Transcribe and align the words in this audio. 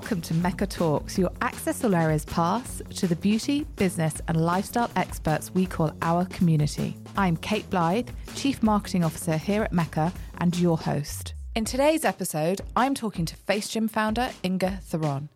Welcome 0.00 0.22
to 0.22 0.34
Mecca 0.34 0.66
Talks, 0.66 1.18
your 1.18 1.30
access 1.42 1.84
all 1.84 1.94
areas 1.94 2.24
pass 2.24 2.80
to 2.96 3.06
the 3.06 3.16
beauty, 3.16 3.66
business, 3.76 4.14
and 4.28 4.40
lifestyle 4.40 4.90
experts 4.96 5.52
we 5.52 5.66
call 5.66 5.92
our 6.00 6.24
community. 6.24 6.96
I'm 7.18 7.36
Kate 7.36 7.68
Blythe, 7.68 8.08
Chief 8.34 8.62
Marketing 8.62 9.04
Officer 9.04 9.36
here 9.36 9.62
at 9.62 9.74
Mecca, 9.74 10.10
and 10.38 10.58
your 10.58 10.78
host. 10.78 11.34
In 11.54 11.66
today's 11.66 12.06
episode, 12.06 12.62
I'm 12.74 12.94
talking 12.94 13.26
to 13.26 13.36
Face 13.36 13.68
Gym 13.68 13.88
founder 13.88 14.30
Inga 14.42 14.80
Theron. 14.84 15.28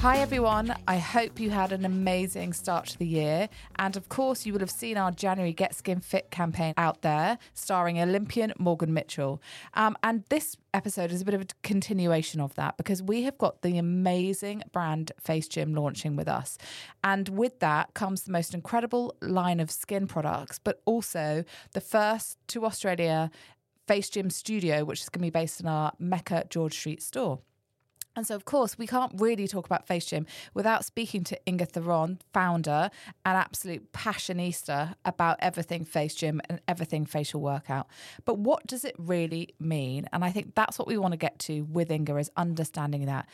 Hi, 0.00 0.16
everyone. 0.16 0.74
I 0.88 0.96
hope 0.96 1.38
you 1.38 1.50
had 1.50 1.72
an 1.72 1.84
amazing 1.84 2.54
start 2.54 2.86
to 2.86 2.98
the 2.98 3.06
year. 3.06 3.50
And 3.76 3.98
of 3.98 4.08
course, 4.08 4.46
you 4.46 4.54
will 4.54 4.60
have 4.60 4.70
seen 4.70 4.96
our 4.96 5.10
January 5.10 5.52
Get 5.52 5.74
Skin 5.74 6.00
Fit 6.00 6.30
campaign 6.30 6.72
out 6.78 7.02
there, 7.02 7.36
starring 7.52 8.00
Olympian 8.00 8.54
Morgan 8.58 8.94
Mitchell. 8.94 9.42
Um, 9.74 9.98
and 10.02 10.24
this 10.30 10.56
episode 10.72 11.12
is 11.12 11.20
a 11.20 11.24
bit 11.26 11.34
of 11.34 11.42
a 11.42 11.46
continuation 11.62 12.40
of 12.40 12.54
that 12.54 12.78
because 12.78 13.02
we 13.02 13.24
have 13.24 13.36
got 13.36 13.60
the 13.60 13.76
amazing 13.76 14.62
brand 14.72 15.12
Face 15.20 15.46
Gym 15.46 15.74
launching 15.74 16.16
with 16.16 16.28
us. 16.28 16.56
And 17.04 17.28
with 17.28 17.60
that 17.60 17.92
comes 17.92 18.22
the 18.22 18.32
most 18.32 18.54
incredible 18.54 19.14
line 19.20 19.60
of 19.60 19.70
skin 19.70 20.06
products, 20.06 20.58
but 20.58 20.80
also 20.86 21.44
the 21.74 21.80
first 21.82 22.38
to 22.48 22.64
Australia 22.64 23.30
Face 23.86 24.08
Gym 24.08 24.30
studio, 24.30 24.82
which 24.82 25.02
is 25.02 25.10
going 25.10 25.20
to 25.20 25.26
be 25.26 25.38
based 25.38 25.60
in 25.60 25.66
our 25.66 25.92
Mecca 25.98 26.46
George 26.48 26.72
Street 26.72 27.02
store. 27.02 27.40
And 28.16 28.26
so, 28.26 28.34
of 28.34 28.44
course, 28.44 28.76
we 28.76 28.86
can't 28.86 29.12
really 29.16 29.46
talk 29.46 29.66
about 29.66 29.86
Face 29.86 30.06
Gym 30.06 30.26
without 30.52 30.84
speaking 30.84 31.22
to 31.24 31.38
Inga 31.46 31.66
Theron, 31.66 32.18
founder 32.32 32.90
and 33.24 33.38
absolute 33.38 33.92
passionista 33.92 34.94
about 35.04 35.36
everything 35.40 35.84
Face 35.84 36.14
Gym 36.14 36.40
and 36.48 36.60
everything 36.66 37.06
facial 37.06 37.40
workout. 37.40 37.86
But 38.24 38.38
what 38.38 38.66
does 38.66 38.84
it 38.84 38.96
really 38.98 39.54
mean? 39.60 40.06
And 40.12 40.24
I 40.24 40.32
think 40.32 40.54
that's 40.54 40.78
what 40.78 40.88
we 40.88 40.98
want 40.98 41.12
to 41.12 41.18
get 41.18 41.38
to 41.40 41.62
with 41.62 41.90
Inga 41.90 42.16
is 42.16 42.30
understanding 42.36 43.06
that. 43.06 43.28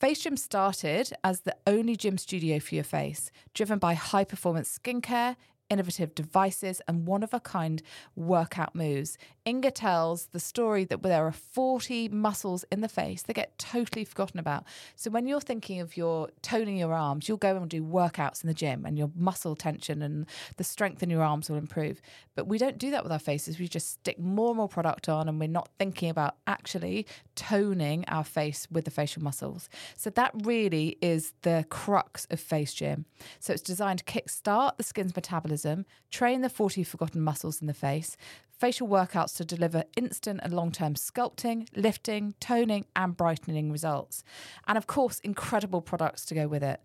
Face 0.00 0.20
Gym 0.20 0.36
started 0.36 1.12
as 1.22 1.42
the 1.42 1.54
only 1.64 1.94
gym 1.94 2.18
studio 2.18 2.58
for 2.58 2.74
your 2.74 2.82
face, 2.82 3.30
driven 3.54 3.78
by 3.78 3.94
high 3.94 4.24
performance 4.24 4.76
skincare, 4.76 5.36
innovative 5.72 6.14
devices, 6.14 6.82
and 6.86 7.06
one 7.06 7.22
of 7.22 7.32
a 7.32 7.40
kind 7.40 7.82
workout 8.14 8.74
moves. 8.74 9.16
Inga 9.48 9.70
tells 9.70 10.26
the 10.26 10.38
story 10.38 10.84
that 10.84 11.02
there 11.02 11.26
are 11.26 11.32
40 11.32 12.10
muscles 12.10 12.64
in 12.70 12.82
the 12.82 12.88
face 12.88 13.22
that 13.22 13.32
get 13.32 13.58
totally 13.58 14.04
forgotten 14.04 14.38
about. 14.38 14.64
So 14.94 15.10
when 15.10 15.26
you're 15.26 15.40
thinking 15.40 15.80
of 15.80 15.96
your 15.96 16.28
toning 16.42 16.76
your 16.76 16.92
arms, 16.92 17.26
you'll 17.26 17.38
go 17.38 17.56
and 17.56 17.68
do 17.68 17.82
workouts 17.82 18.44
in 18.44 18.48
the 18.48 18.54
gym 18.54 18.84
and 18.84 18.98
your 18.98 19.10
muscle 19.16 19.56
tension 19.56 20.02
and 20.02 20.26
the 20.58 20.64
strength 20.64 21.02
in 21.02 21.10
your 21.10 21.22
arms 21.22 21.48
will 21.48 21.56
improve. 21.56 22.02
But 22.34 22.46
we 22.46 22.58
don't 22.58 22.78
do 22.78 22.90
that 22.90 23.02
with 23.02 23.12
our 23.12 23.18
faces. 23.18 23.58
We 23.58 23.66
just 23.66 23.90
stick 23.90 24.18
more 24.18 24.50
and 24.50 24.58
more 24.58 24.68
product 24.68 25.08
on 25.08 25.28
and 25.28 25.40
we're 25.40 25.48
not 25.48 25.70
thinking 25.78 26.10
about 26.10 26.36
actually 26.46 27.06
toning 27.34 28.04
our 28.08 28.24
face 28.24 28.68
with 28.70 28.84
the 28.84 28.90
facial 28.90 29.22
muscles. 29.22 29.68
So 29.96 30.10
that 30.10 30.32
really 30.44 30.98
is 31.00 31.32
the 31.42 31.64
crux 31.70 32.26
of 32.30 32.38
Face 32.38 32.74
Gym. 32.74 33.06
So 33.40 33.52
it's 33.52 33.62
designed 33.62 34.00
to 34.00 34.04
kickstart 34.04 34.76
the 34.76 34.82
skin's 34.82 35.16
metabolism 35.16 35.61
train 36.10 36.42
the 36.42 36.48
40 36.48 36.84
forgotten 36.84 37.20
muscles 37.20 37.60
in 37.60 37.66
the 37.66 37.74
face, 37.74 38.16
facial 38.62 38.86
workouts 38.86 39.36
to 39.36 39.44
deliver 39.44 39.82
instant 39.96 40.38
and 40.42 40.52
long 40.52 40.70
term 40.70 40.94
sculpting, 40.94 41.66
lifting, 41.74 42.34
toning, 42.38 42.84
and 42.94 43.16
brightening 43.16 43.72
results. 43.72 44.22
And 44.68 44.78
of 44.78 44.86
course, 44.86 45.18
incredible 45.20 45.82
products 45.82 46.24
to 46.26 46.34
go 46.34 46.46
with 46.46 46.62
it. 46.62 46.80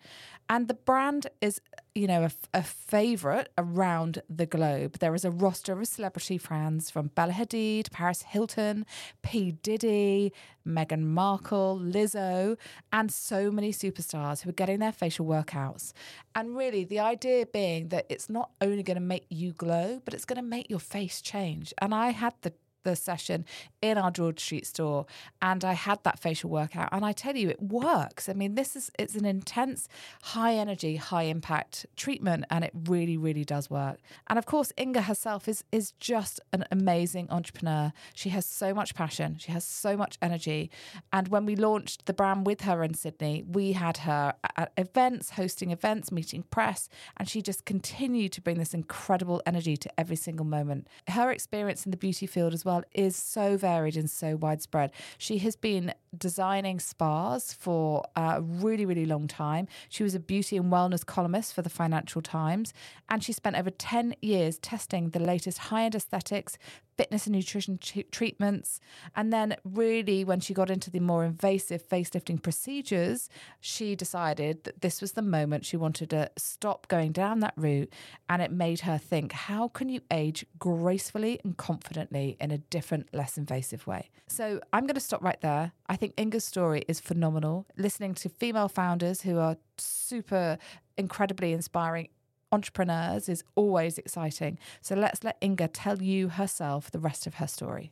And 0.49 0.67
the 0.67 0.73
brand 0.73 1.27
is, 1.41 1.61
you 1.97 2.07
know, 2.07 2.23
a, 2.23 2.31
a 2.53 2.63
favorite 2.63 3.49
around 3.57 4.21
the 4.29 4.45
globe. 4.45 4.99
There 4.99 5.15
is 5.15 5.25
a 5.25 5.31
roster 5.31 5.79
of 5.79 5.87
celebrity 5.87 6.37
fans 6.37 6.91
from 6.91 7.07
Bella 7.07 7.33
Hadid, 7.33 7.91
Paris 7.91 8.21
Hilton, 8.21 8.85
P. 9.23 9.51
Diddy, 9.51 10.31
Meghan 10.65 11.01
Markle, 11.01 11.79
Lizzo, 11.83 12.57
and 12.93 13.11
so 13.11 13.49
many 13.51 13.73
superstars 13.73 14.41
who 14.41 14.49
are 14.49 14.53
getting 14.53 14.79
their 14.79 14.91
facial 14.91 15.25
workouts. 15.25 15.93
And 16.35 16.55
really, 16.55 16.83
the 16.83 16.99
idea 16.99 17.45
being 17.45 17.89
that 17.89 18.05
it's 18.09 18.29
not 18.29 18.51
only 18.61 18.83
going 18.83 18.95
to 18.95 19.01
make 19.01 19.25
you 19.29 19.53
glow, 19.53 20.01
but 20.05 20.13
it's 20.13 20.25
going 20.25 20.37
to 20.37 20.43
make 20.43 20.69
your 20.69 20.79
face 20.79 21.21
change. 21.21 21.73
And 21.79 21.95
I 21.95 22.11
had 22.11 22.33
the 22.41 22.53
the 22.83 22.95
session 22.95 23.45
in 23.81 23.97
our 23.97 24.11
George 24.11 24.39
Street 24.39 24.65
store 24.65 25.05
and 25.41 25.63
I 25.63 25.73
had 25.73 26.03
that 26.03 26.19
facial 26.19 26.49
workout 26.49 26.89
and 26.91 27.05
I 27.05 27.11
tell 27.11 27.35
you 27.35 27.49
it 27.49 27.61
works. 27.61 28.29
I 28.29 28.33
mean 28.33 28.55
this 28.55 28.75
is 28.75 28.91
it's 28.97 29.15
an 29.15 29.25
intense 29.25 29.87
high 30.21 30.55
energy 30.55 30.95
high 30.95 31.23
impact 31.23 31.85
treatment 31.95 32.45
and 32.49 32.63
it 32.63 32.71
really 32.87 33.17
really 33.17 33.43
does 33.43 33.69
work. 33.69 33.99
And 34.27 34.39
of 34.39 34.45
course 34.45 34.71
Inga 34.79 35.01
herself 35.03 35.47
is 35.47 35.63
is 35.71 35.91
just 35.99 36.39
an 36.53 36.65
amazing 36.71 37.27
entrepreneur. 37.29 37.91
She 38.13 38.29
has 38.29 38.45
so 38.45 38.73
much 38.73 38.95
passion, 38.95 39.37
she 39.37 39.51
has 39.51 39.63
so 39.63 39.97
much 39.97 40.17
energy 40.21 40.71
and 41.11 41.27
when 41.27 41.45
we 41.45 41.55
launched 41.55 42.05
the 42.05 42.13
brand 42.13 42.45
with 42.45 42.61
her 42.61 42.83
in 42.83 42.93
Sydney, 42.93 43.43
we 43.47 43.73
had 43.73 43.97
her 43.97 44.33
at 44.55 44.71
events, 44.77 45.31
hosting 45.31 45.71
events, 45.71 46.11
meeting 46.11 46.43
press 46.43 46.89
and 47.17 47.27
she 47.27 47.41
just 47.41 47.65
continued 47.65 48.31
to 48.33 48.41
bring 48.41 48.57
this 48.57 48.73
incredible 48.73 49.41
energy 49.45 49.75
to 49.77 49.99
every 49.99 50.15
single 50.15 50.45
moment. 50.45 50.87
Her 51.07 51.31
experience 51.31 51.85
in 51.85 51.91
the 51.91 51.97
beauty 51.97 52.27
field 52.27 52.53
as 52.53 52.65
well 52.67 52.83
is 52.93 53.15
so 53.15 53.57
varied 53.57 53.97
and 53.97 54.09
so 54.09 54.35
widespread. 54.35 54.91
She 55.17 55.39
has 55.39 55.55
been 55.55 55.93
designing 56.15 56.79
spas 56.79 57.53
for 57.53 58.03
a 58.15 58.41
really, 58.41 58.85
really 58.85 59.05
long 59.05 59.27
time. 59.27 59.67
She 59.89 60.03
was 60.03 60.13
a 60.13 60.19
beauty 60.19 60.57
and 60.57 60.71
wellness 60.71 61.05
columnist 61.05 61.53
for 61.53 61.61
the 61.63 61.69
Financial 61.69 62.21
Times, 62.21 62.73
and 63.09 63.23
she 63.23 63.33
spent 63.33 63.55
over 63.55 63.71
10 63.71 64.15
years 64.21 64.59
testing 64.59 65.09
the 65.09 65.19
latest 65.19 65.57
high 65.57 65.85
end 65.85 65.95
aesthetics, 65.95 66.57
fitness 66.97 67.27
and 67.27 67.35
nutrition 67.35 67.77
t- 67.77 68.03
treatments. 68.03 68.79
And 69.15 69.31
then, 69.31 69.55
really, 69.63 70.23
when 70.23 70.39
she 70.39 70.53
got 70.53 70.69
into 70.69 70.89
the 70.89 70.99
more 70.99 71.23
invasive 71.23 71.87
facelifting 71.87 72.41
procedures, 72.41 73.29
she 73.61 73.95
decided 73.95 74.63
that 74.63 74.81
this 74.81 74.99
was 75.01 75.13
the 75.13 75.21
moment 75.21 75.65
she 75.65 75.77
wanted 75.77 76.09
to 76.09 76.31
stop 76.37 76.87
going 76.87 77.11
down 77.11 77.39
that 77.41 77.53
route. 77.55 77.93
And 78.27 78.41
it 78.41 78.51
made 78.51 78.81
her 78.81 78.97
think 78.97 79.31
how 79.31 79.67
can 79.69 79.89
you 79.89 80.01
age 80.11 80.45
gracefully 80.57 81.39
and 81.43 81.55
confidently 81.55 82.35
in 82.41 82.51
a 82.51 82.57
different, 82.57 83.13
less 83.13 83.37
invasive 83.37 83.85
way? 83.87 84.09
So, 84.27 84.59
I'm 84.73 84.85
going 84.85 84.95
to 84.95 85.01
stop 85.01 85.23
right 85.23 85.39
there. 85.41 85.71
I 85.87 85.95
think 85.95 86.13
Inga's 86.17 86.45
story 86.45 86.83
is 86.87 86.99
phenomenal. 86.99 87.65
Listening 87.77 88.13
to 88.15 88.29
female 88.29 88.67
founders 88.67 89.21
who 89.21 89.37
are 89.37 89.57
super 89.77 90.57
incredibly 90.97 91.53
inspiring 91.53 92.09
entrepreneurs 92.51 93.29
is 93.29 93.43
always 93.55 93.97
exciting. 93.97 94.57
So 94.81 94.95
let's 94.95 95.23
let 95.23 95.37
Inga 95.43 95.69
tell 95.69 96.01
you 96.01 96.29
herself 96.29 96.91
the 96.91 96.99
rest 96.99 97.27
of 97.27 97.35
her 97.35 97.47
story. 97.47 97.91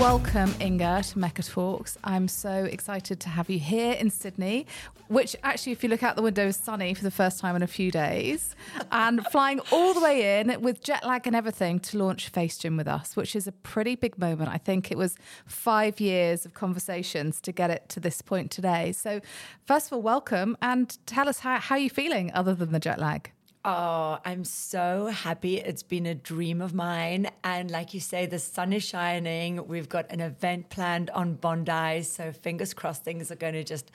Welcome, 0.00 0.54
Inga, 0.62 1.02
to 1.08 1.18
Mecca 1.18 1.42
Talks. 1.42 1.98
I'm 2.02 2.26
so 2.26 2.64
excited 2.64 3.20
to 3.20 3.28
have 3.28 3.50
you 3.50 3.58
here 3.58 3.92
in 3.92 4.08
Sydney, 4.08 4.66
which 5.08 5.36
actually, 5.42 5.72
if 5.72 5.82
you 5.82 5.90
look 5.90 6.02
out 6.02 6.16
the 6.16 6.22
window, 6.22 6.46
is 6.46 6.56
sunny 6.56 6.94
for 6.94 7.04
the 7.04 7.10
first 7.10 7.38
time 7.38 7.54
in 7.54 7.60
a 7.60 7.66
few 7.66 7.90
days, 7.90 8.56
and 8.90 9.26
flying 9.30 9.60
all 9.70 9.92
the 9.92 10.00
way 10.00 10.40
in 10.40 10.58
with 10.62 10.82
jet 10.82 11.06
lag 11.06 11.26
and 11.26 11.36
everything 11.36 11.80
to 11.80 11.98
launch 11.98 12.30
Face 12.30 12.56
Gym 12.56 12.78
with 12.78 12.88
us, 12.88 13.14
which 13.14 13.36
is 13.36 13.46
a 13.46 13.52
pretty 13.52 13.94
big 13.94 14.18
moment. 14.18 14.48
I 14.48 14.56
think 14.56 14.90
it 14.90 14.96
was 14.96 15.18
five 15.44 16.00
years 16.00 16.46
of 16.46 16.54
conversations 16.54 17.38
to 17.42 17.52
get 17.52 17.68
it 17.68 17.90
to 17.90 18.00
this 18.00 18.22
point 18.22 18.50
today. 18.50 18.92
So, 18.92 19.20
first 19.66 19.88
of 19.88 19.92
all, 19.92 20.00
welcome 20.00 20.56
and 20.62 20.96
tell 21.04 21.28
us 21.28 21.40
how, 21.40 21.60
how 21.60 21.76
you're 21.76 21.90
feeling 21.90 22.32
other 22.32 22.54
than 22.54 22.72
the 22.72 22.80
jet 22.80 22.98
lag. 22.98 23.32
Oh, 23.62 24.18
I'm 24.24 24.44
so 24.44 25.08
happy. 25.08 25.58
It's 25.58 25.82
been 25.82 26.06
a 26.06 26.14
dream 26.14 26.62
of 26.62 26.72
mine. 26.72 27.30
And 27.44 27.70
like 27.70 27.92
you 27.92 28.00
say, 28.00 28.24
the 28.24 28.38
sun 28.38 28.72
is 28.72 28.82
shining. 28.82 29.68
We've 29.68 29.88
got 29.88 30.10
an 30.10 30.20
event 30.20 30.70
planned 30.70 31.10
on 31.10 31.34
Bondi. 31.34 32.02
So 32.04 32.32
fingers 32.32 32.72
crossed 32.72 33.04
things 33.04 33.30
are 33.30 33.36
going 33.36 33.52
to 33.52 33.62
just 33.62 33.90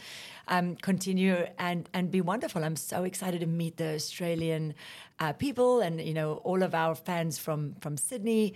um, 0.50 0.76
continue 0.76 1.48
and, 1.58 1.90
and 1.96 2.12
be 2.12 2.22
wonderful. 2.22 2.64
I'm 2.64 2.76
so 2.76 3.06
excited 3.06 3.40
to 3.40 3.48
meet 3.48 3.78
the 3.78 3.96
Australian 3.96 4.76
uh, 5.20 5.34
people 5.34 5.82
and, 5.82 6.00
you 6.00 6.14
know, 6.14 6.34
all 6.44 6.62
of 6.62 6.76
our 6.76 6.94
fans 6.94 7.40
from, 7.40 7.74
from 7.82 7.98
Sydney. 7.98 8.54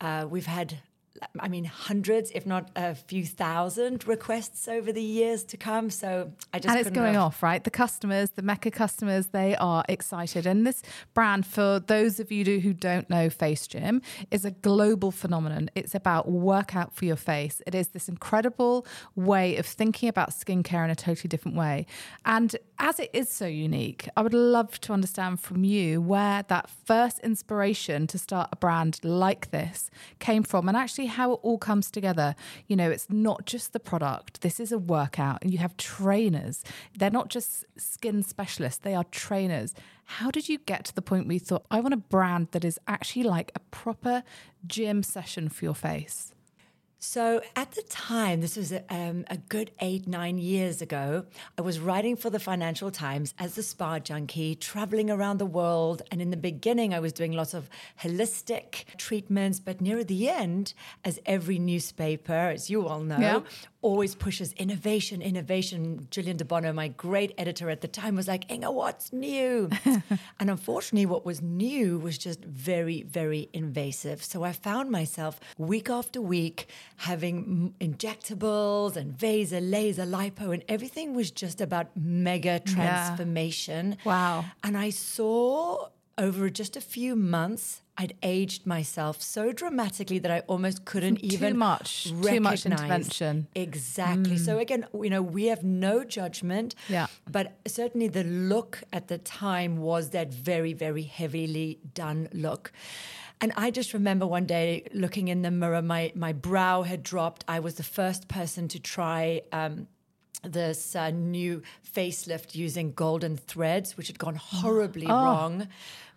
Uh, 0.00 0.28
we've 0.30 0.46
had 0.46 0.78
I 1.38 1.48
mean, 1.48 1.64
hundreds, 1.64 2.30
if 2.32 2.46
not 2.46 2.70
a 2.76 2.94
few 2.94 3.24
thousand 3.24 4.06
requests 4.06 4.68
over 4.68 4.92
the 4.92 5.02
years 5.02 5.44
to 5.44 5.56
come. 5.56 5.90
So 5.90 6.32
I 6.52 6.58
just 6.58 6.68
and 6.74 6.80
it's 6.80 6.94
going 6.94 7.14
have... 7.14 7.22
off, 7.22 7.42
right? 7.42 7.62
The 7.62 7.70
customers, 7.70 8.30
the 8.30 8.42
Mecca 8.42 8.70
customers, 8.70 9.28
they 9.28 9.56
are 9.56 9.84
excited. 9.88 10.46
And 10.46 10.66
this 10.66 10.82
brand, 11.14 11.46
for 11.46 11.80
those 11.80 12.20
of 12.20 12.30
you 12.32 12.60
who 12.60 12.72
don't 12.72 13.08
know 13.08 13.30
Face 13.30 13.66
Gym, 13.66 14.02
is 14.30 14.44
a 14.44 14.50
global 14.50 15.10
phenomenon. 15.10 15.70
It's 15.74 15.94
about 15.94 16.30
workout 16.30 16.94
for 16.94 17.04
your 17.04 17.16
face. 17.16 17.62
It 17.66 17.74
is 17.74 17.88
this 17.88 18.08
incredible 18.08 18.86
way 19.14 19.56
of 19.56 19.66
thinking 19.66 20.08
about 20.08 20.30
skincare 20.30 20.84
in 20.84 20.90
a 20.90 20.96
totally 20.96 21.28
different 21.28 21.56
way. 21.56 21.86
And 22.24 22.56
as 22.78 22.98
it 22.98 23.10
is 23.12 23.28
so 23.28 23.46
unique, 23.46 24.08
I 24.16 24.22
would 24.22 24.34
love 24.34 24.80
to 24.80 24.92
understand 24.92 25.40
from 25.40 25.64
you 25.64 26.00
where 26.00 26.44
that 26.48 26.68
first 26.68 27.20
inspiration 27.20 28.06
to 28.08 28.18
start 28.18 28.48
a 28.52 28.56
brand 28.56 28.98
like 29.02 29.50
this 29.50 29.90
came 30.18 30.42
from, 30.42 30.68
and 30.68 30.76
actually 30.76 31.06
how 31.12 31.32
it 31.32 31.40
all 31.42 31.58
comes 31.58 31.90
together. 31.90 32.34
You 32.66 32.76
know, 32.76 32.90
it's 32.90 33.08
not 33.08 33.46
just 33.46 33.72
the 33.72 33.80
product, 33.80 34.40
this 34.40 34.60
is 34.60 34.72
a 34.72 34.78
workout, 34.78 35.42
and 35.42 35.52
you 35.52 35.58
have 35.58 35.76
trainers. 35.76 36.64
They're 36.96 37.10
not 37.10 37.28
just 37.28 37.64
skin 37.76 38.22
specialists, 38.22 38.80
they 38.82 38.94
are 38.94 39.04
trainers. 39.04 39.74
How 40.04 40.30
did 40.30 40.48
you 40.48 40.58
get 40.58 40.84
to 40.86 40.94
the 40.94 41.02
point 41.02 41.26
where 41.26 41.34
you 41.34 41.40
thought, 41.40 41.64
I 41.70 41.80
want 41.80 41.94
a 41.94 41.98
brand 41.98 42.48
that 42.52 42.64
is 42.64 42.78
actually 42.86 43.22
like 43.22 43.52
a 43.54 43.60
proper 43.70 44.22
gym 44.66 45.02
session 45.02 45.48
for 45.48 45.64
your 45.64 45.74
face? 45.74 46.34
So 47.04 47.40
at 47.56 47.72
the 47.72 47.82
time, 47.82 48.42
this 48.42 48.56
was 48.56 48.70
a, 48.70 48.84
um, 48.88 49.24
a, 49.28 49.36
good 49.36 49.72
eight, 49.80 50.06
nine 50.06 50.38
years 50.38 50.80
ago, 50.80 51.26
I 51.58 51.62
was 51.62 51.80
writing 51.80 52.14
for 52.14 52.30
the 52.30 52.38
Financial 52.38 52.92
Times 52.92 53.34
as 53.40 53.58
a 53.58 53.62
spa 53.64 53.98
junkie, 53.98 54.54
traveling 54.54 55.10
around 55.10 55.38
the 55.38 55.46
world. 55.46 56.02
And 56.12 56.22
in 56.22 56.30
the 56.30 56.36
beginning, 56.36 56.94
I 56.94 57.00
was 57.00 57.12
doing 57.12 57.32
lots 57.32 57.54
of 57.54 57.68
holistic 58.00 58.84
treatments. 58.98 59.58
But 59.58 59.80
near 59.80 60.04
the 60.04 60.28
end, 60.28 60.74
as 61.04 61.18
every 61.26 61.58
newspaper, 61.58 62.32
as 62.32 62.70
you 62.70 62.86
all 62.86 63.00
know, 63.00 63.18
yeah 63.18 63.40
always 63.82 64.14
pushes 64.14 64.52
innovation, 64.54 65.20
innovation. 65.20 66.06
Gillian 66.10 66.36
de 66.36 66.44
Bono, 66.44 66.72
my 66.72 66.88
great 66.88 67.34
editor 67.36 67.68
at 67.68 67.80
the 67.80 67.88
time, 67.88 68.14
was 68.14 68.28
like, 68.28 68.50
Inga, 68.50 68.70
what's 68.70 69.12
new? 69.12 69.68
and 69.84 70.50
unfortunately, 70.50 71.06
what 71.06 71.26
was 71.26 71.42
new 71.42 71.98
was 71.98 72.16
just 72.16 72.44
very, 72.44 73.02
very 73.02 73.50
invasive. 73.52 74.22
So 74.22 74.44
I 74.44 74.52
found 74.52 74.90
myself 74.90 75.38
week 75.58 75.90
after 75.90 76.22
week 76.22 76.68
having 76.96 77.74
injectables 77.80 78.96
and 78.96 79.16
vaser, 79.16 79.60
laser, 79.62 80.04
lipo, 80.04 80.52
and 80.52 80.64
everything 80.68 81.14
was 81.14 81.30
just 81.30 81.60
about 81.60 81.96
mega 81.96 82.60
transformation. 82.60 83.96
Yeah. 84.04 84.10
Wow. 84.10 84.44
And 84.62 84.76
I 84.76 84.90
saw 84.90 85.88
over 86.18 86.50
just 86.50 86.76
a 86.76 86.80
few 86.80 87.16
months, 87.16 87.82
I'd 87.96 88.14
aged 88.22 88.66
myself 88.66 89.20
so 89.20 89.52
dramatically 89.52 90.18
that 90.20 90.30
I 90.30 90.40
almost 90.40 90.84
couldn't 90.84 91.16
too 91.16 91.26
even 91.26 91.56
much, 91.56 92.04
too 92.04 92.40
much 92.40 92.64
intervention. 92.64 93.48
Exactly. 93.54 94.36
Mm. 94.36 94.44
So 94.44 94.58
again, 94.58 94.86
you 94.94 95.10
know, 95.10 95.22
we 95.22 95.46
have 95.46 95.62
no 95.62 96.04
judgment. 96.04 96.74
Yeah. 96.88 97.06
But 97.30 97.58
certainly 97.66 98.08
the 98.08 98.24
look 98.24 98.82
at 98.92 99.08
the 99.08 99.18
time 99.18 99.78
was 99.78 100.10
that 100.10 100.32
very, 100.32 100.72
very 100.72 101.02
heavily 101.02 101.80
done 101.94 102.28
look. 102.32 102.72
And 103.42 103.52
I 103.56 103.72
just 103.72 103.92
remember 103.92 104.24
one 104.24 104.46
day 104.46 104.86
looking 104.94 105.26
in 105.26 105.42
the 105.42 105.50
mirror, 105.50 105.82
my 105.82 106.12
my 106.14 106.32
brow 106.32 106.82
had 106.82 107.02
dropped. 107.02 107.44
I 107.48 107.58
was 107.58 107.74
the 107.74 107.82
first 107.82 108.28
person 108.28 108.68
to 108.68 108.78
try. 108.78 109.42
Um, 109.50 109.88
this 110.44 110.96
uh, 110.96 111.10
new 111.10 111.62
facelift 111.94 112.56
using 112.56 112.92
golden 112.92 113.36
threads, 113.36 113.96
which 113.96 114.08
had 114.08 114.18
gone 114.18 114.34
horribly 114.34 115.06
oh. 115.06 115.14
wrong. 115.14 115.68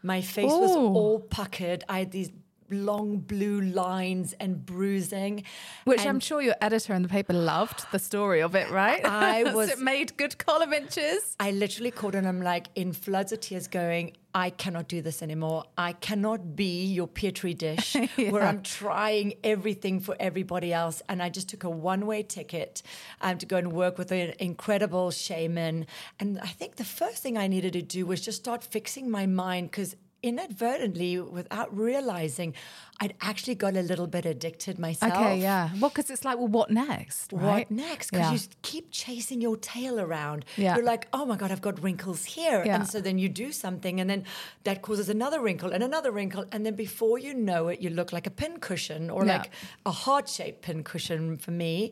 My 0.01 0.21
face 0.21 0.51
Ooh. 0.51 0.59
was 0.59 0.75
all 0.75 1.19
puckered. 1.19 1.83
I 1.87 1.99
had 1.99 2.11
these 2.11 2.31
long 2.69 3.17
blue 3.17 3.61
lines 3.61 4.33
and 4.39 4.65
bruising. 4.65 5.43
Which 5.83 6.01
and 6.01 6.09
I'm 6.09 6.19
sure 6.19 6.41
your 6.41 6.55
editor 6.61 6.93
in 6.93 7.01
the 7.01 7.09
paper 7.09 7.33
loved 7.33 7.85
the 7.91 7.99
story 7.99 8.41
of 8.41 8.55
it, 8.55 8.69
right? 8.71 9.03
I 9.05 9.43
was. 9.53 9.69
it 9.69 9.79
made 9.79 10.17
good 10.17 10.37
column 10.37 10.73
inches. 10.73 11.35
I 11.39 11.51
literally 11.51 11.91
called 11.91 12.15
and 12.15 12.27
I'm 12.27 12.41
like 12.41 12.67
in 12.75 12.93
floods 12.93 13.31
of 13.31 13.39
tears 13.39 13.67
going, 13.67 14.13
I 14.35 14.49
cannot 14.49 14.89
do 14.89 15.01
this 15.01 15.23
anymore. 15.23 15.63
I 15.77 15.93
cannot 15.93 16.57
be 16.57 16.83
your 16.87 17.07
petri 17.07 17.53
dish 17.53 17.95
yeah. 18.17 18.31
where 18.31 18.43
I'm 18.43 18.63
trying 18.63 19.35
everything 19.45 20.01
for 20.01 20.13
everybody 20.19 20.73
else. 20.73 21.01
And 21.07 21.23
I 21.23 21.29
just 21.29 21.47
took 21.47 21.63
a 21.63 21.69
one 21.69 22.05
way 22.05 22.21
ticket 22.21 22.81
um, 23.21 23.37
to 23.37 23.45
go 23.45 23.55
and 23.55 23.71
work 23.71 23.97
with 23.97 24.11
an 24.11 24.33
incredible 24.39 25.09
shaman. 25.11 25.87
And 26.19 26.37
I 26.41 26.47
think 26.47 26.75
the 26.75 26.83
first 26.83 27.23
thing 27.23 27.37
I 27.37 27.47
needed 27.47 27.71
to 27.73 27.81
do 27.81 28.05
was 28.05 28.19
just 28.19 28.39
start 28.39 28.61
fixing 28.61 29.09
my 29.09 29.25
mind 29.25 29.71
because 29.71 29.95
inadvertently, 30.25 31.19
without 31.19 31.75
realizing, 31.77 32.55
I'd 32.99 33.13
actually 33.21 33.55
got 33.55 33.75
a 33.75 33.81
little 33.81 34.07
bit 34.07 34.25
addicted 34.25 34.79
myself. 34.79 35.13
Okay, 35.13 35.39
yeah. 35.39 35.69
Well, 35.79 35.89
because 35.89 36.09
it's 36.09 36.25
like, 36.25 36.37
well, 36.37 36.47
what 36.47 36.71
next? 36.71 37.31
Right? 37.31 37.69
What 37.69 37.71
next? 37.71 38.09
Because 38.09 38.31
yeah. 38.31 38.33
you 38.33 38.39
keep 38.63 38.89
chasing 38.89 39.39
your 39.39 39.55
tail 39.55 39.99
around. 39.99 40.45
Yeah. 40.57 40.75
You're 40.75 40.83
like, 40.83 41.07
oh 41.13 41.25
my 41.25 41.37
God, 41.37 41.51
I've 41.51 41.61
got 41.61 41.81
wrinkles 41.83 42.25
here. 42.25 42.63
Yeah. 42.65 42.77
And 42.77 42.87
so 42.87 42.99
then 42.99 43.19
you 43.19 43.29
do 43.29 43.51
something, 43.51 44.01
and 44.01 44.09
then 44.09 44.23
that 44.63 44.81
causes 44.81 45.09
another 45.09 45.39
wrinkle 45.39 45.71
and 45.71 45.83
another 45.83 46.11
wrinkle. 46.11 46.45
And 46.51 46.65
then 46.65 46.75
before 46.75 47.19
you 47.19 47.35
know 47.35 47.67
it, 47.67 47.81
you 47.81 47.91
look 47.91 48.11
like 48.11 48.25
a 48.25 48.31
pincushion 48.31 49.11
or 49.11 49.25
yeah. 49.25 49.37
like 49.37 49.51
a 49.85 49.91
heart 49.91 50.27
shaped 50.27 50.63
pincushion 50.63 51.37
for 51.37 51.51
me. 51.51 51.91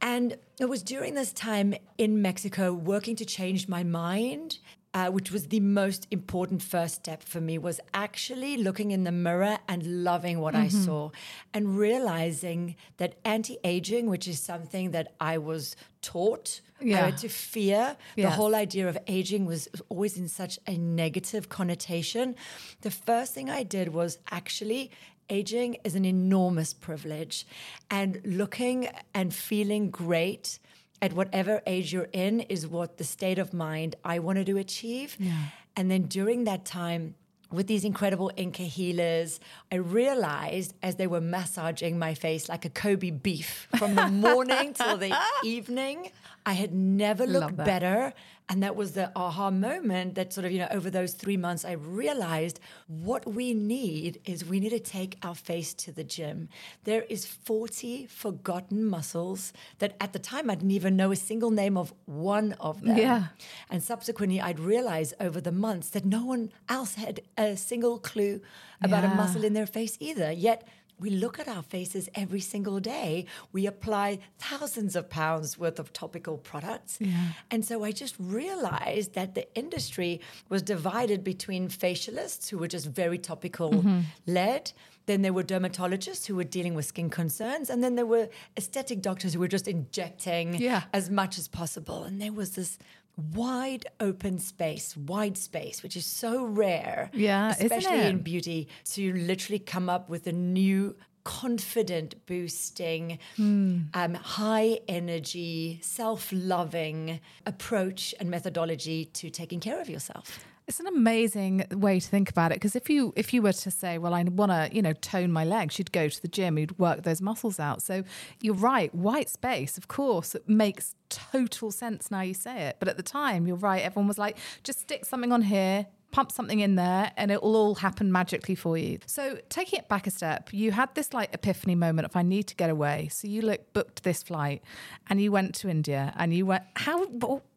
And 0.00 0.36
it 0.60 0.68
was 0.68 0.82
during 0.82 1.14
this 1.14 1.32
time 1.32 1.74
in 1.96 2.20
Mexico 2.20 2.72
working 2.72 3.16
to 3.16 3.24
change 3.24 3.68
my 3.68 3.84
mind 3.84 4.58
uh, 4.94 5.08
which 5.08 5.32
was 5.32 5.48
the 5.48 5.60
most 5.60 6.06
important 6.12 6.62
first 6.62 6.94
step 6.94 7.22
for 7.22 7.40
me, 7.40 7.58
was 7.58 7.80
actually 7.92 8.56
looking 8.56 8.92
in 8.92 9.02
the 9.02 9.12
mirror 9.12 9.58
and 9.68 10.04
loving 10.04 10.38
what 10.38 10.54
mm-hmm. 10.54 10.64
I 10.64 10.68
saw 10.68 11.10
and 11.52 11.76
realizing 11.76 12.76
that 12.98 13.16
anti 13.24 13.58
aging, 13.64 14.08
which 14.08 14.28
is 14.28 14.38
something 14.38 14.92
that 14.92 15.12
I 15.20 15.38
was 15.38 15.74
taught 16.00 16.60
yeah. 16.80 17.10
to 17.10 17.28
fear, 17.28 17.96
yes. 18.14 18.30
the 18.30 18.36
whole 18.36 18.54
idea 18.54 18.88
of 18.88 18.96
aging 19.08 19.46
was 19.46 19.68
always 19.88 20.16
in 20.16 20.28
such 20.28 20.58
a 20.66 20.76
negative 20.76 21.48
connotation. 21.48 22.36
The 22.82 22.90
first 22.90 23.34
thing 23.34 23.50
I 23.50 23.64
did 23.64 23.88
was 23.92 24.18
actually 24.30 24.92
aging 25.28 25.78
is 25.84 25.94
an 25.94 26.04
enormous 26.04 26.72
privilege 26.72 27.46
and 27.90 28.20
looking 28.24 28.88
and 29.14 29.34
feeling 29.34 29.90
great 29.90 30.58
at 31.02 31.12
whatever 31.12 31.62
age 31.66 31.92
you're 31.92 32.08
in 32.12 32.40
is 32.40 32.66
what 32.66 32.98
the 32.98 33.04
state 33.04 33.38
of 33.38 33.52
mind 33.52 33.96
I 34.04 34.18
wanted 34.18 34.46
to 34.46 34.56
achieve. 34.56 35.16
Yeah. 35.18 35.36
And 35.76 35.90
then 35.90 36.02
during 36.02 36.44
that 36.44 36.64
time, 36.64 37.14
with 37.50 37.66
these 37.66 37.84
incredible 37.84 38.32
Inca 38.36 38.62
healers, 38.62 39.38
I 39.70 39.76
realized 39.76 40.74
as 40.82 40.96
they 40.96 41.06
were 41.06 41.20
massaging 41.20 41.98
my 41.98 42.14
face 42.14 42.48
like 42.48 42.64
a 42.64 42.70
Kobe 42.70 43.10
beef 43.10 43.68
from 43.76 43.94
the 43.94 44.08
morning 44.08 44.74
till 44.74 44.96
the 44.96 45.16
evening, 45.44 46.10
I 46.46 46.52
had 46.52 46.74
never 46.74 47.26
looked 47.26 47.56
better 47.56 48.12
and 48.48 48.62
that 48.62 48.76
was 48.76 48.92
the 48.92 49.10
aha 49.16 49.50
moment 49.50 50.16
that 50.16 50.32
sort 50.32 50.44
of, 50.44 50.52
you 50.52 50.58
know, 50.58 50.68
over 50.70 50.90
those 50.90 51.14
three 51.14 51.38
months, 51.38 51.64
I 51.64 51.72
realized 51.72 52.60
what 52.86 53.26
we 53.26 53.54
need 53.54 54.20
is 54.26 54.44
we 54.44 54.60
need 54.60 54.70
to 54.70 54.80
take 54.80 55.16
our 55.22 55.34
face 55.34 55.72
to 55.74 55.92
the 55.92 56.04
gym. 56.04 56.50
There 56.84 57.02
is 57.02 57.24
40 57.24 58.06
forgotten 58.06 58.84
muscles 58.84 59.54
that 59.78 59.96
at 59.98 60.12
the 60.12 60.18
time 60.18 60.50
I 60.50 60.56
didn't 60.56 60.72
even 60.72 60.94
know 60.94 61.10
a 61.10 61.16
single 61.16 61.50
name 61.50 61.78
of 61.78 61.94
one 62.04 62.52
of 62.60 62.82
them. 62.82 62.98
Yeah. 62.98 63.26
And 63.70 63.82
subsequently, 63.82 64.40
I'd 64.40 64.60
realized 64.60 65.14
over 65.20 65.40
the 65.40 65.52
months 65.52 65.88
that 65.90 66.04
no 66.04 66.24
one 66.24 66.52
else 66.68 66.96
had 66.96 67.20
a 67.38 67.56
single 67.56 67.98
clue 67.98 68.42
about 68.82 69.04
yeah. 69.04 69.12
a 69.12 69.14
muscle 69.14 69.44
in 69.44 69.54
their 69.54 69.66
face 69.66 69.96
either. 70.00 70.30
Yet, 70.30 70.68
we 70.98 71.10
look 71.10 71.38
at 71.38 71.48
our 71.48 71.62
faces 71.62 72.08
every 72.14 72.40
single 72.40 72.80
day. 72.80 73.26
We 73.52 73.66
apply 73.66 74.20
thousands 74.38 74.94
of 74.96 75.10
pounds 75.10 75.58
worth 75.58 75.78
of 75.78 75.92
topical 75.92 76.38
products. 76.38 76.98
Yeah. 77.00 77.32
And 77.50 77.64
so 77.64 77.84
I 77.84 77.92
just 77.92 78.14
realized 78.18 79.14
that 79.14 79.34
the 79.34 79.52
industry 79.54 80.20
was 80.48 80.62
divided 80.62 81.24
between 81.24 81.68
facialists 81.68 82.48
who 82.48 82.58
were 82.58 82.68
just 82.68 82.86
very 82.86 83.18
topical 83.18 83.70
mm-hmm. 83.70 84.00
led. 84.26 84.72
Then 85.06 85.22
there 85.22 85.32
were 85.32 85.42
dermatologists 85.42 86.26
who 86.26 86.36
were 86.36 86.44
dealing 86.44 86.74
with 86.74 86.86
skin 86.86 87.10
concerns. 87.10 87.68
And 87.68 87.82
then 87.82 87.94
there 87.94 88.06
were 88.06 88.28
aesthetic 88.56 89.02
doctors 89.02 89.34
who 89.34 89.40
were 89.40 89.48
just 89.48 89.68
injecting 89.68 90.54
yeah. 90.54 90.84
as 90.92 91.10
much 91.10 91.38
as 91.38 91.48
possible. 91.48 92.04
And 92.04 92.22
there 92.22 92.32
was 92.32 92.52
this 92.52 92.78
wide 93.16 93.86
open 94.00 94.38
space, 94.38 94.96
wide 94.96 95.36
space, 95.36 95.82
which 95.82 95.96
is 95.96 96.06
so 96.06 96.44
rare. 96.44 97.10
Yeah, 97.12 97.54
especially 97.58 98.00
in 98.02 98.18
beauty. 98.18 98.68
So 98.82 99.00
you 99.00 99.12
literally 99.12 99.58
come 99.58 99.88
up 99.88 100.08
with 100.08 100.26
a 100.26 100.32
new 100.32 100.96
confident 101.24 102.26
boosting, 102.26 103.18
hmm. 103.36 103.80
um, 103.94 104.14
high 104.14 104.80
energy, 104.88 105.80
self 105.82 106.30
loving 106.32 107.20
approach 107.46 108.14
and 108.20 108.30
methodology 108.30 109.06
to 109.06 109.30
taking 109.30 109.60
care 109.60 109.80
of 109.80 109.88
yourself. 109.88 110.44
It's 110.66 110.80
an 110.80 110.86
amazing 110.86 111.66
way 111.72 112.00
to 112.00 112.08
think 112.08 112.30
about 112.30 112.50
it 112.50 112.54
because 112.54 112.74
if 112.74 112.88
you 112.88 113.12
if 113.16 113.34
you 113.34 113.42
were 113.42 113.52
to 113.52 113.70
say, 113.70 113.98
well, 113.98 114.14
I 114.14 114.22
want 114.22 114.50
to 114.50 114.74
you 114.74 114.80
know 114.80 114.94
tone 114.94 115.30
my 115.30 115.44
legs, 115.44 115.78
you'd 115.78 115.92
go 115.92 116.08
to 116.08 116.22
the 116.22 116.28
gym, 116.28 116.58
you'd 116.58 116.78
work 116.78 117.02
those 117.02 117.20
muscles 117.20 117.60
out. 117.60 117.82
So 117.82 118.02
you're 118.40 118.54
right, 118.54 118.94
white 118.94 119.28
space, 119.28 119.76
of 119.76 119.88
course, 119.88 120.34
it 120.34 120.48
makes 120.48 120.94
total 121.10 121.70
sense 121.70 122.10
now 122.10 122.22
you 122.22 122.32
say 122.32 122.62
it. 122.62 122.76
But 122.78 122.88
at 122.88 122.96
the 122.96 123.02
time, 123.02 123.46
you're 123.46 123.56
right. 123.56 123.82
Everyone 123.82 124.08
was 124.08 124.18
like, 124.18 124.38
just 124.62 124.80
stick 124.80 125.04
something 125.04 125.32
on 125.32 125.42
here, 125.42 125.86
pump 126.14 126.30
something 126.30 126.60
in 126.60 126.76
there 126.76 127.10
and 127.16 127.32
it 127.32 127.42
will 127.42 127.56
all 127.56 127.74
happen 127.74 128.12
magically 128.12 128.54
for 128.54 128.78
you. 128.78 129.00
So 129.04 129.38
taking 129.48 129.80
it 129.80 129.88
back 129.88 130.06
a 130.06 130.12
step, 130.12 130.50
you 130.52 130.70
had 130.70 130.94
this 130.94 131.12
like 131.12 131.34
epiphany 131.34 131.74
moment 131.74 132.06
of 132.06 132.14
I 132.14 132.22
need 132.22 132.44
to 132.44 132.54
get 132.54 132.70
away. 132.70 133.08
So 133.10 133.26
you 133.26 133.42
like 133.42 133.72
booked 133.72 134.04
this 134.04 134.22
flight 134.22 134.62
and 135.10 135.20
you 135.20 135.32
went 135.32 135.56
to 135.56 135.68
India 135.68 136.14
and 136.16 136.32
you 136.32 136.46
went 136.46 136.62
how 136.76 137.04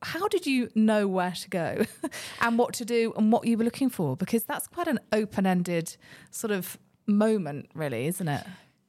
how 0.02 0.28
did 0.28 0.48
you 0.48 0.70
know 0.74 1.08
where 1.08 1.34
to 1.34 1.50
go 1.50 1.86
and 2.42 2.58
what 2.58 2.74
to 2.74 2.86
do 2.86 3.14
and 3.16 3.32
what 3.32 3.46
you 3.46 3.60
were 3.60 3.64
looking 3.64 3.92
for? 3.92 4.18
Because 4.18 4.44
that's 4.44 4.68
quite 4.68 4.88
an 4.88 5.00
open-ended 5.12 5.96
sort 6.32 6.50
of 6.50 6.80
moment 7.06 7.70
really, 7.76 8.08
isn't 8.08 8.28
it? 8.28 8.44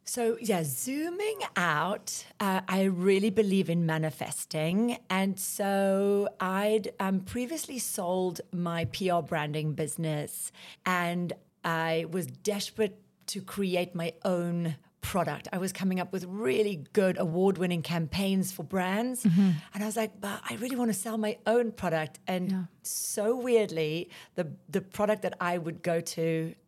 So, 0.08 0.38
yeah, 0.40 0.62
zooming 0.64 1.40
out, 1.54 2.24
uh, 2.40 2.62
I 2.66 2.84
really 2.84 3.28
believe 3.28 3.68
in 3.68 3.84
manifesting. 3.84 4.96
And 5.10 5.38
so 5.38 6.30
I'd 6.40 6.92
um, 6.98 7.20
previously 7.20 7.78
sold 7.78 8.40
my 8.50 8.86
PR 8.86 9.20
branding 9.20 9.74
business 9.74 10.50
and 10.86 11.34
I 11.62 12.06
was 12.10 12.26
desperate 12.26 12.98
to 13.26 13.42
create 13.42 13.94
my 13.94 14.14
own 14.24 14.76
product. 15.12 15.48
I 15.56 15.58
was 15.58 15.72
coming 15.72 15.98
up 16.02 16.10
with 16.12 16.24
really 16.48 16.76
good 16.92 17.16
award 17.26 17.56
winning 17.58 17.82
campaigns 17.82 18.52
for 18.56 18.62
brands. 18.74 19.24
Mm-hmm. 19.24 19.50
And 19.72 19.82
I 19.84 19.86
was 19.86 19.96
like, 19.96 20.12
but 20.20 20.40
I 20.50 20.54
really 20.62 20.76
want 20.76 20.90
to 20.94 20.98
sell 21.06 21.16
my 21.28 21.34
own 21.46 21.72
product. 21.82 22.14
And 22.26 22.50
Yeah. 22.50 22.62
so 22.82 23.24
weirdly, 23.48 24.10
the, 24.38 24.44
the 24.68 24.82
product 24.98 25.22
that 25.22 25.34
I 25.40 25.56
would 25.64 25.82
go 25.82 26.00
to 26.16 26.26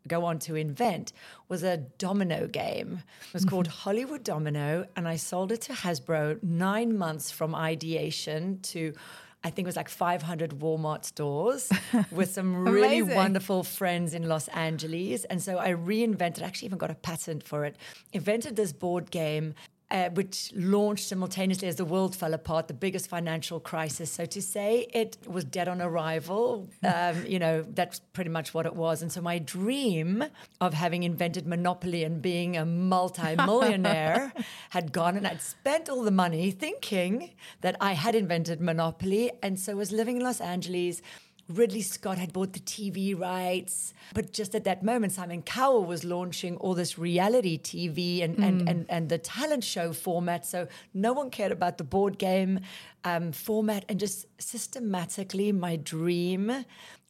go 0.08 0.24
on 0.24 0.38
to 0.46 0.56
invent 0.56 1.12
was 1.50 1.62
a 1.62 1.76
domino 1.76 2.46
game. 2.46 2.90
It 3.28 3.34
was 3.34 3.44
called 3.44 3.68
Mm-hmm. 3.68 3.82
Hollywood 3.84 4.24
Domino. 4.24 4.86
And 4.96 5.06
I 5.14 5.16
sold 5.16 5.52
it 5.52 5.60
to 5.68 5.72
Hasbro 5.74 6.42
nine 6.42 6.96
months 6.96 7.30
from 7.30 7.54
ideation 7.54 8.60
to 8.72 8.94
I 9.42 9.50
think 9.50 9.64
it 9.64 9.70
was 9.70 9.76
like 9.76 9.88
500 9.88 10.50
Walmart 10.50 11.04
stores 11.04 11.70
with 12.10 12.30
some 12.30 12.68
really 12.68 13.02
wonderful 13.02 13.62
friends 13.62 14.12
in 14.12 14.28
Los 14.28 14.48
Angeles. 14.48 15.24
And 15.24 15.40
so 15.40 15.58
I 15.58 15.70
reinvented, 15.70 16.42
actually 16.42 16.66
even 16.66 16.78
got 16.78 16.90
a 16.90 16.94
patent 16.94 17.42
for 17.42 17.64
it, 17.64 17.76
invented 18.12 18.56
this 18.56 18.72
board 18.72 19.10
game. 19.10 19.54
Uh, 19.92 20.08
which 20.10 20.52
launched 20.54 21.08
simultaneously 21.08 21.66
as 21.66 21.74
the 21.74 21.84
world 21.84 22.14
fell 22.14 22.32
apart, 22.32 22.68
the 22.68 22.74
biggest 22.74 23.08
financial 23.08 23.58
crisis. 23.58 24.08
So 24.08 24.24
to 24.24 24.40
say 24.40 24.86
it 24.94 25.18
was 25.26 25.42
dead 25.42 25.66
on 25.66 25.82
arrival, 25.82 26.68
um, 26.84 27.26
you 27.26 27.40
know, 27.40 27.62
that's 27.62 27.98
pretty 28.12 28.30
much 28.30 28.54
what 28.54 28.66
it 28.66 28.76
was. 28.76 29.02
And 29.02 29.10
so 29.10 29.20
my 29.20 29.40
dream 29.40 30.22
of 30.60 30.74
having 30.74 31.02
invented 31.02 31.44
Monopoly 31.44 32.04
and 32.04 32.22
being 32.22 32.56
a 32.56 32.64
multi-millionaire 32.64 34.32
had 34.70 34.92
gone, 34.92 35.16
and 35.16 35.26
I'd 35.26 35.42
spent 35.42 35.88
all 35.88 36.04
the 36.04 36.12
money 36.12 36.52
thinking 36.52 37.34
that 37.62 37.76
I 37.80 37.94
had 37.94 38.14
invented 38.14 38.60
Monopoly, 38.60 39.32
and 39.42 39.58
so 39.58 39.74
was 39.74 39.90
living 39.90 40.18
in 40.18 40.22
Los 40.22 40.40
Angeles. 40.40 41.02
Ridley 41.50 41.82
Scott 41.82 42.18
had 42.18 42.32
bought 42.32 42.52
the 42.52 42.60
TV 42.60 43.18
rights, 43.18 43.92
but 44.14 44.32
just 44.32 44.54
at 44.54 44.64
that 44.64 44.82
moment, 44.82 45.12
Simon 45.12 45.42
Cowell 45.42 45.84
was 45.84 46.04
launching 46.04 46.56
all 46.56 46.74
this 46.74 46.98
reality 46.98 47.58
TV 47.58 48.22
and, 48.22 48.38
and, 48.38 48.68
and, 48.68 48.86
and 48.88 49.08
the 49.08 49.18
talent 49.18 49.64
show 49.64 49.92
format. 49.92 50.46
So 50.46 50.68
no 50.94 51.12
one 51.12 51.30
cared 51.30 51.52
about 51.52 51.78
the 51.78 51.84
board 51.84 52.18
game 52.18 52.60
um, 53.04 53.32
format, 53.32 53.84
and 53.88 53.98
just 53.98 54.26
systematically, 54.38 55.52
my 55.52 55.76
dream 55.76 56.64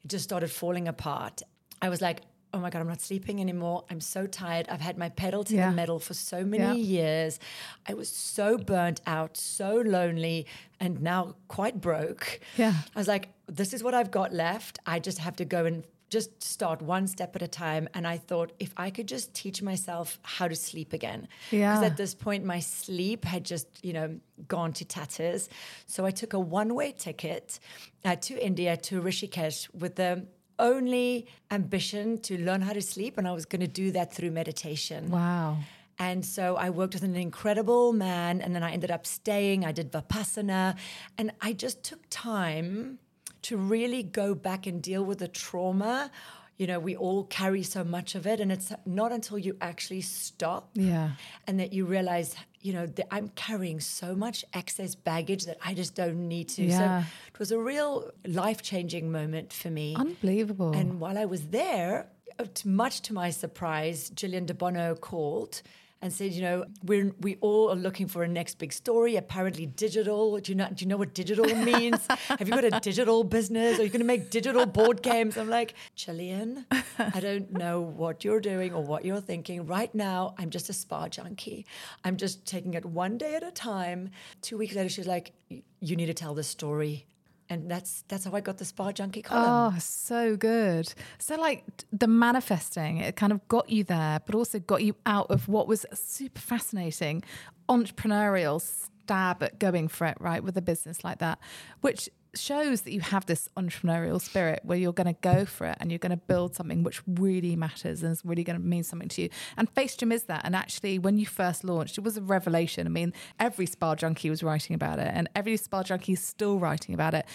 just 0.07 0.25
started 0.25 0.51
falling 0.51 0.89
apart. 0.89 1.43
I 1.83 1.89
was 1.89 2.01
like, 2.01 2.21
oh 2.53 2.59
my 2.59 2.71
God, 2.71 2.81
I'm 2.81 2.89
not 2.89 3.01
sleeping 3.01 3.41
anymore. 3.41 3.85
I'm 3.91 4.01
so 4.01 4.27
tired. 4.27 4.67
I've 4.69 4.81
had 4.81 4.99
my 4.99 5.09
pedal 5.09 5.45
to 5.45 5.55
Yeah. 5.55 5.71
the 5.71 5.77
metal 5.77 5.99
for 5.99 6.15
so 6.15 6.45
many 6.45 6.63
Yeah. 6.65 6.73
years. 6.99 7.39
I 7.87 7.95
was 7.95 8.09
so 8.09 8.59
burnt 8.59 9.01
out, 9.07 9.37
so 9.37 9.77
lonely, 9.77 10.47
and 10.81 11.01
now 11.01 11.37
quite 11.49 11.81
broke. 11.81 12.41
Yeah. 12.57 12.75
I 12.95 12.99
was 12.99 13.09
like, 13.09 13.29
this 13.47 13.73
is 13.73 13.83
what 13.83 13.95
I've 13.95 14.11
got 14.11 14.33
left. 14.33 14.79
I 14.87 14.99
just 14.99 15.19
have 15.19 15.37
to 15.37 15.45
go 15.45 15.65
and 15.65 15.85
just 16.09 16.43
start 16.43 16.83
one 16.83 17.07
step 17.07 17.37
at 17.37 17.43
a 17.43 17.47
time. 17.47 17.89
And 17.95 18.05
I 18.05 18.17
thought 18.17 18.51
if 18.59 18.73
I 18.77 18.91
could 18.91 19.07
just 19.07 19.33
teach 19.33 19.63
myself 19.63 20.19
how 20.23 20.49
to 20.49 20.57
sleep 20.57 20.93
again. 20.93 21.29
Yeah. 21.53 21.73
Because 21.75 21.87
at 21.93 21.97
this 21.97 22.15
point, 22.17 22.45
my 22.45 22.59
sleep 22.59 23.25
had 23.25 23.45
just, 23.45 23.69
you 23.85 23.93
know, 23.93 24.19
gone 24.49 24.73
to 24.73 24.85
tatters. 24.85 25.49
So 25.87 26.05
I 26.05 26.11
took 26.11 26.33
a 26.33 26.41
one 26.41 26.75
way 26.75 26.91
ticket 26.99 27.61
uh, 28.05 28.17
to 28.17 28.45
India, 28.45 28.77
to 28.79 29.01
Rishikesh, 29.01 29.73
with 29.73 29.95
the 29.95 30.27
only 30.61 31.27
ambition 31.51 32.19
to 32.23 32.39
learn 32.39 32.61
how 32.63 32.73
to 32.73 32.83
sleep. 32.83 33.19
And 33.19 33.27
I 33.27 33.33
was 33.33 33.45
going 33.47 33.61
to 33.61 33.67
do 33.83 33.91
that 33.93 34.13
through 34.15 34.31
meditation. 34.31 35.11
Wow. 35.11 35.59
And 35.99 36.25
so 36.25 36.57
I 36.57 36.71
worked 36.71 36.95
with 36.95 37.03
an 37.03 37.15
incredible 37.17 37.93
man, 37.93 38.41
and 38.41 38.55
then 38.55 38.63
I 38.63 38.71
ended 38.73 38.91
up 38.91 39.05
staying. 39.07 39.65
I 39.67 39.73
did 39.73 39.93
Vipassana, 39.93 40.77
and 41.19 41.31
I 41.43 41.53
just 41.53 41.83
took 41.85 42.01
time 42.09 42.99
to 43.43 43.57
really 43.57 44.03
go 44.03 44.35
back 44.35 44.67
and 44.67 44.81
deal 44.83 45.05
with 45.05 45.19
the 45.19 45.29
trauma. 45.29 46.11
You 46.57 46.67
know, 46.67 46.79
we 46.79 46.95
all 46.97 47.25
carry 47.25 47.63
so 47.63 47.85
much 47.85 48.15
of 48.15 48.27
it, 48.27 48.41
and 48.41 48.51
it's 48.51 48.73
not 48.87 49.13
until 49.13 49.39
you 49.39 49.57
actually 49.61 50.01
stop 50.03 50.71
Yeah. 50.75 51.11
and 51.47 51.59
that 51.61 51.73
you 51.75 51.85
realize, 51.85 52.35
you 52.61 52.73
know, 52.73 52.87
I'm 53.11 53.29
carrying 53.29 53.81
so 53.81 54.15
much 54.15 54.45
excess 54.53 54.95
baggage 54.95 55.47
that 55.47 55.59
I 55.65 55.75
just 55.75 55.95
don't 55.95 56.29
need 56.29 56.49
to. 56.51 56.63
Yeah. 56.63 57.03
So 57.03 57.09
it 57.33 57.39
was 57.39 57.53
a 57.53 57.59
real 57.59 58.11
life 58.27 58.63
changing 58.63 59.11
moment 59.11 59.53
for 59.53 59.71
me. 59.71 59.97
Unbelievable. 59.97 60.73
And 60.73 61.01
while 61.01 61.17
I 61.17 61.25
was 61.25 61.49
there, 61.49 62.09
uh, 62.39 62.45
much 62.65 63.01
to 63.03 63.15
my 63.15 63.31
surprise, 63.31 64.11
Gillian 64.11 64.47
de 64.47 64.55
Bono 64.55 64.95
called 64.95 65.63
and 66.03 66.13
said, 66.13 66.33
you 66.33 66.43
know, 66.43 66.65
we're 66.83 67.15
we 67.21 67.37
all 67.41 67.71
are 67.71 67.77
looking 67.77 68.09
for 68.09 68.23
a 68.23 68.29
next 68.29 68.59
big 68.59 68.73
story. 68.73 69.17
Apparently, 69.17 69.67
digital. 69.67 70.39
Do 70.39 70.53
you 70.53 70.57
know? 70.57 70.69
Do 70.73 70.85
you 70.85 70.89
know 70.89 70.97
what 70.97 71.15
digital 71.15 71.45
means? 71.65 72.07
Have 72.29 72.49
you 72.49 72.55
got 72.55 72.65
a 72.65 72.81
digital 72.81 73.23
business? 73.25 73.79
Are 73.79 73.83
you 73.83 73.91
going 73.91 74.01
to 74.01 74.07
make 74.07 74.31
digital 74.31 74.65
board 74.67 75.03
games? 75.03 75.37
I'm 75.37 75.51
like, 75.51 75.75
Gillian, 75.95 76.65
I 76.99 77.21
don't 77.21 77.53
know 77.53 77.81
what 77.81 78.25
you're 78.25 78.41
doing 78.41 78.73
or 78.73 78.83
what 78.83 79.05
you're 79.05 79.21
thinking. 79.21 79.67
Right 79.67 79.95
now, 79.95 80.35
I'm 80.39 80.51
just 80.51 80.71
a 80.71 80.73
spa 80.73 81.09
junkie. 81.09 81.67
I'm 82.05 82.17
just 82.17 82.47
taking 82.47 82.75
it 82.75 82.85
one 82.87 83.19
day 83.19 83.35
at 83.35 83.43
a 83.43 83.51
time. 83.51 84.11
Two 84.41 84.57
weeks 84.57 84.75
later, 84.75 84.89
she's 84.89 85.07
like, 85.07 85.33
you 85.81 85.97
need 85.97 86.07
to 86.07 86.15
tell 86.15 86.35
this 86.35 86.49
story. 86.49 87.07
And 87.51 87.69
that's 87.69 88.05
that's 88.07 88.25
how 88.25 88.33
I 88.33 88.41
got 88.41 88.59
the 88.59 88.65
spa 88.65 88.93
junkie 88.93 89.23
column. 89.23 89.75
Oh, 89.75 89.79
so 89.81 90.37
good. 90.37 90.95
So, 91.19 91.35
like 91.35 91.65
the 91.93 92.07
manifesting, 92.07 92.99
it 92.99 93.17
kind 93.17 93.33
of 93.33 93.47
got 93.49 93.69
you 93.69 93.83
there, 93.83 94.21
but 94.25 94.37
also 94.37 94.61
got 94.61 94.85
you 94.85 94.95
out 95.05 95.27
of 95.31 95.49
what 95.49 95.67
was 95.67 95.85
super 95.93 96.41
fascinating 96.41 97.25
entrepreneurial 97.69 98.61
stab 98.61 99.43
at 99.43 99.59
going 99.59 99.89
for 99.89 100.07
it, 100.07 100.17
right, 100.21 100.45
with 100.45 100.57
a 100.57 100.63
business 100.63 101.03
like 101.03 101.19
that, 101.19 101.41
which 101.81 102.09
shows 102.35 102.83
that 102.83 102.93
you 102.93 103.01
have 103.01 103.27
this 103.27 103.49
entrepreneurial 103.57 104.21
spirit 104.21 104.61
where 104.63 104.79
you're 104.79 104.93
going 104.93 105.13
to 105.13 105.21
go 105.21 105.45
for 105.45 105.67
it 105.67 105.77
and 105.81 105.91
you're 105.91 105.99
going 105.99 106.11
to 106.11 106.17
build 106.17 106.55
something 106.55 106.83
which 106.83 107.03
really 107.07 107.57
matters 107.57 108.03
and 108.03 108.13
is 108.13 108.25
really 108.25 108.45
going 108.45 108.61
to 108.61 108.65
mean 108.65 108.83
something 108.83 109.09
to 109.09 109.23
you. 109.23 109.29
And 109.57 109.69
Face 109.71 109.97
Gym 109.97 110.13
is 110.13 110.25
that. 110.25 110.43
And 110.45 110.55
actually, 110.55 110.99
when 110.99 111.19
you 111.19 111.27
first 111.27 111.65
launched, 111.65 111.99
it 111.99 112.05
was 112.05 112.17
a 112.17 112.23
revelation. 112.23 112.87
I 112.87 112.91
mean, 112.91 113.13
every 113.39 113.67
spa 113.67 113.95
junkie 113.95 114.31
was 114.31 114.43
writing 114.43 114.75
about 114.75 114.99
it, 114.99 115.11
and 115.13 115.29
every 115.35 115.57
spa 115.57 115.83
junkie 115.83 116.13
is 116.13 116.21
still 116.23 116.59
writing 116.59 116.95
about 116.95 117.15
it. 117.15 117.27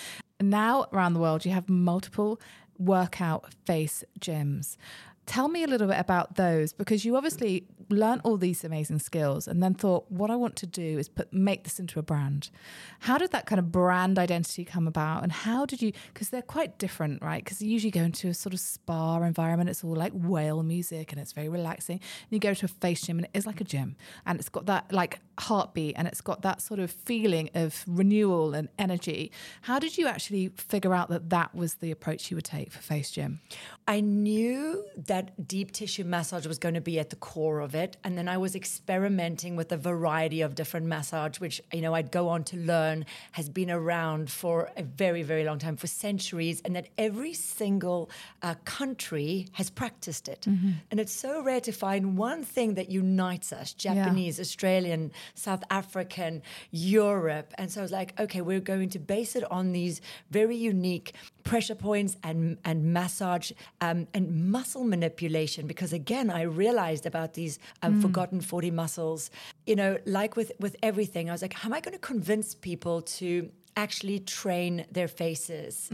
Now, 0.42 0.88
around 0.92 1.14
the 1.14 1.20
world, 1.20 1.46
you 1.46 1.52
have 1.52 1.70
multiple 1.70 2.40
workout 2.78 3.54
face 3.66 4.04
gyms. 4.20 4.78
Tell 5.26 5.48
me 5.48 5.64
a 5.64 5.68
little 5.68 5.88
bit 5.88 6.00
about 6.00 6.36
those 6.36 6.72
because 6.72 7.04
you 7.04 7.16
obviously 7.16 7.68
learned 7.90 8.22
all 8.24 8.38
these 8.38 8.64
amazing 8.64 9.00
skills 9.00 9.48
and 9.48 9.62
then 9.62 9.74
thought, 9.74 10.10
what 10.12 10.30
I 10.30 10.36
want 10.36 10.56
to 10.58 10.68
do 10.68 10.98
is 11.00 11.10
put 11.10 11.32
make 11.34 11.64
this 11.64 11.80
into 11.80 12.00
a 12.00 12.04
brand. 12.04 12.50
How 13.00 13.18
did 13.18 13.32
that 13.32 13.46
kind 13.46 13.60
of 13.60 13.72
brand 13.72 14.20
identity 14.20 14.66
come 14.66 14.88
about? 14.88 15.24
And 15.24 15.32
how 15.32 15.66
did 15.66 15.82
you, 15.82 15.94
because 16.14 16.30
they're 16.30 16.42
quite 16.42 16.78
different, 16.78 17.22
right? 17.22 17.44
Because 17.44 17.62
you 17.62 17.70
usually 17.70 17.92
go 17.92 18.02
into 18.02 18.28
a 18.28 18.34
sort 18.34 18.54
of 18.54 18.60
spa 18.60 19.22
environment, 19.22 19.70
it's 19.70 19.84
all 19.84 19.96
like 19.96 20.14
whale 20.14 20.64
music 20.64 21.12
and 21.12 21.20
it's 21.20 21.32
very 21.32 21.50
relaxing. 21.50 21.96
And 21.98 22.32
you 22.32 22.40
go 22.40 22.54
to 22.54 22.66
a 22.66 22.70
face 22.70 23.02
gym 23.02 23.18
and 23.18 23.26
it 23.26 23.32
is 23.34 23.46
like 23.46 23.62
a 23.62 23.66
gym 23.66 23.96
and 24.26 24.40
it's 24.40 24.50
got 24.50 24.66
that 24.68 24.92
like 24.92 25.20
heartbeat 25.40 25.96
and 25.98 26.08
it's 26.08 26.22
got 26.22 26.42
that 26.44 26.62
sort 26.62 26.80
of 26.80 26.92
feeling 26.92 27.50
of 27.56 27.84
renewal 27.88 28.54
and 28.54 28.70
energy. 28.80 29.32
How 29.62 29.80
did 29.80 29.98
you 29.98 30.08
actually 30.08 30.50
figure 30.56 30.94
out 30.94 31.10
that 31.10 31.30
that 31.30 31.54
was 31.54 31.76
the 31.76 31.92
approach 31.92 32.32
you 32.32 32.38
would 32.38 32.46
take 32.46 32.72
for 32.72 32.80
face 32.80 33.12
gym? 33.12 33.42
I 33.88 34.00
knew 34.00 34.84
that 34.98 35.48
deep 35.48 35.72
tissue 35.72 36.06
massage 36.06 36.48
was 36.48 36.58
going 36.58 36.74
to 36.74 36.82
be 36.82 37.00
at 37.00 37.12
the 37.12 37.16
core 37.16 37.60
of 37.60 37.76
it. 37.76 37.98
And 38.04 38.18
then 38.18 38.28
I 38.28 38.38
was 38.38 38.56
experimenting 38.56 39.56
with 39.56 39.72
a 39.72 39.78
variety 39.78 40.42
of 40.42 40.56
different 40.56 40.88
massage, 40.88 41.40
which, 41.40 41.62
you 41.72 41.82
know, 41.82 41.94
I'd 41.94 42.12
go 42.12 42.30
on 42.30 42.44
to 42.46 42.58
learn 42.58 43.06
has 43.34 43.48
been 43.48 43.70
around 43.70 44.32
for 44.32 44.72
a 44.76 44.82
very, 44.82 45.22
very 45.22 45.44
long 45.44 45.60
time, 45.60 45.78
for 45.78 45.86
centuries, 45.86 46.62
and 46.66 46.76
that 46.76 46.88
every 46.98 47.34
single 47.34 48.10
uh, 48.42 48.56
country 48.66 49.48
has 49.52 49.70
practiced 49.70 50.28
it. 50.30 50.48
And 50.90 51.00
it's 51.00 51.14
so 51.14 51.44
rare 51.44 51.62
to 51.62 51.72
find 51.72 52.18
one 52.18 52.44
thing 52.44 52.74
that 52.76 52.90
unites 52.90 53.54
us 53.54 53.72
Japanese, 53.74 54.40
Australian, 54.40 55.12
South 55.36 55.64
African, 55.70 56.42
Europe. 56.72 57.54
And 57.60 57.72
so 57.72 57.82
I 57.82 57.84
was 57.84 57.92
like, 57.92 58.20
okay, 58.20 58.42
we're 58.42 58.60
going 58.60 58.90
to 58.90 59.00
base 59.00 59.36
it 59.36 59.44
on 59.52 59.74
these 59.74 60.02
very 60.32 60.56
unique 60.56 61.14
pressure 61.44 61.76
points 61.76 62.18
and 62.24 62.58
and 62.66 62.92
massage 62.92 63.52
um, 63.82 64.08
and 64.14 64.52
muscle 64.52 64.84
manipulation 64.84 65.68
because 65.68 65.94
again 65.94 66.30
I 66.30 66.44
realized 66.44 67.06
about 67.06 67.34
these 67.34 67.60
um, 67.84 68.02
forgotten 68.02 68.42
40 68.42 68.72
muscles. 68.72 69.32
You 69.66 69.76
know 69.76 69.98
like 70.06 70.36
with 70.36 70.52
with 70.60 70.76
everything 70.84 71.30
I 71.30 71.34
was 71.34 71.42
like 71.42 71.54
how 71.54 71.70
am 71.70 71.74
I 71.74 71.82
going 71.82 71.94
to 71.94 72.00
convince 72.00 72.56
people 72.56 73.02
to 73.20 73.50
actually 73.78 74.20
train 74.20 74.86
their 74.92 75.08
faces? 75.10 75.90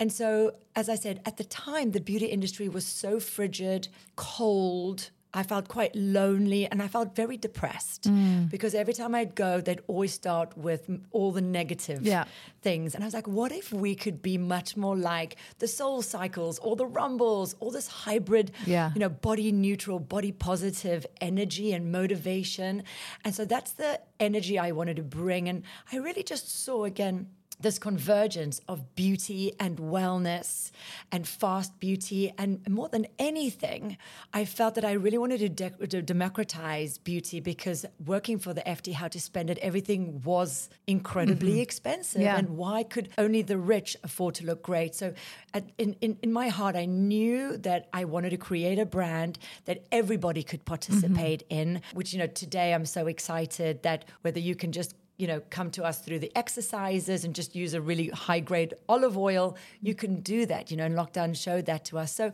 And 0.00 0.12
so 0.12 0.54
as 0.74 0.88
I 0.88 0.96
said 0.96 1.20
at 1.24 1.36
the 1.36 1.44
time 1.44 1.92
the 1.92 2.00
beauty 2.00 2.26
industry 2.26 2.68
was 2.68 2.84
so 2.86 3.20
frigid 3.20 3.88
cold 4.16 5.10
I 5.34 5.42
felt 5.42 5.68
quite 5.68 5.94
lonely 5.96 6.66
and 6.66 6.82
I 6.82 6.88
felt 6.88 7.16
very 7.16 7.36
depressed 7.38 8.02
mm. 8.02 8.50
because 8.50 8.74
every 8.74 8.92
time 8.92 9.14
I'd 9.14 9.34
go, 9.34 9.60
they'd 9.60 9.80
always 9.86 10.12
start 10.12 10.56
with 10.58 10.90
all 11.10 11.32
the 11.32 11.40
negative 11.40 12.02
Yeah. 12.02 12.24
things. 12.60 12.94
And 12.94 13.02
I 13.02 13.06
was 13.06 13.14
like, 13.14 13.26
what 13.26 13.50
if 13.50 13.72
we 13.72 13.94
could 13.94 14.20
be 14.22 14.36
much 14.36 14.76
more 14.76 14.96
like 14.96 15.36
the 15.58 15.68
soul 15.68 16.02
cycles 16.02 16.58
or 16.58 16.76
the 16.76 16.86
rumbles, 16.86 17.56
all 17.60 17.70
this 17.70 17.88
hybrid, 17.88 18.52
Yeah. 18.66 18.90
you 18.94 19.00
know, 19.00 19.08
body 19.08 19.52
neutral, 19.52 19.98
body 19.98 20.32
positive 20.32 21.06
energy 21.20 21.72
and 21.72 21.90
motivation. 21.90 22.82
And 23.24 23.34
so 23.34 23.44
that's 23.44 23.72
the 23.72 24.00
energy 24.20 24.58
I 24.58 24.72
wanted 24.72 24.96
to 24.96 25.02
bring. 25.02 25.48
And 25.48 25.62
I 25.92 25.96
really 25.96 26.22
just 26.22 26.64
saw 26.64 26.84
again 26.84 27.28
this 27.62 27.78
convergence 27.78 28.60
of 28.68 28.94
beauty 28.94 29.52
and 29.58 29.78
wellness 29.78 30.70
and 31.10 31.26
fast 31.26 31.78
beauty. 31.80 32.32
And 32.36 32.68
more 32.68 32.88
than 32.88 33.06
anything, 33.18 33.96
I 34.32 34.44
felt 34.44 34.74
that 34.74 34.84
I 34.84 34.92
really 34.92 35.18
wanted 35.18 35.38
to, 35.38 35.48
de- 35.48 35.86
to, 35.86 36.02
democratize 36.02 36.98
beauty 36.98 37.40
because 37.40 37.86
working 38.04 38.38
for 38.38 38.52
the 38.52 38.62
FT, 38.62 38.92
how 38.94 39.08
to 39.08 39.20
spend 39.20 39.50
it, 39.50 39.58
everything 39.58 40.22
was 40.24 40.68
incredibly 40.86 41.52
mm-hmm. 41.52 41.60
expensive. 41.60 42.22
Yeah. 42.22 42.36
And 42.36 42.50
why 42.50 42.82
could 42.82 43.08
only 43.16 43.42
the 43.42 43.58
rich 43.58 43.96
afford 44.02 44.34
to 44.36 44.46
look 44.46 44.62
great? 44.62 44.94
So, 44.94 45.14
at, 45.54 45.64
in, 45.78 45.96
in, 46.00 46.18
in 46.22 46.32
my 46.32 46.48
heart, 46.48 46.76
I 46.76 46.86
knew 46.86 47.56
that 47.58 47.88
I 47.92 48.04
wanted 48.04 48.30
to 48.30 48.36
create 48.36 48.78
a 48.78 48.86
brand 48.86 49.38
that 49.66 49.84
everybody 49.92 50.42
could 50.42 50.64
participate 50.64 51.48
mm-hmm. 51.48 51.60
in, 51.60 51.82
which, 51.94 52.12
you 52.12 52.18
know, 52.18 52.26
today 52.26 52.74
I'm 52.74 52.86
so 52.86 53.06
excited 53.06 53.82
that 53.82 54.06
whether 54.22 54.40
you 54.40 54.54
can 54.54 54.72
just 54.72 54.94
you 55.18 55.26
know, 55.26 55.40
come 55.50 55.70
to 55.70 55.84
us 55.84 56.00
through 56.00 56.18
the 56.18 56.32
exercises 56.36 57.24
and 57.24 57.34
just 57.34 57.54
use 57.54 57.74
a 57.74 57.80
really 57.80 58.08
high 58.08 58.40
grade 58.40 58.74
olive 58.88 59.16
oil, 59.16 59.56
you 59.80 59.94
can 59.94 60.20
do 60.20 60.46
that. 60.46 60.70
You 60.70 60.76
know, 60.76 60.84
and 60.84 60.94
lockdown 60.94 61.36
showed 61.36 61.66
that 61.66 61.84
to 61.86 61.98
us. 61.98 62.14
So 62.14 62.32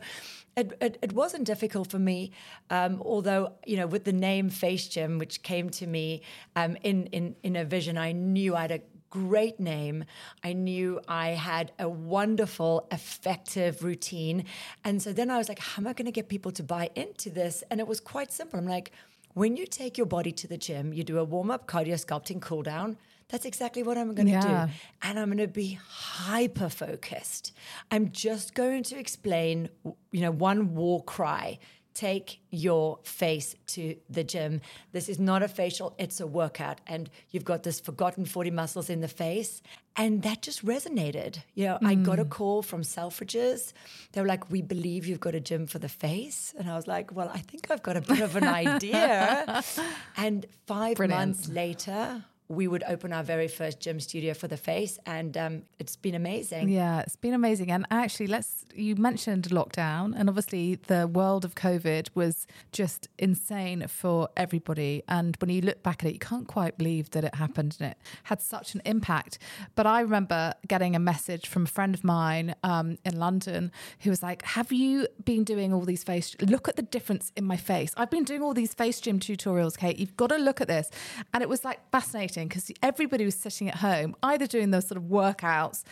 it, 0.55 0.73
it, 0.81 0.97
it 1.01 1.13
wasn't 1.13 1.45
difficult 1.45 1.89
for 1.89 1.99
me, 1.99 2.31
um, 2.69 3.01
although, 3.05 3.53
you 3.65 3.77
know, 3.77 3.87
with 3.87 4.03
the 4.03 4.13
name 4.13 4.49
Face 4.49 4.87
Gym, 4.87 5.17
which 5.17 5.43
came 5.43 5.69
to 5.71 5.87
me 5.87 6.21
um, 6.55 6.77
in, 6.83 7.07
in, 7.07 7.35
in 7.43 7.55
a 7.55 7.65
vision, 7.65 7.97
I 7.97 8.11
knew 8.11 8.55
I 8.55 8.61
had 8.61 8.71
a 8.71 8.81
great 9.09 9.59
name. 9.59 10.05
I 10.43 10.53
knew 10.53 11.01
I 11.07 11.29
had 11.29 11.71
a 11.79 11.89
wonderful, 11.89 12.87
effective 12.91 13.83
routine. 13.83 14.45
And 14.83 15.01
so 15.01 15.13
then 15.13 15.29
I 15.29 15.37
was 15.37 15.49
like, 15.49 15.59
how 15.59 15.81
am 15.81 15.87
I 15.87 15.93
going 15.93 16.05
to 16.05 16.11
get 16.11 16.29
people 16.29 16.51
to 16.53 16.63
buy 16.63 16.89
into 16.95 17.29
this? 17.29 17.63
And 17.69 17.79
it 17.79 17.87
was 17.87 17.99
quite 17.99 18.31
simple. 18.31 18.59
I'm 18.59 18.67
like, 18.67 18.91
when 19.33 19.57
you 19.57 19.65
take 19.65 19.97
your 19.97 20.07
body 20.07 20.31
to 20.33 20.47
the 20.47 20.57
gym, 20.57 20.93
you 20.93 21.03
do 21.03 21.17
a 21.17 21.23
warm 21.23 21.51
up, 21.51 21.67
cardio 21.67 21.93
sculpting, 21.93 22.41
cool 22.41 22.63
down. 22.63 22.97
That's 23.29 23.45
exactly 23.45 23.83
what 23.83 23.97
I'm 23.97 24.15
going 24.15 24.25
to 24.25 24.33
yeah. 24.33 24.65
do. 24.65 24.73
And 25.03 25.19
I'm 25.19 25.27
going 25.27 25.37
to 25.37 25.47
be 25.47 25.79
hyper 25.87 26.67
focused. 26.67 27.53
I'm 27.91 28.11
just 28.11 28.55
going 28.55 28.81
to 28.83 28.97
explain, 28.97 29.69
you 30.11 30.21
know, 30.21 30.31
one 30.31 30.73
war 30.73 31.03
cry 31.03 31.59
take 31.93 32.41
your 32.49 32.99
face 33.03 33.55
to 33.67 33.95
the 34.09 34.23
gym. 34.23 34.61
This 34.91 35.09
is 35.09 35.19
not 35.19 35.43
a 35.43 35.47
facial, 35.47 35.95
it's 35.97 36.19
a 36.19 36.27
workout. 36.27 36.81
And 36.87 37.09
you've 37.31 37.45
got 37.45 37.63
this 37.63 37.79
forgotten 37.79 38.25
40 38.25 38.51
muscles 38.51 38.89
in 38.89 39.01
the 39.01 39.07
face. 39.07 39.61
And 39.95 40.21
that 40.23 40.41
just 40.41 40.65
resonated. 40.65 41.39
You 41.55 41.67
know, 41.67 41.79
mm. 41.81 41.87
I 41.87 41.95
got 41.95 42.19
a 42.19 42.25
mm. 42.25 42.29
call 42.29 42.61
from 42.61 42.83
Selfridges. 42.83 43.73
They 44.13 44.21
were 44.21 44.27
like, 44.27 44.49
We 44.49 44.61
believe 44.61 45.05
you've 45.05 45.19
got 45.19 45.35
a 45.35 45.39
gym 45.39 45.67
for 45.67 45.79
the 45.79 45.89
face. 45.89 46.53
And 46.57 46.69
I 46.69 46.75
was 46.75 46.87
like, 46.87 47.13
Well, 47.13 47.29
I 47.33 47.39
think 47.39 47.69
I've 47.69 47.83
got 47.83 47.97
a 47.97 48.01
bit 48.01 48.21
of 48.21 48.35
an 48.35 48.45
idea. 48.45 49.63
and 50.17 50.45
five 50.67 50.95
Brilliant. 50.95 51.19
months 51.19 51.49
later, 51.49 52.23
we 52.49 52.67
would 52.67 52.83
open 52.87 53.13
our 53.13 53.23
very 53.23 53.47
first 53.47 53.79
gym 53.79 53.99
studio 53.99 54.33
for 54.33 54.47
the 54.47 54.57
face 54.57 54.97
and 55.05 55.37
um, 55.37 55.63
it's 55.77 55.95
been 55.95 56.15
amazing. 56.15 56.69
Yeah 56.69 57.01
it's 57.01 57.15
been 57.15 57.33
amazing. 57.33 57.71
And 57.71 57.85
actually 57.91 58.27
let's 58.27 58.65
you 58.73 58.95
mentioned 58.95 59.43
lockdown 59.49 60.13
and 60.17 60.29
obviously 60.29 60.75
the 60.75 61.07
world 61.07 61.45
of 61.45 61.55
covid 61.55 62.09
was 62.15 62.47
just 62.71 63.07
insane 63.17 63.87
for 63.87 64.29
everybody. 64.35 65.03
And 65.07 65.35
when 65.39 65.49
you 65.49 65.61
look 65.61 65.83
back 65.83 66.03
at 66.03 66.09
it 66.09 66.13
you 66.13 66.19
can't 66.19 66.47
quite 66.47 66.77
believe 66.77 67.11
that 67.11 67.23
it 67.23 67.35
happened 67.35 67.77
and 67.79 67.91
it 67.91 67.97
had 68.23 68.41
such 68.41 68.75
an 68.75 68.81
impact. 68.85 69.39
But 69.75 69.85
i 69.85 70.01
remember 70.01 70.53
getting 70.67 70.95
a 70.95 70.99
message 70.99 71.47
from 71.47 71.63
a 71.63 71.67
friend 71.67 71.93
of 71.93 72.03
mine 72.03 72.55
um, 72.63 72.97
in 73.05 73.17
london 73.17 73.71
who 74.01 74.09
was 74.09 74.23
like 74.23 74.43
have 74.43 74.71
you 74.71 75.07
been 75.23 75.43
doing 75.43 75.73
all 75.73 75.81
these 75.81 76.03
face 76.03 76.35
look 76.41 76.67
at 76.67 76.75
the 76.75 76.81
difference 76.81 77.31
in 77.35 77.45
my 77.45 77.57
face. 77.57 77.93
I've 77.97 78.09
been 78.09 78.23
doing 78.23 78.41
all 78.41 78.53
these 78.53 78.73
face 78.73 78.99
gym 78.99 79.19
tutorials 79.19 79.77
kate. 79.77 79.99
You've 79.99 80.17
got 80.17 80.27
to 80.27 80.37
look 80.37 80.61
at 80.61 80.67
this. 80.67 80.89
And 81.33 81.43
it 81.43 81.49
was 81.49 81.63
like 81.63 81.79
fascinating 81.91 82.38
because 82.47 82.71
everybody 82.81 83.25
was 83.25 83.35
sitting 83.35 83.67
at 83.69 83.75
home, 83.75 84.15
either 84.23 84.47
doing 84.47 84.71
those 84.71 84.87
sort 84.87 84.97
of 84.97 85.03
workouts 85.03 85.83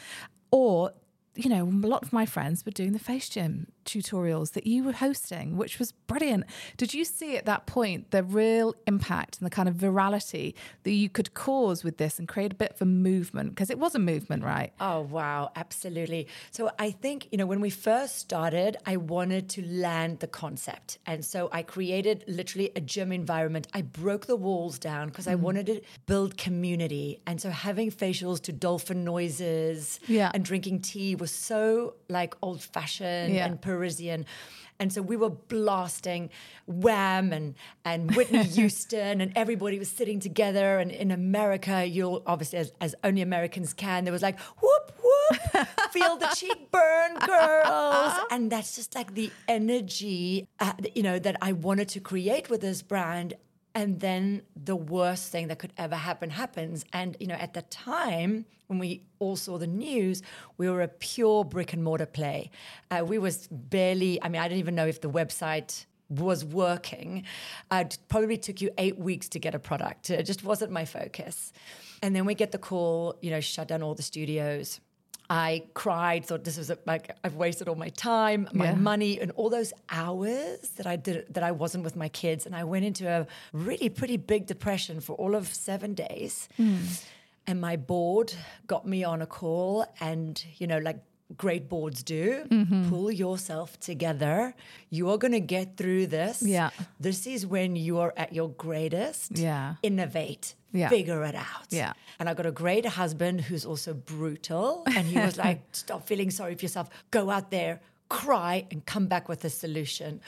or 0.52 0.92
you 1.38 1.50
know, 1.50 1.64
a 1.64 1.88
lot 1.88 2.04
of 2.04 2.12
my 2.12 2.26
friends 2.26 2.66
were 2.66 2.72
doing 2.72 2.94
the 2.94 3.00
face 3.00 3.30
gym 3.30 3.68
tutorials 3.86 4.52
that 4.52 4.68
you 4.68 4.84
were 4.84 4.92
hosting, 4.92 5.56
which 5.56 5.80
was 5.80 5.92
brilliant. 5.92 6.44
Did 6.76 6.94
you 6.94 7.06
see 7.06 7.38
at 7.38 7.46
that 7.46 7.66
point 7.66 8.12
the 8.12 8.22
real 8.22 8.76
impact 8.86 9.38
and 9.40 9.46
the 9.46 9.50
kind 9.50 9.70
of 9.70 9.76
virality 9.76 10.54
that 10.84 10.92
you 10.92 11.10
could 11.10 11.34
cause 11.34 11.84
with 11.84 11.98
this 11.98 12.20
and 12.20 12.28
create 12.28 12.52
a 12.52 12.56
bit 12.56 12.74
of 12.74 12.82
a 12.82 12.86
movement? 12.86 13.52
Because 13.52 13.70
it 13.70 13.80
was 13.80 13.96
a 13.96 14.00
movement, 14.00 14.44
right? 14.44 14.74
Oh, 14.80 15.02
wow, 15.02 15.52
absolutely. 15.56 16.28
So 16.52 16.70
I 16.78 16.92
think, 16.92 17.30
you 17.32 17.38
know, 17.38 17.46
when 17.46 17.62
we 17.62 17.70
first 17.70 18.18
started, 18.18 18.78
I 18.86 18.98
wanted 18.98 19.50
to 19.52 19.66
land 19.66 20.20
the 20.20 20.28
concept. 20.28 20.98
And 21.06 21.24
so 21.24 21.50
I 21.52 21.64
created 21.64 22.26
literally 22.28 22.72
a 22.76 22.82
gym 22.82 23.12
environment. 23.12 23.68
I 23.74 23.84
broke 23.84 24.26
the 24.26 24.36
walls 24.36 24.78
down 24.80 25.08
because 25.08 25.28
mm. 25.28 25.32
I 25.32 25.36
wanted 25.36 25.68
to 25.68 25.82
build 26.06 26.38
community. 26.38 27.22
And 27.26 27.42
so 27.42 27.50
having 27.50 27.90
facials 27.90 28.42
to 28.44 28.52
dolphin 28.52 29.06
noises 29.06 30.00
yeah. 30.08 30.32
and 30.34 30.44
drinking 30.44 30.82
tea 30.82 31.16
was 31.16 31.27
was 31.28 31.36
so 31.36 31.96
like 32.08 32.36
old 32.42 32.62
fashioned 32.62 33.34
yeah. 33.34 33.46
and 33.46 33.62
Parisian. 33.62 34.26
And 34.80 34.94
so 34.94 35.02
we 35.02 35.18
were 35.18 35.32
blasting 35.32 36.30
Wham 36.68 37.34
and, 37.34 37.56
and 37.84 38.16
Whitney 38.16 38.44
Houston, 38.58 39.20
and 39.22 39.34
everybody 39.36 39.78
was 39.78 39.90
sitting 39.90 40.20
together. 40.20 40.78
And 40.78 40.90
in 40.92 41.12
America, 41.12 41.86
you'll 41.86 42.24
obviously, 42.26 42.60
as, 42.60 42.72
as 42.80 42.96
only 43.04 43.22
Americans 43.22 43.74
can, 43.74 44.06
there 44.06 44.14
was 44.14 44.22
like, 44.22 44.40
whoop, 44.62 44.94
whoop, 45.04 45.68
feel 45.92 46.16
the 46.16 46.28
cheek 46.28 46.72
burn, 46.72 47.16
girls. 47.26 48.14
And 48.32 48.52
that's 48.52 48.76
just 48.76 48.94
like 48.94 49.16
the 49.16 49.32
energy, 49.48 50.48
uh, 50.60 50.74
you 50.96 51.02
know, 51.02 51.18
that 51.18 51.38
I 51.42 51.54
wanted 51.54 51.90
to 51.90 52.00
create 52.00 52.50
with 52.50 52.62
this 52.62 52.82
brand 52.82 53.34
and 53.78 54.00
then 54.00 54.42
the 54.56 54.76
worst 54.76 55.32
thing 55.32 55.50
that 55.50 55.60
could 55.60 55.72
ever 55.78 55.96
happen 55.96 56.32
happens. 56.32 56.84
And 56.92 57.16
you 57.20 57.28
know 57.28 57.36
at 57.36 57.54
the 57.54 57.62
time 57.62 58.46
when 58.66 58.80
we 58.80 59.04
all 59.20 59.38
saw 59.38 59.58
the 59.58 59.68
news 59.68 60.22
we 60.58 60.70
were 60.70 60.82
a 60.82 60.88
pure 60.88 61.46
brick 61.46 61.74
and 61.74 61.84
mortar 61.84 62.08
play. 62.08 62.50
Uh, 62.92 63.06
we 63.06 63.18
was 63.18 63.48
barely 63.50 64.22
i 64.24 64.28
mean 64.28 64.42
i 64.42 64.48
don't 64.48 64.58
even 64.58 64.76
know 64.76 64.88
if 64.88 65.00
the 65.02 65.10
website 65.10 65.86
was 66.10 66.44
working. 66.44 67.24
Uh, 67.70 67.84
it 67.86 67.98
probably 68.08 68.38
took 68.38 68.62
you 68.62 68.70
eight 68.78 68.98
weeks 68.98 69.28
to 69.28 69.40
get 69.40 69.54
a 69.54 69.60
product. 69.60 70.10
It 70.10 70.24
just 70.24 70.42
wasn't 70.42 70.72
my 70.72 70.86
focus. 70.86 71.52
And 72.02 72.16
then 72.16 72.24
we 72.26 72.34
get 72.34 72.52
the 72.52 72.58
call 72.58 73.16
you 73.22 73.30
know 73.30 73.42
shut 73.42 73.68
down 73.68 73.84
all 73.84 73.94
the 73.94 74.08
studios 74.14 74.80
I 75.30 75.64
cried, 75.74 76.26
thought 76.26 76.44
this 76.46 76.58
was 76.58 76.70
a, 76.70 76.78
like 76.86 77.12
I've 77.24 77.36
wasted 77.36 77.68
all 77.68 77.76
my 77.76 77.90
time, 77.90 78.48
my 78.54 78.66
yeah. 78.66 78.76
money, 78.76 79.20
and 79.20 79.32
all 79.32 79.50
those 79.50 79.74
hours 79.90 80.70
that 80.78 80.88
I 80.88 80.96
did 80.96 81.34
that 81.34 81.44
I 81.44 81.52
wasn't 81.52 81.84
with 81.84 81.96
my 81.96 82.08
kids, 82.08 82.46
and 82.46 82.56
I 82.56 82.64
went 82.64 82.86
into 82.86 83.10
a 83.10 83.28
really 83.52 83.90
pretty 83.90 84.18
big 84.18 84.46
depression 84.46 85.02
for 85.02 85.14
all 85.18 85.36
of 85.36 85.48
seven 85.54 85.94
days. 85.94 86.48
Mm. 86.58 87.04
And 87.46 87.62
my 87.62 87.76
board 87.78 88.34
got 88.68 88.88
me 88.88 89.04
on 89.04 89.22
a 89.22 89.26
call, 89.26 89.86
and 90.00 90.42
you 90.58 90.68
know, 90.68 90.78
like 90.78 91.00
great 91.36 91.68
boards 91.68 92.04
do. 92.04 92.46
Mm-hmm. 92.50 92.90
Pull 92.90 93.12
yourself 93.12 93.80
together. 93.80 94.54
You 94.90 95.10
are 95.10 95.18
going 95.18 95.34
to 95.34 95.40
get 95.40 95.76
through 95.76 96.08
this. 96.08 96.42
Yeah. 96.42 96.70
This 97.00 97.28
is 97.28 97.46
when 97.46 97.76
you 97.76 98.00
are 98.00 98.14
at 98.16 98.34
your 98.34 98.50
greatest. 98.50 99.38
Yeah. 99.38 99.76
Innovate. 99.84 100.56
Yeah. 100.72 100.90
Figure 100.90 101.24
it 101.24 101.36
out. 101.36 101.68
Yeah. 101.70 101.94
And 102.20 102.30
I 102.30 102.34
got 102.34 102.46
a 102.46 102.52
great 102.52 102.86
husband 102.86 103.42
who's 103.42 103.66
also 103.66 103.94
brutal. 103.94 104.84
And 104.86 105.08
he 105.08 105.20
was 105.20 105.38
like, 105.46 105.62
stop 105.72 106.08
feeling 106.08 106.32
sorry 106.32 106.56
for 106.56 106.64
yourself. 106.64 106.90
Go 107.12 107.30
out 107.30 107.52
there, 107.52 107.82
cry, 108.10 108.66
and 108.72 108.86
come 108.86 109.08
back 109.08 109.28
with 109.28 109.44
a 109.44 109.50
solution. 109.50 110.22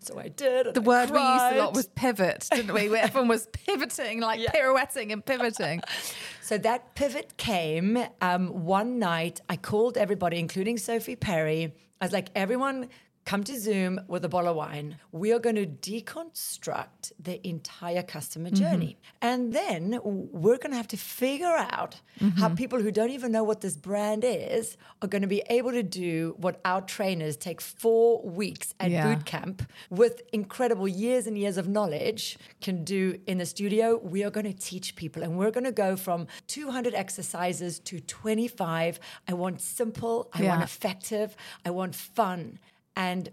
So 0.00 0.18
I 0.18 0.28
did. 0.28 0.74
The 0.74 0.80
I 0.80 0.84
word 0.84 1.08
cried. 1.10 1.12
we 1.12 1.44
used 1.44 1.56
a 1.56 1.64
lot 1.64 1.74
was 1.74 1.88
pivot, 1.88 2.46
didn't 2.52 2.72
we? 2.72 2.88
Where 2.88 3.02
everyone 3.02 3.28
was 3.28 3.46
pivoting, 3.46 4.20
like 4.20 4.40
yeah. 4.40 4.50
pirouetting 4.52 5.12
and 5.12 5.24
pivoting. 5.24 5.82
so 6.42 6.56
that 6.58 6.94
pivot 6.94 7.36
came 7.36 7.98
um, 8.20 8.64
one 8.64 8.98
night. 8.98 9.40
I 9.48 9.56
called 9.56 9.98
everybody, 9.98 10.38
including 10.38 10.78
Sophie 10.78 11.16
Perry. 11.16 11.74
I 12.00 12.04
was 12.04 12.12
like, 12.12 12.28
everyone 12.36 12.88
come 13.28 13.44
to 13.44 13.60
Zoom 13.60 14.00
with 14.08 14.24
a 14.24 14.28
bottle 14.28 14.48
of 14.48 14.56
wine. 14.56 14.96
We 15.12 15.34
are 15.34 15.38
going 15.38 15.56
to 15.56 15.66
deconstruct 15.66 17.12
the 17.20 17.46
entire 17.46 18.02
customer 18.02 18.48
journey. 18.48 18.96
Mm-hmm. 18.96 19.28
And 19.28 19.52
then 19.52 20.00
we're 20.02 20.56
going 20.56 20.70
to 20.70 20.78
have 20.78 20.88
to 20.88 20.96
figure 20.96 21.58
out 21.74 22.00
mm-hmm. 22.18 22.40
how 22.40 22.48
people 22.48 22.80
who 22.80 22.90
don't 22.90 23.10
even 23.10 23.30
know 23.30 23.44
what 23.44 23.60
this 23.60 23.76
brand 23.76 24.24
is 24.24 24.78
are 25.02 25.08
going 25.08 25.20
to 25.20 25.28
be 25.28 25.42
able 25.50 25.72
to 25.72 25.82
do 25.82 26.36
what 26.38 26.58
our 26.64 26.80
trainers 26.80 27.36
take 27.36 27.60
four 27.60 28.22
weeks 28.22 28.74
at 28.80 28.90
yeah. 28.90 29.14
boot 29.14 29.26
camp 29.26 29.70
with 29.90 30.22
incredible 30.32 30.88
years 30.88 31.26
and 31.26 31.36
years 31.36 31.58
of 31.58 31.68
knowledge 31.68 32.38
can 32.62 32.82
do 32.82 33.20
in 33.26 33.36
the 33.36 33.44
studio. 33.44 33.98
We 34.02 34.24
are 34.24 34.30
going 34.30 34.46
to 34.46 34.58
teach 34.58 34.96
people 34.96 35.22
and 35.22 35.36
we're 35.36 35.50
going 35.50 35.64
to 35.64 35.72
go 35.86 35.96
from 35.96 36.28
200 36.46 36.94
exercises 36.94 37.78
to 37.80 38.00
25. 38.00 38.98
I 39.28 39.34
want 39.34 39.60
simple, 39.60 40.30
I 40.32 40.44
yeah. 40.44 40.48
want 40.48 40.62
effective, 40.62 41.36
I 41.66 41.70
want 41.72 41.94
fun. 41.94 42.58
And 42.98 43.30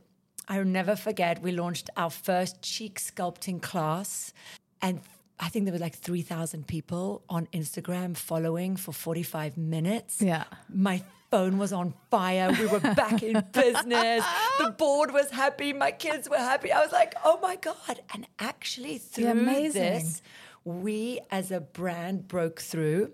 I'll 0.47 0.63
never 0.63 0.95
forget, 0.95 1.41
we 1.41 1.51
launched 1.51 1.89
our 1.97 2.11
first 2.11 2.61
cheek 2.61 2.99
sculpting 2.99 3.61
class. 3.61 4.31
And 4.79 5.01
I 5.39 5.49
think 5.49 5.65
there 5.65 5.73
were 5.73 5.79
like 5.79 5.95
3,000 5.95 6.67
people 6.67 7.23
on 7.27 7.47
Instagram 7.47 8.15
following 8.15 8.75
for 8.75 8.93
45 8.93 9.57
minutes. 9.57 10.21
Yeah. 10.21 10.43
My 10.69 11.01
phone 11.31 11.57
was 11.57 11.73
on 11.73 11.95
fire. 12.11 12.55
We 12.57 12.67
were 12.67 12.79
back 12.79 13.23
in 13.23 13.43
business. 13.51 14.23
The 14.59 14.69
board 14.77 15.11
was 15.11 15.31
happy. 15.31 15.73
My 15.73 15.89
kids 15.89 16.29
were 16.29 16.37
happy. 16.37 16.71
I 16.71 16.81
was 16.81 16.91
like, 16.91 17.15
oh 17.25 17.39
my 17.41 17.55
God. 17.55 18.01
And 18.13 18.27
actually, 18.37 18.99
through 18.99 19.71
this, 19.71 20.21
we 20.63 21.21
as 21.31 21.49
a 21.49 21.59
brand 21.59 22.27
broke 22.27 22.61
through 22.61 23.11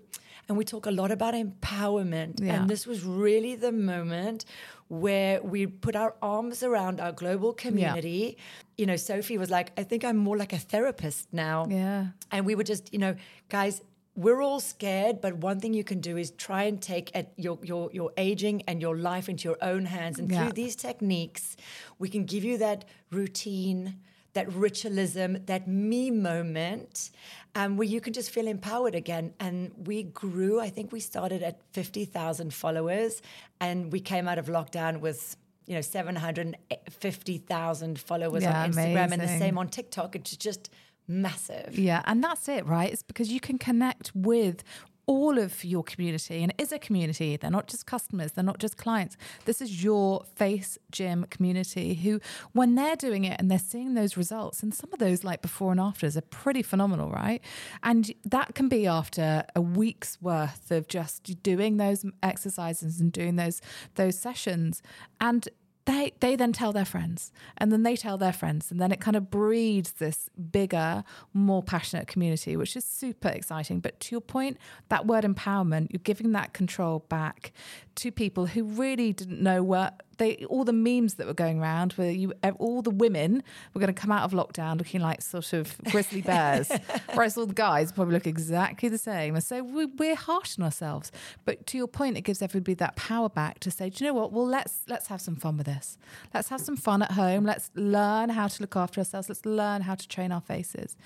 and 0.52 0.58
we 0.58 0.66
talk 0.66 0.84
a 0.84 0.90
lot 0.90 1.10
about 1.10 1.32
empowerment. 1.32 2.38
Yeah. 2.38 2.54
And 2.60 2.68
this 2.68 2.86
was 2.86 3.02
really 3.02 3.54
the 3.56 3.72
moment 3.72 4.44
where 4.88 5.42
we 5.42 5.66
put 5.66 5.96
our 5.96 6.14
arms 6.20 6.62
around 6.62 7.00
our 7.00 7.10
global 7.12 7.54
community. 7.54 8.36
You 8.76 8.84
know, 8.84 8.96
Sophie 8.96 9.38
was 9.38 9.48
like, 9.48 9.72
I 9.78 9.82
think 9.82 10.04
I'm 10.04 10.18
more 10.18 10.36
like 10.36 10.52
a 10.52 10.58
therapist 10.58 11.32
now. 11.32 11.66
Yeah. 11.70 12.08
And 12.30 12.44
we 12.44 12.54
were 12.54 12.64
just, 12.64 12.92
you 12.92 12.98
know, 12.98 13.14
guys, 13.48 13.80
we're 14.14 14.42
all 14.42 14.60
scared, 14.60 15.22
but 15.22 15.38
one 15.38 15.58
thing 15.58 15.72
you 15.72 15.84
can 15.84 16.00
do 16.02 16.18
is 16.18 16.32
try 16.32 16.64
and 16.64 16.82
take 16.82 17.10
at 17.14 17.32
your 17.38 17.58
your 17.62 17.90
your 17.94 18.10
aging 18.18 18.60
and 18.68 18.82
your 18.82 18.94
life 18.94 19.26
into 19.30 19.48
your 19.48 19.56
own 19.62 19.86
hands. 19.86 20.18
And 20.18 20.30
Yeah. 20.30 20.42
through 20.42 20.52
these 20.52 20.76
techniques, 20.76 21.56
we 21.98 22.10
can 22.10 22.24
give 22.26 22.44
you 22.44 22.58
that 22.58 22.84
routine, 23.10 23.94
that 24.34 24.52
ritualism, 24.52 25.44
that 25.46 25.68
me 25.68 26.10
moment, 26.10 27.10
um, 27.54 27.76
where 27.76 27.86
you 27.86 28.00
can 28.00 28.12
just 28.12 28.30
feel 28.30 28.46
empowered 28.46 28.94
again. 28.94 29.34
And 29.38 29.72
we 29.86 30.04
grew. 30.04 30.60
I 30.60 30.70
think 30.70 30.92
we 30.92 31.00
started 31.00 31.42
at 31.42 31.60
fifty 31.72 32.04
thousand 32.04 32.54
followers, 32.54 33.22
and 33.60 33.92
we 33.92 34.00
came 34.00 34.28
out 34.28 34.38
of 34.38 34.46
lockdown 34.46 35.00
with. 35.00 35.36
You 35.64 35.76
know, 35.76 35.80
seven 35.80 36.16
hundred 36.16 36.56
fifty 36.90 37.38
thousand 37.38 38.00
followers 38.00 38.42
Yeah, 38.42 38.64
on 38.64 38.72
Instagram, 38.72 39.12
and 39.12 39.22
the 39.22 39.28
same 39.28 39.56
on 39.58 39.68
TikTok. 39.68 40.16
It's 40.16 40.36
just 40.36 40.70
massive. 41.06 41.78
Yeah, 41.78 42.02
and 42.04 42.22
that's 42.22 42.48
it, 42.48 42.66
right? 42.66 42.92
It's 42.92 43.04
because 43.04 43.30
you 43.30 43.38
can 43.38 43.58
connect 43.58 44.10
with 44.12 44.64
all 45.06 45.38
of 45.38 45.64
your 45.64 45.82
community 45.82 46.42
and 46.42 46.52
it 46.52 46.62
is 46.62 46.72
a 46.72 46.78
community. 46.78 47.36
They're 47.36 47.50
not 47.50 47.66
just 47.66 47.86
customers 47.86 48.32
they're 48.32 48.44
not 48.44 48.58
just 48.58 48.76
clients. 48.76 49.16
This 49.44 49.60
is 49.60 49.82
your 49.82 50.24
face 50.36 50.78
gym 50.90 51.26
community 51.30 51.94
who 51.94 52.20
when 52.52 52.74
they're 52.74 52.96
doing 52.96 53.24
it 53.24 53.40
and 53.40 53.50
they're 53.50 53.58
seeing 53.58 53.94
those 53.94 54.16
results 54.16 54.62
and 54.62 54.74
some 54.74 54.90
of 54.92 54.98
those 54.98 55.24
like 55.24 55.42
before 55.42 55.72
and 55.72 55.80
afters 55.80 56.16
are 56.16 56.22
pretty 56.22 56.62
phenomenal 56.62 57.10
right? 57.10 57.42
And 57.82 58.12
that 58.24 58.54
can 58.54 58.68
be 58.68 58.86
after 58.86 59.44
a 59.54 59.60
week's 59.60 60.20
worth 60.20 60.70
of 60.70 60.88
just 60.88 61.42
doing 61.42 61.76
those 61.76 62.04
exercises 62.22 63.00
and 63.00 63.12
doing 63.12 63.36
those 63.36 63.60
those 63.94 64.18
sessions. 64.18 64.82
And 65.20 65.48
they 65.84 66.12
they 66.20 66.36
then 66.36 66.52
tell 66.52 66.72
their 66.72 66.84
friends 66.84 67.32
and 67.58 67.72
then 67.72 67.82
they 67.82 67.96
tell 67.96 68.16
their 68.16 68.32
friends 68.32 68.70
and 68.70 68.80
then 68.80 68.92
it 68.92 69.00
kind 69.00 69.16
of 69.16 69.30
breeds 69.30 69.92
this 69.92 70.28
bigger 70.50 71.04
more 71.32 71.62
passionate 71.62 72.06
community 72.06 72.56
which 72.56 72.76
is 72.76 72.84
super 72.84 73.28
exciting. 73.28 73.80
But 73.80 73.98
to 74.00 74.14
your 74.14 74.20
point 74.20 74.58
that 74.88 75.06
word 75.06 75.24
empowerment 75.24 75.88
you're 75.90 76.00
giving 76.02 76.32
that 76.32 76.52
control 76.52 77.00
back 77.08 77.52
to 77.96 78.10
people 78.10 78.46
who 78.46 78.64
really 78.64 79.12
didn't 79.12 79.42
know 79.42 79.62
what 79.62 80.02
they 80.18 80.44
all 80.48 80.64
the 80.64 80.72
memes 80.72 81.14
that 81.14 81.26
were 81.26 81.34
going 81.34 81.60
around 81.60 81.92
where 81.92 82.10
you 82.10 82.32
all 82.58 82.82
the 82.82 82.90
women 82.90 83.42
were 83.74 83.80
going 83.80 83.92
to 83.92 84.00
come 84.00 84.12
out 84.12 84.22
of 84.22 84.32
lockdown 84.32 84.78
looking 84.78 85.00
like 85.00 85.22
sort 85.22 85.52
of 85.52 85.76
grizzly 85.90 86.20
bears. 86.32 86.70
Whereas 87.14 87.36
all 87.36 87.46
the 87.46 87.54
guys 87.54 87.92
probably 87.92 88.14
look 88.14 88.26
exactly 88.26 88.88
the 88.88 88.98
same. 88.98 89.34
And 89.34 89.44
so 89.44 89.62
we, 89.62 89.86
we're 89.86 90.14
harsh 90.14 90.58
on 90.58 90.64
ourselves. 90.64 91.12
But 91.44 91.66
to 91.68 91.78
your 91.78 91.88
point 91.88 92.16
it 92.16 92.22
gives 92.22 92.42
everybody 92.42 92.74
that 92.74 92.96
power 92.96 93.28
back 93.28 93.60
to 93.60 93.70
say 93.70 93.90
do 93.90 94.04
you 94.04 94.10
know 94.10 94.14
what? 94.14 94.32
Well 94.32 94.46
let's 94.46 94.80
let's 94.88 95.06
have 95.08 95.20
some 95.20 95.36
fun 95.36 95.56
with 95.56 95.66
this. 95.66 95.98
Let's 96.34 96.48
have 96.48 96.60
some 96.60 96.76
fun 96.76 97.02
at 97.02 97.12
home. 97.12 97.44
Let's 97.44 97.70
learn 97.74 98.30
how 98.30 98.48
to 98.48 98.62
look 98.62 98.76
after 98.76 99.00
ourselves. 99.00 99.28
Let's 99.28 99.44
learn 99.46 99.82
how 99.82 99.94
to 99.94 100.08
train 100.08 100.32
our 100.32 100.40
faces. 100.40 100.96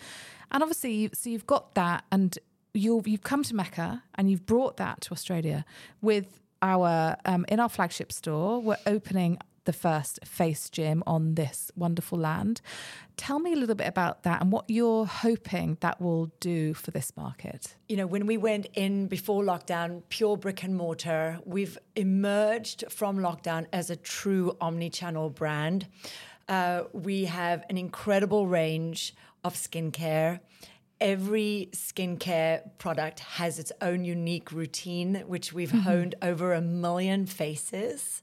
And 0.50 0.62
obviously 0.62 0.92
you, 0.92 1.10
so 1.12 1.30
you've 1.30 1.46
got 1.46 1.74
that 1.74 2.04
and 2.10 2.38
you've 2.74 3.08
you've 3.08 3.22
come 3.22 3.42
to 3.44 3.54
Mecca 3.54 4.02
and 4.14 4.30
you've 4.30 4.46
brought 4.46 4.76
that 4.76 5.00
to 5.02 5.12
Australia 5.12 5.64
with 6.00 6.40
our 6.66 7.16
um, 7.24 7.44
in 7.48 7.60
our 7.60 7.68
flagship 7.68 8.12
store. 8.12 8.60
We're 8.60 8.76
opening 8.86 9.38
the 9.66 9.72
first 9.72 10.24
face 10.24 10.70
gym 10.70 11.02
on 11.06 11.34
this 11.34 11.70
wonderful 11.76 12.18
land. 12.18 12.60
Tell 13.16 13.38
me 13.38 13.52
a 13.52 13.56
little 13.56 13.74
bit 13.74 13.88
about 13.88 14.22
that 14.22 14.40
and 14.40 14.50
what 14.52 14.64
you're 14.68 15.06
hoping 15.06 15.76
that 15.80 16.00
will 16.00 16.30
do 16.40 16.72
for 16.72 16.90
this 16.92 17.12
market. 17.16 17.74
you 17.88 17.96
know, 17.96 18.06
when 18.06 18.26
we 18.26 18.36
went 18.36 18.68
in 18.74 19.08
before 19.08 19.42
lockdown, 19.42 20.02
pure 20.08 20.36
brick 20.36 20.62
and 20.62 20.76
mortar, 20.76 21.40
we've 21.44 21.76
emerged 21.96 22.84
from 22.88 23.18
lockdown 23.18 23.66
as 23.72 23.90
a 23.90 23.96
true 23.96 24.56
omni 24.60 24.88
channel 24.88 25.30
brand. 25.30 25.86
Uh, 26.48 26.84
we 26.92 27.24
have 27.24 27.64
an 27.68 27.76
incredible 27.76 28.46
range 28.46 29.14
of 29.44 29.54
skincare. 29.54 30.40
Every 31.00 31.68
skincare 31.72 32.70
product 32.78 33.20
has 33.20 33.58
its 33.58 33.72
own 33.82 34.04
unique 34.04 34.50
routine, 34.50 35.24
which 35.26 35.52
we've 35.52 35.68
mm-hmm. 35.68 35.80
honed 35.80 36.14
over 36.22 36.54
a 36.54 36.60
million 36.60 37.26
faces. 37.26 38.22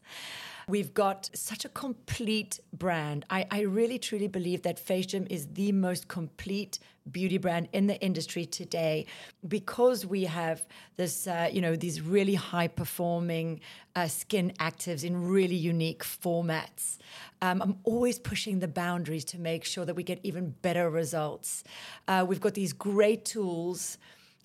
We've 0.68 0.94
got 0.94 1.30
such 1.34 1.66
a 1.66 1.70
complete 1.70 2.60
brand. 2.72 3.26
I, 3.30 3.46
I 3.52 3.62
really 3.62 4.00
truly 4.00 4.28
believe 4.28 4.62
that 4.64 4.80
Face 4.80 5.08
Gym 5.08 5.28
is 5.30 5.48
the 5.48 5.72
most 5.72 6.08
complete 6.08 6.80
beauty 7.12 7.38
brand 7.38 7.68
in 7.74 7.88
the 7.88 8.00
industry 8.00 8.46
today 8.46 9.06
because 9.46 10.06
we 10.06 10.24
have 10.24 10.66
this, 10.96 11.28
uh, 11.28 11.50
you 11.52 11.60
know, 11.60 11.76
these 11.76 12.00
really 12.00 12.36
high 12.36 12.68
performing 12.68 13.60
uh, 13.96 14.08
skin 14.08 14.54
actives 14.60 15.04
in 15.04 15.28
really 15.28 15.56
unique 15.56 16.04
formats. 16.04 16.98
Um, 17.42 17.62
I'm 17.62 17.78
always 17.84 18.20
pushing 18.20 18.60
the 18.60 18.70
boundaries 18.70 19.26
to 19.26 19.40
make 19.40 19.66
sure 19.66 19.84
that 19.84 19.96
we 19.96 20.04
get 20.04 20.20
even 20.24 20.52
better 20.62 20.90
results. 20.90 21.66
Uh, 22.08 22.26
we've 22.28 22.42
got 22.42 22.54
these 22.54 22.72
great 22.72 23.26
tools 23.26 23.98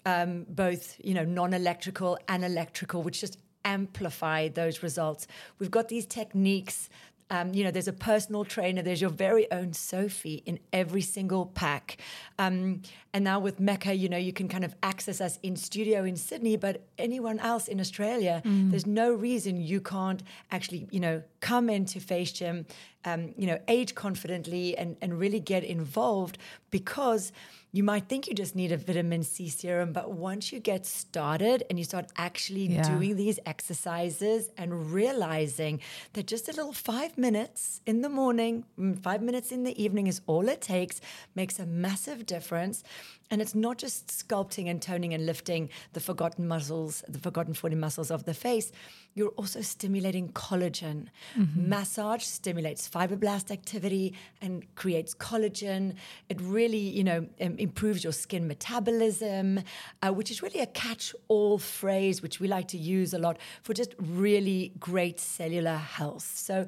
um, 0.06 0.46
both 0.48 0.96
you 1.02 1.14
know 1.14 1.24
non-electrical 1.24 2.18
and 2.28 2.44
electrical, 2.44 3.02
which 3.02 3.20
just 3.20 3.38
amplify 3.68 4.48
those 4.48 4.82
results. 4.82 5.26
We've 5.58 5.70
got 5.70 5.88
these 5.88 6.06
techniques. 6.06 6.88
Um, 7.30 7.52
you 7.52 7.62
know, 7.62 7.70
there's 7.70 7.88
a 7.88 7.92
personal 8.10 8.44
trainer. 8.46 8.80
There's 8.82 9.02
your 9.02 9.10
very 9.28 9.46
own 9.52 9.74
Sophie 9.74 10.42
in 10.46 10.58
every 10.72 11.02
single 11.02 11.44
pack. 11.44 11.98
Um, 12.38 12.80
and 13.12 13.22
now 13.22 13.38
with 13.38 13.60
Mecca, 13.60 13.92
you 13.92 14.08
know, 14.08 14.16
you 14.28 14.32
can 14.32 14.48
kind 14.48 14.64
of 14.64 14.74
access 14.82 15.20
us 15.20 15.38
in 15.42 15.54
studio 15.56 16.04
in 16.04 16.16
Sydney, 16.16 16.56
but 16.56 16.74
anyone 16.96 17.38
else 17.40 17.68
in 17.68 17.80
Australia, 17.80 18.40
there's 18.70 18.86
no 18.86 19.12
reason 19.12 19.60
you 19.60 19.80
can't 19.82 20.22
actually, 20.50 20.88
you 20.90 21.00
know, 21.00 21.22
come 21.40 21.68
into 21.68 22.00
Face 22.00 22.32
Gym, 22.32 22.64
um, 23.04 23.34
you 23.36 23.46
know, 23.46 23.58
age 23.68 23.94
confidently 23.94 24.76
and, 24.76 24.96
and 25.00 25.18
really 25.18 25.40
get 25.40 25.64
involved 25.64 26.38
because 26.70 27.32
you 27.70 27.82
might 27.82 28.08
think 28.08 28.26
you 28.26 28.34
just 28.34 28.56
need 28.56 28.72
a 28.72 28.76
vitamin 28.78 29.22
C 29.22 29.48
serum, 29.48 29.92
but 29.92 30.10
once 30.10 30.52
you 30.52 30.58
get 30.58 30.86
started 30.86 31.62
and 31.68 31.78
you 31.78 31.84
start 31.84 32.06
actually 32.16 32.66
Yeah. 32.68 32.82
doing 32.82 33.16
these 33.16 33.38
exercises 33.44 34.50
and 34.56 34.92
realizing 34.92 35.80
that 36.14 36.26
just 36.26 36.48
a 36.48 36.52
little 36.52 36.72
five 36.72 37.16
minutes 37.18 37.80
in 37.86 38.00
the 38.00 38.08
morning, 38.08 38.64
mm, 38.78 38.98
five 38.98 39.22
minutes 39.22 39.52
in 39.52 39.64
the 39.64 39.80
evening 39.82 40.06
is 40.06 40.20
all 40.26 40.48
it 40.48 40.60
takes, 40.62 41.00
makes 41.34 41.58
a 41.58 41.66
massive 41.66 42.24
difference. 42.26 42.82
And 43.30 43.42
it's 43.42 43.54
not 43.54 43.78
just 43.78 44.08
sculpting 44.08 44.70
and 44.70 44.80
toning 44.80 45.12
and 45.12 45.26
lifting 45.26 45.68
the 45.92 46.00
forgotten 46.00 46.48
muscles, 46.48 47.04
the 47.08 47.18
forgotten 47.18 47.52
40 47.52 47.76
muscles 47.76 48.10
of 48.10 48.24
the 48.24 48.32
face. 48.34 48.72
You're 49.14 49.30
also 49.30 49.60
stimulating 49.60 50.28
collagen. 50.32 51.08
Massage 51.56 52.22
stimulates 52.22 52.88
fibroblast 52.88 53.50
activity 53.50 54.14
and 54.40 54.64
creates 54.76 55.14
collagen. 55.14 55.94
It 56.28 56.40
really, 56.40 56.78
you 56.78 57.04
know, 57.04 57.26
um, 57.40 57.56
improves 57.58 58.02
your 58.02 58.12
skin 58.12 58.46
metabolism, 58.48 59.60
uh, 60.02 60.12
which 60.12 60.30
is 60.30 60.42
really 60.42 60.60
a 60.60 60.66
catch-all 60.66 61.58
phrase 61.58 62.22
which 62.22 62.40
we 62.40 62.48
like 62.48 62.68
to 62.68 62.78
use 62.78 63.12
a 63.12 63.18
lot 63.18 63.38
for 63.62 63.74
just 63.74 63.94
really 63.98 64.72
great 64.78 65.20
cellular 65.20 65.76
health. 65.76 66.32
So. 66.34 66.66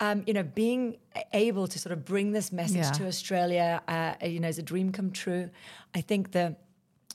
Um, 0.00 0.22
you 0.26 0.32
know, 0.34 0.44
being 0.44 0.98
able 1.32 1.66
to 1.66 1.78
sort 1.78 1.92
of 1.92 2.04
bring 2.04 2.32
this 2.32 2.52
message 2.52 2.76
Yeah. 2.86 2.92
to 2.92 3.06
Australia, 3.06 3.82
uh, 3.88 4.14
you 4.26 4.38
know, 4.38 4.48
is 4.48 4.58
a 4.58 4.62
dream 4.62 4.92
come 4.92 5.10
true. 5.10 5.50
I 5.94 6.00
think 6.02 6.30
the 6.32 6.56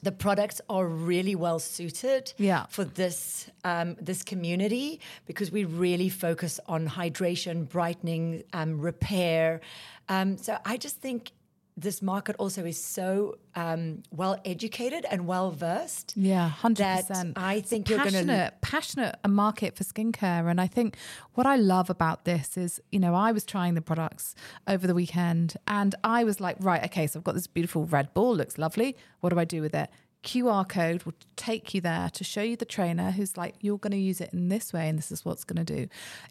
the 0.01 0.11
products 0.11 0.59
are 0.69 0.85
really 0.85 1.33
well 1.33 1.59
suited 1.59 2.33
Yeah. 2.37 2.65
for 2.69 2.83
this 2.83 3.49
um, 3.63 3.95
this 4.01 4.21
community 4.21 4.99
because 5.25 5.49
we 5.49 5.63
really 5.63 6.09
focus 6.09 6.59
on 6.67 6.89
hydration, 6.89 7.69
brightening, 7.69 8.43
um, 8.51 8.81
repair. 8.81 9.61
Um, 10.09 10.37
so 10.37 10.57
I 10.65 10.75
just 10.75 10.97
think 10.97 11.31
this 11.75 12.01
market 12.01 12.35
also 12.37 12.65
is 12.65 12.81
so 12.83 13.37
um, 13.55 14.03
well 14.11 14.39
educated 14.45 15.05
and 15.09 15.25
well 15.27 15.51
versed. 15.51 16.13
Yeah, 16.15 16.47
hundred 16.47 17.05
percent. 17.07 17.33
I 17.37 17.61
think 17.61 17.89
you're 17.89 17.99
going 17.99 18.11
to 18.11 18.19
passionate, 18.19 18.61
passionate 18.61 19.15
a 19.23 19.27
market 19.27 19.75
for 19.75 19.83
skincare, 19.83 20.49
and 20.49 20.61
I 20.61 20.67
think 20.67 20.97
what 21.33 21.47
I 21.47 21.55
love 21.55 21.89
about 21.89 22.25
this 22.25 22.57
is, 22.57 22.79
you 22.91 22.99
know, 22.99 23.15
I 23.15 23.31
was 23.31 23.43
trying 23.45 23.73
the 23.73 23.81
products 23.81 24.35
over 24.67 24.85
the 24.85 24.95
weekend, 24.95 25.55
and 25.67 25.95
I 26.03 26.23
was 26.23 26.39
like, 26.39 26.57
right, 26.59 26.83
okay, 26.85 27.07
so 27.07 27.19
I've 27.19 27.23
got 27.23 27.35
this 27.35 27.47
beautiful 27.47 27.85
red 27.85 28.13
ball, 28.13 28.35
looks 28.35 28.57
lovely. 28.57 28.95
What 29.21 29.31
do 29.31 29.39
I 29.39 29.45
do 29.45 29.61
with 29.61 29.73
it? 29.73 29.89
QR 30.23 30.67
code 30.67 31.03
will 31.03 31.13
take 31.35 31.73
you 31.73 31.81
there 31.81 32.09
to 32.13 32.23
show 32.23 32.41
you 32.41 32.55
the 32.55 32.65
trainer 32.65 33.11
who's 33.11 33.35
like, 33.35 33.55
you're 33.59 33.77
going 33.77 33.91
to 33.91 33.97
use 33.97 34.21
it 34.21 34.31
in 34.31 34.47
this 34.47 34.71
way, 34.71 34.87
and 34.87 34.97
this 34.97 35.11
is 35.11 35.25
what's 35.25 35.43
going 35.43 35.63
to 35.63 35.75
do. 35.75 35.87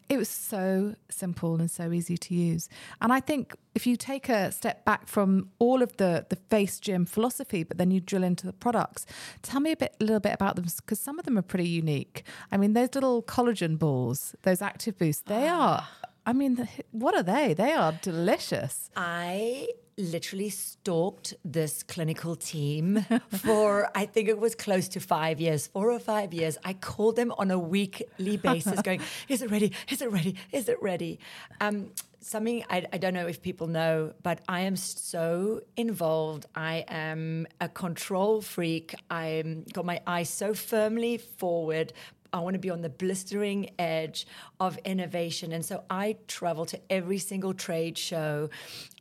It 0.09 0.17
was 0.17 0.29
so 0.29 0.95
simple 1.09 1.55
and 1.55 1.69
so 1.69 1.91
easy 1.91 2.17
to 2.17 2.33
use. 2.33 2.69
And 3.01 3.13
I 3.13 3.19
think 3.19 3.55
if 3.75 3.85
you 3.85 3.95
take 3.95 4.29
a 4.29 4.51
step 4.51 4.83
back 4.83 5.07
from 5.07 5.49
all 5.59 5.81
of 5.81 5.97
the 5.97 6.25
the 6.29 6.35
face 6.35 6.79
gym 6.79 7.05
philosophy, 7.05 7.63
but 7.63 7.77
then 7.77 7.91
you 7.91 7.99
drill 7.99 8.23
into 8.23 8.47
the 8.47 8.53
products, 8.53 9.05
tell 9.41 9.59
me 9.59 9.71
a 9.71 9.77
bit, 9.77 9.95
a 9.99 10.03
little 10.03 10.19
bit 10.19 10.33
about 10.33 10.55
them 10.55 10.65
because 10.75 10.99
some 10.99 11.19
of 11.19 11.25
them 11.25 11.37
are 11.37 11.43
pretty 11.43 11.67
unique. 11.67 12.23
I 12.51 12.57
mean, 12.57 12.73
those 12.73 12.95
little 12.95 13.21
collagen 13.21 13.77
balls, 13.77 14.35
those 14.41 14.61
active 14.61 14.97
boosts, 14.97 15.23
they 15.25 15.47
ah. 15.47 15.75
are. 15.75 15.87
I 16.25 16.31
mean, 16.33 16.69
what 16.91 17.15
are 17.15 17.23
they? 17.23 17.53
They 17.53 17.73
are 17.73 17.91
delicious. 18.01 18.89
I 18.95 19.67
literally 19.97 20.49
stalked 20.49 21.33
this 21.45 21.83
clinical 21.83 22.35
team 22.35 23.05
for, 23.29 23.89
I 23.95 24.05
think 24.05 24.29
it 24.29 24.39
was 24.39 24.55
close 24.55 24.87
to 24.89 24.99
five 24.99 25.39
years, 25.39 25.67
four 25.67 25.91
or 25.91 25.99
five 25.99 26.33
years. 26.33 26.57
I 26.63 26.73
called 26.73 27.15
them 27.15 27.31
on 27.37 27.51
a 27.51 27.59
weekly 27.59 28.37
basis, 28.37 28.81
going, 28.81 29.01
Is 29.29 29.41
it 29.41 29.51
ready? 29.51 29.73
Is 29.89 30.01
it 30.01 30.11
ready? 30.11 30.35
Is 30.51 30.69
it 30.69 30.81
ready? 30.81 31.19
Um, 31.61 31.91
something 32.19 32.63
I, 32.69 32.85
I, 32.91 32.97
don't 32.97 33.13
know 33.13 33.27
if 33.27 33.41
people 33.41 33.67
know, 33.67 34.13
but 34.23 34.39
I 34.47 34.61
am 34.61 34.75
so 34.75 35.61
involved. 35.75 36.45
I 36.55 36.85
am 36.87 37.47
a 37.59 37.67
control 37.67 38.41
freak. 38.41 38.95
I'm 39.09 39.65
got 39.73 39.85
my 39.85 40.01
eyes 40.07 40.29
so 40.29 40.53
firmly 40.53 41.17
forward, 41.17 41.93
I 42.33 42.39
want 42.39 42.55
to 42.55 42.59
be 42.59 42.71
on 42.71 42.81
the 42.81 42.89
blistering 42.89 43.69
edge 43.77 44.25
of 44.59 44.77
innovation. 44.79 45.51
And 45.51 45.63
so 45.63 45.83
I 45.89 46.17
travel 46.27 46.65
to 46.65 46.79
every 46.89 47.19
single 47.19 47.53
trade 47.53 47.97
show. 47.97 48.49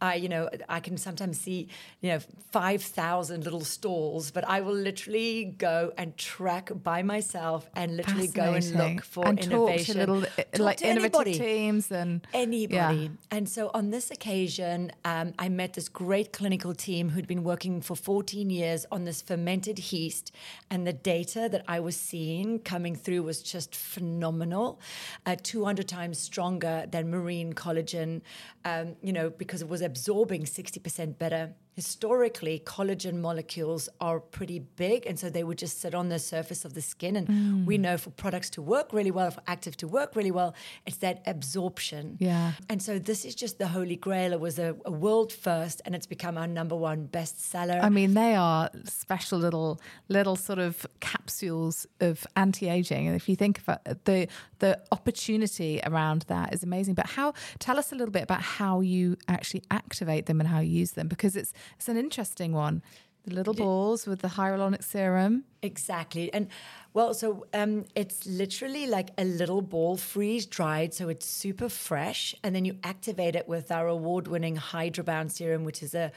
I, 0.01 0.17
you 0.17 0.29
know, 0.29 0.51
I 0.69 0.81
can 0.81 0.99
sometimes 0.99 1.41
see, 1.41 1.69
you 2.01 2.11
know, 2.11 2.19
5,000 2.51 3.45
little 3.45 3.65
stalls, 3.65 4.31
but 4.31 4.47
I 4.47 4.61
will 4.61 4.75
literally 4.75 5.45
go 5.45 5.93
and 5.97 6.17
track 6.17 6.71
by 6.83 7.03
myself 7.03 7.71
and 7.75 7.97
literally 7.97 8.29
go 8.29 8.53
and 8.53 8.71
look 8.75 9.05
for 9.05 9.27
and 9.27 9.39
innovation. 9.39 9.97
Talk 9.97 10.07
to 10.07 10.13
little, 10.13 10.23
talk 10.23 10.59
like 10.59 10.77
to 10.79 10.89
innovative 10.89 11.15
anybody. 11.15 11.39
teams 11.39 11.91
and 11.91 12.27
anybody. 12.35 13.03
Yeah. 13.05 13.09
And 13.31 13.49
so 13.49 13.71
on 13.73 13.91
this 13.91 14.11
occasion, 14.11 14.93
um, 15.05 15.33
I 15.39 15.49
met 15.49 15.75
this 15.75 15.89
great 15.89 16.33
clinical 16.33 16.75
team 16.75 17.11
who'd 17.11 17.27
been 17.27 17.45
working 17.45 17.81
for 17.81 17.97
14 17.97 18.51
years 18.51 18.85
on 18.93 19.05
this 19.05 19.23
fermented 19.23 19.93
yeast 19.93 20.33
and 20.71 20.87
the 20.87 20.93
data 20.93 21.49
that 21.51 21.65
I 21.67 21.81
was 21.81 21.97
seeing 21.97 22.59
coming 22.59 22.95
through 22.97 23.22
was 23.23 23.43
just 23.43 23.75
phenomenal, 23.75 24.81
uh, 25.27 25.37
200 25.43 25.89
times 25.89 26.19
stronger 26.19 26.87
than 26.91 27.11
marine 27.11 27.53
collagen, 27.53 28.23
um, 28.65 28.97
you 29.03 29.13
know, 29.13 29.31
because 29.31 29.63
it 29.63 29.69
was 29.69 29.83
absorbing 29.83 30.45
60% 30.45 31.19
better 31.19 31.55
historically 31.75 32.63
collagen 32.65 33.15
molecules 33.21 33.89
are 34.01 34.21
pretty 34.21 34.59
big 34.59 35.07
and 35.07 35.19
so 35.19 35.31
they 35.31 35.43
would 35.43 35.59
just 35.59 35.81
sit 35.81 35.95
on 35.95 36.09
the 36.11 36.19
surface 36.19 36.65
of 36.65 36.75
the 36.75 36.83
skin. 36.83 37.17
And 37.17 37.29
mm. 37.29 37.65
we 37.65 37.79
know 37.79 37.97
for 37.97 38.11
products 38.11 38.51
to 38.51 38.63
work 38.63 38.93
really 38.93 39.11
well 39.11 39.31
for 39.31 39.43
active 39.47 39.77
to 39.79 39.89
work 39.89 40.15
really 40.15 40.31
well 40.31 40.55
it's 40.87 40.99
that 40.99 41.23
absorption. 41.27 42.17
Yeah. 42.21 42.53
And 42.69 42.83
so 42.83 42.99
this 42.99 43.25
is 43.25 43.35
just 43.35 43.59
the 43.59 43.69
holy 43.69 43.97
grail. 43.97 44.33
It 44.33 44.41
was 44.41 44.59
a, 44.59 44.77
a 44.85 44.91
world 44.91 45.33
first 45.33 45.81
and 45.85 45.95
it's 45.95 46.07
become 46.07 46.37
our 46.37 46.47
number 46.47 46.77
one 46.77 47.09
bestseller. 47.09 47.83
I 47.83 47.89
mean 47.89 48.15
they 48.15 48.35
are 48.35 48.69
special 48.85 49.39
little 49.39 49.81
little 50.09 50.37
sort 50.37 50.59
of 50.59 50.87
capsules 51.01 51.87
of 52.01 52.27
anti-aging. 52.37 53.07
And 53.07 53.17
if 53.17 53.29
you 53.29 53.37
think 53.37 53.59
about 53.59 53.85
the 54.05 54.29
the 54.59 54.79
opportunity 54.93 55.81
around 55.85 56.23
that 56.29 56.55
is 56.55 56.63
amazing. 56.63 56.95
But 56.95 57.07
how 57.07 57.33
tell 57.59 57.79
us 57.79 57.93
a 57.93 57.95
little 57.95 58.13
bit 58.13 58.23
about 58.23 58.43
how 58.43 58.81
you 58.81 59.17
actually 59.27 59.63
activate 59.71 60.27
them 60.27 60.39
and 60.41 60.49
how 60.49 60.61
you 60.61 60.71
use 60.71 60.93
them 60.93 61.09
because 61.09 61.35
it's 61.35 61.53
it's 61.77 61.89
an 61.89 61.97
interesting 61.97 62.53
one. 62.53 62.83
The 63.25 63.35
little 63.35 63.55
balls 63.55 64.07
with 64.07 64.21
the 64.21 64.29
hyaluronic 64.29 64.83
serum. 64.83 65.45
Exactly. 65.63 66.33
And 66.35 66.49
well, 66.93 67.15
so 67.15 67.47
um, 67.55 67.85
it's 67.95 68.27
literally 68.27 68.89
like 68.89 69.11
a 69.17 69.25
little 69.25 69.63
ball 69.63 69.97
freeze 69.97 70.45
dried. 70.45 70.93
So 70.93 71.09
it's 71.09 71.27
super 71.27 71.69
fresh. 71.69 72.35
And 72.43 72.55
then 72.55 72.65
you 72.65 72.79
activate 72.83 73.37
it 73.37 73.47
with 73.47 73.71
our 73.71 73.87
award 73.87 74.27
winning 74.27 74.57
Hydrobound 74.57 75.31
serum, 75.31 75.63
which 75.63 75.85
is 75.85 75.95
a 75.95 76.11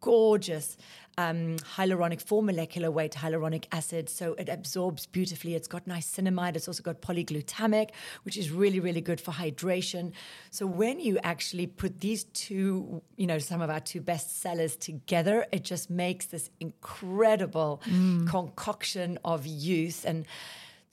gorgeous 0.00 0.76
um, 1.20 1.56
hyaluronic, 1.76 2.20
four 2.20 2.42
molecular 2.42 2.90
weight 2.90 3.12
hyaluronic 3.12 3.66
acid. 3.72 4.08
So 4.08 4.34
it 4.34 4.48
absorbs 4.48 5.06
beautifully. 5.06 5.54
It's 5.54 5.68
got 5.68 5.86
niacinamide. 5.86 6.56
It's 6.56 6.68
also 6.68 6.82
got 6.82 7.00
polyglutamic, 7.00 7.90
which 8.22 8.36
is 8.36 8.50
really, 8.50 8.80
really 8.80 9.00
good 9.00 9.20
for 9.20 9.32
hydration. 9.32 10.12
So 10.50 10.66
when 10.66 11.00
you 11.00 11.18
actually 11.22 11.66
put 11.66 12.00
these 12.00 12.24
two, 12.24 13.02
you 13.16 13.26
know, 13.26 13.38
some 13.38 13.60
of 13.60 13.70
our 13.70 13.80
two 13.80 14.00
best 14.00 14.40
sellers 14.40 14.76
together, 14.76 15.46
it 15.52 15.64
just 15.64 15.90
makes 15.90 16.26
this 16.26 16.50
incredible 16.60 17.82
mm. 17.84 18.26
concoction 18.26 19.18
of 19.24 19.46
youth. 19.46 20.04
And 20.06 20.26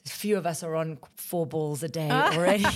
a 0.06 0.10
few 0.10 0.38
of 0.38 0.46
us 0.46 0.64
are 0.64 0.76
on 0.76 0.98
four 1.16 1.46
balls 1.46 1.84
a 1.84 1.90
day 1.90 2.10
already. 2.12 2.66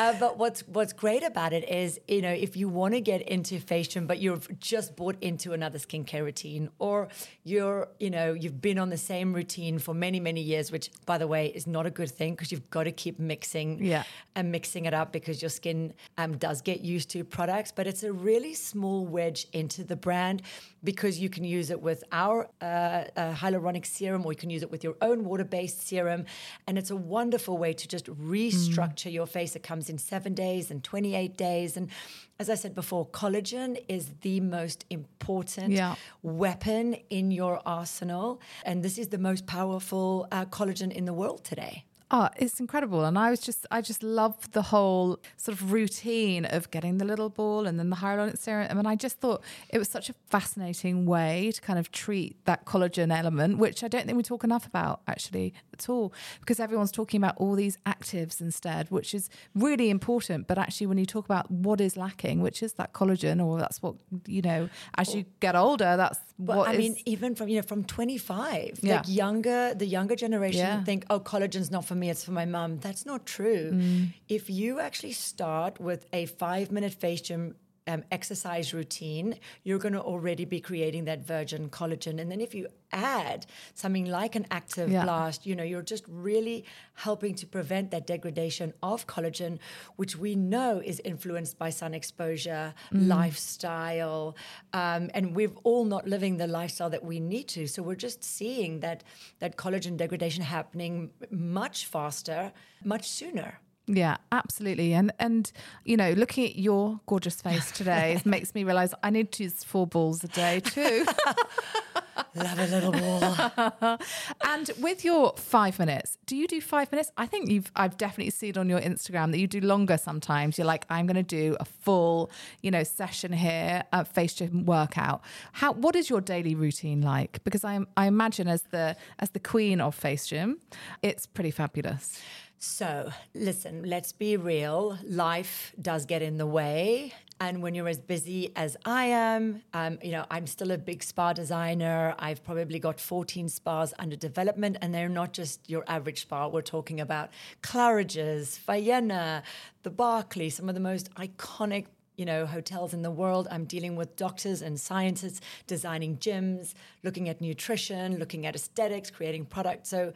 Uh, 0.00 0.14
but 0.18 0.38
what's 0.38 0.60
what's 0.66 0.94
great 0.94 1.22
about 1.22 1.52
it 1.52 1.68
is, 1.68 2.00
you 2.08 2.22
know, 2.22 2.32
if 2.32 2.56
you 2.56 2.70
want 2.70 2.94
to 2.94 3.02
get 3.02 3.20
into 3.28 3.60
fashion, 3.60 4.06
but 4.06 4.18
you've 4.18 4.48
just 4.58 4.96
bought 4.96 5.14
into 5.20 5.52
another 5.52 5.78
skincare 5.78 6.24
routine, 6.24 6.70
or 6.78 7.08
you're, 7.44 7.86
you 7.98 8.08
know, 8.08 8.32
you've 8.32 8.62
been 8.62 8.78
on 8.78 8.88
the 8.88 8.96
same 8.96 9.34
routine 9.34 9.78
for 9.78 9.92
many 9.92 10.18
many 10.18 10.40
years, 10.40 10.72
which 10.72 10.90
by 11.04 11.18
the 11.18 11.26
way 11.26 11.48
is 11.48 11.66
not 11.66 11.84
a 11.84 11.90
good 11.90 12.10
thing 12.10 12.32
because 12.32 12.50
you've 12.50 12.70
got 12.70 12.84
to 12.84 12.92
keep 12.92 13.18
mixing, 13.18 13.84
yeah. 13.84 14.04
and 14.34 14.50
mixing 14.50 14.86
it 14.86 14.94
up 14.94 15.12
because 15.12 15.42
your 15.42 15.50
skin 15.50 15.92
um, 16.16 16.38
does 16.38 16.62
get 16.62 16.80
used 16.80 17.10
to 17.10 17.22
products. 17.22 17.70
But 17.70 17.86
it's 17.86 18.02
a 18.02 18.12
really 18.12 18.54
small 18.54 19.04
wedge 19.04 19.48
into 19.52 19.84
the 19.84 19.96
brand 19.96 20.40
because 20.82 21.18
you 21.18 21.28
can 21.28 21.44
use 21.44 21.68
it 21.68 21.82
with 21.82 22.04
our 22.10 22.48
uh, 22.62 22.64
uh, 22.64 23.34
hyaluronic 23.34 23.84
serum, 23.84 24.24
or 24.24 24.32
you 24.32 24.38
can 24.38 24.48
use 24.48 24.62
it 24.62 24.70
with 24.70 24.82
your 24.82 24.96
own 25.02 25.26
water-based 25.26 25.86
serum, 25.86 26.24
and 26.66 26.78
it's 26.78 26.90
a 26.90 26.96
wonderful 26.96 27.58
way 27.58 27.74
to 27.74 27.86
just 27.86 28.06
restructure 28.06 29.10
mm. 29.10 29.12
your 29.12 29.26
face. 29.26 29.54
It 29.54 29.62
comes 29.62 29.89
in 29.90 29.98
seven 29.98 30.32
days 30.32 30.70
and 30.70 30.82
28 30.82 31.36
days. 31.36 31.76
And 31.76 31.90
as 32.38 32.48
I 32.48 32.54
said 32.54 32.74
before, 32.74 33.06
collagen 33.06 33.82
is 33.88 34.14
the 34.22 34.40
most 34.40 34.86
important 34.88 35.72
yeah. 35.72 35.96
weapon 36.22 36.94
in 37.10 37.30
your 37.30 37.60
arsenal. 37.66 38.40
And 38.64 38.82
this 38.82 38.96
is 38.96 39.08
the 39.08 39.18
most 39.18 39.46
powerful 39.46 40.26
uh, 40.32 40.46
collagen 40.46 40.90
in 40.90 41.04
the 41.04 41.12
world 41.12 41.44
today. 41.44 41.84
Oh, 42.12 42.28
it's 42.36 42.58
incredible. 42.58 43.04
And 43.04 43.16
I 43.16 43.30
was 43.30 43.38
just, 43.40 43.66
I 43.70 43.80
just 43.80 44.02
love 44.02 44.50
the 44.50 44.62
whole 44.62 45.20
sort 45.36 45.56
of 45.56 45.72
routine 45.72 46.44
of 46.44 46.68
getting 46.72 46.98
the 46.98 47.04
little 47.04 47.28
ball 47.28 47.66
and 47.66 47.78
then 47.78 47.88
the 47.88 47.96
hyaluronic 47.96 48.36
serum. 48.36 48.66
I 48.68 48.74
mean, 48.74 48.86
I 48.86 48.96
just 48.96 49.20
thought 49.20 49.44
it 49.68 49.78
was 49.78 49.88
such 49.88 50.10
a 50.10 50.14
fascinating 50.26 51.06
way 51.06 51.52
to 51.54 51.60
kind 51.60 51.78
of 51.78 51.92
treat 51.92 52.44
that 52.46 52.64
collagen 52.64 53.16
element, 53.16 53.58
which 53.58 53.84
I 53.84 53.88
don't 53.88 54.06
think 54.06 54.16
we 54.16 54.24
talk 54.24 54.42
enough 54.42 54.66
about 54.66 55.02
actually 55.06 55.54
at 55.72 55.88
all, 55.88 56.12
because 56.40 56.58
everyone's 56.58 56.90
talking 56.90 57.18
about 57.18 57.36
all 57.36 57.54
these 57.54 57.78
actives 57.86 58.40
instead, 58.40 58.90
which 58.90 59.14
is 59.14 59.30
really 59.54 59.88
important. 59.88 60.48
But 60.48 60.58
actually, 60.58 60.88
when 60.88 60.98
you 60.98 61.06
talk 61.06 61.26
about 61.26 61.48
what 61.48 61.80
is 61.80 61.96
lacking, 61.96 62.40
which 62.40 62.60
is 62.60 62.72
that 62.72 62.92
collagen, 62.92 63.44
or 63.44 63.58
that's 63.58 63.80
what, 63.82 63.94
you 64.26 64.42
know, 64.42 64.68
as 64.96 65.14
you 65.14 65.26
get 65.38 65.54
older, 65.54 65.96
that's 65.96 66.18
well, 66.38 66.58
what 66.58 66.68
I 66.68 66.72
is, 66.72 66.78
mean, 66.78 66.96
even 67.06 67.34
from, 67.34 67.48
you 67.48 67.56
know, 67.56 67.62
from 67.62 67.84
25, 67.84 68.80
yeah. 68.82 68.96
like 68.96 69.04
younger, 69.08 69.74
the 69.74 69.86
younger 69.86 70.16
generation 70.16 70.60
yeah. 70.60 70.82
think, 70.82 71.04
oh, 71.10 71.20
collagen's 71.20 71.70
not 71.70 71.84
for 71.84 71.94
me, 71.94 71.99
it's 72.08 72.24
for 72.24 72.32
my 72.32 72.46
mum. 72.46 72.78
That's 72.78 73.04
not 73.04 73.26
true. 73.26 73.72
Mm. 73.72 74.14
If 74.28 74.48
you 74.48 74.80
actually 74.80 75.12
start 75.12 75.80
with 75.80 76.06
a 76.12 76.26
five 76.26 76.70
minute 76.70 76.94
face 76.94 77.20
gym 77.20 77.56
um, 77.90 78.04
exercise 78.10 78.72
routine, 78.72 79.36
you're 79.64 79.78
going 79.78 79.94
to 79.94 80.00
already 80.00 80.44
be 80.44 80.60
creating 80.60 81.04
that 81.06 81.26
virgin 81.26 81.68
collagen. 81.68 82.20
And 82.20 82.30
then 82.30 82.40
if 82.40 82.54
you 82.54 82.68
add 82.92 83.46
something 83.74 84.06
like 84.06 84.34
an 84.36 84.46
active 84.50 84.90
yeah. 84.90 85.04
blast, 85.04 85.44
you 85.46 85.54
know, 85.56 85.64
you're 85.64 85.82
just 85.82 86.04
really 86.08 86.64
helping 86.94 87.34
to 87.34 87.46
prevent 87.46 87.90
that 87.90 88.06
degradation 88.06 88.72
of 88.82 89.06
collagen, 89.06 89.58
which 89.96 90.16
we 90.16 90.34
know 90.36 90.80
is 90.84 91.00
influenced 91.04 91.58
by 91.58 91.70
sun 91.70 91.94
exposure, 91.94 92.74
mm. 92.92 93.08
lifestyle, 93.08 94.36
um, 94.72 95.10
and 95.14 95.34
we're 95.34 95.52
all 95.64 95.84
not 95.84 96.06
living 96.06 96.36
the 96.36 96.46
lifestyle 96.46 96.90
that 96.90 97.04
we 97.04 97.18
need 97.18 97.48
to. 97.48 97.66
So 97.66 97.82
we're 97.82 97.96
just 98.08 98.22
seeing 98.22 98.80
that 98.80 99.02
that 99.40 99.56
collagen 99.56 99.96
degradation 99.96 100.44
happening 100.44 101.10
much 101.30 101.86
faster, 101.86 102.52
much 102.84 103.08
sooner. 103.08 103.60
Yeah, 103.92 104.18
absolutely. 104.30 104.94
And 104.94 105.12
and 105.18 105.50
you 105.84 105.96
know, 105.96 106.12
looking 106.12 106.44
at 106.44 106.56
your 106.56 107.00
gorgeous 107.06 107.42
face 107.42 107.72
today 107.72 108.20
makes 108.24 108.54
me 108.54 108.62
realize 108.62 108.94
I 109.02 109.10
need 109.10 109.32
to 109.32 109.44
use 109.44 109.64
four 109.64 109.86
balls 109.86 110.22
a 110.22 110.28
day 110.28 110.60
too. 110.60 111.04
Love 112.36 112.58
a 112.60 112.66
little 112.66 112.92
ball. 112.92 113.98
and 114.46 114.70
with 114.78 115.04
your 115.04 115.32
five 115.36 115.80
minutes, 115.80 116.18
do 116.26 116.36
you 116.36 116.46
do 116.46 116.60
five 116.60 116.92
minutes? 116.92 117.10
I 117.16 117.26
think 117.26 117.50
you've 117.50 117.72
I've 117.74 117.96
definitely 117.96 118.30
seen 118.30 118.56
on 118.56 118.68
your 118.68 118.80
Instagram 118.80 119.32
that 119.32 119.38
you 119.38 119.48
do 119.48 119.60
longer 119.60 119.98
sometimes. 119.98 120.56
You're 120.56 120.68
like, 120.68 120.86
I'm 120.88 121.08
gonna 121.08 121.24
do 121.24 121.56
a 121.58 121.64
full, 121.64 122.30
you 122.62 122.70
know, 122.70 122.84
session 122.84 123.32
here, 123.32 123.82
a 123.92 124.04
face 124.04 124.34
gym 124.34 124.66
workout. 124.66 125.22
How 125.52 125.72
what 125.72 125.96
is 125.96 126.08
your 126.08 126.20
daily 126.20 126.54
routine 126.54 127.02
like? 127.02 127.42
Because 127.42 127.64
I 127.64 127.80
I 127.96 128.06
imagine 128.06 128.46
as 128.46 128.62
the 128.70 128.96
as 129.18 129.30
the 129.30 129.40
queen 129.40 129.80
of 129.80 129.96
face 129.96 130.28
gym, 130.28 130.58
it's 131.02 131.26
pretty 131.26 131.50
fabulous. 131.50 132.20
So, 132.62 133.10
listen, 133.32 133.84
let's 133.86 134.12
be 134.12 134.36
real. 134.36 134.98
Life 135.08 135.72
does 135.80 136.04
get 136.04 136.20
in 136.20 136.36
the 136.36 136.44
way. 136.44 137.14
And 137.40 137.62
when 137.62 137.74
you're 137.74 137.88
as 137.88 137.98
busy 137.98 138.52
as 138.54 138.76
I 138.84 139.06
am, 139.06 139.62
um, 139.72 139.98
you 140.02 140.12
know, 140.12 140.26
I'm 140.30 140.46
still 140.46 140.70
a 140.70 140.76
big 140.76 141.02
spa 141.02 141.32
designer. 141.32 142.14
I've 142.18 142.44
probably 142.44 142.78
got 142.78 143.00
14 143.00 143.48
spas 143.48 143.94
under 143.98 144.14
development, 144.14 144.76
and 144.82 144.94
they're 144.94 145.08
not 145.08 145.32
just 145.32 145.70
your 145.70 145.84
average 145.86 146.20
spa. 146.20 146.48
We're 146.48 146.60
talking 146.60 147.00
about 147.00 147.30
Claridge's, 147.62 148.58
Vienna, 148.58 149.42
the 149.82 149.88
Berkeley, 149.88 150.50
some 150.50 150.68
of 150.68 150.74
the 150.74 150.82
most 150.82 151.10
iconic 151.14 151.86
you 152.18 152.26
know, 152.26 152.44
hotels 152.44 152.92
in 152.92 153.00
the 153.00 153.10
world. 153.10 153.48
I'm 153.50 153.64
dealing 153.64 153.96
with 153.96 154.16
doctors 154.16 154.60
and 154.60 154.78
scientists 154.78 155.40
designing 155.66 156.18
gyms, 156.18 156.74
looking 157.02 157.30
at 157.30 157.40
nutrition, 157.40 158.18
looking 158.18 158.44
at 158.44 158.54
aesthetics, 158.54 159.10
creating 159.10 159.46
products. 159.46 159.88
So 159.88 160.12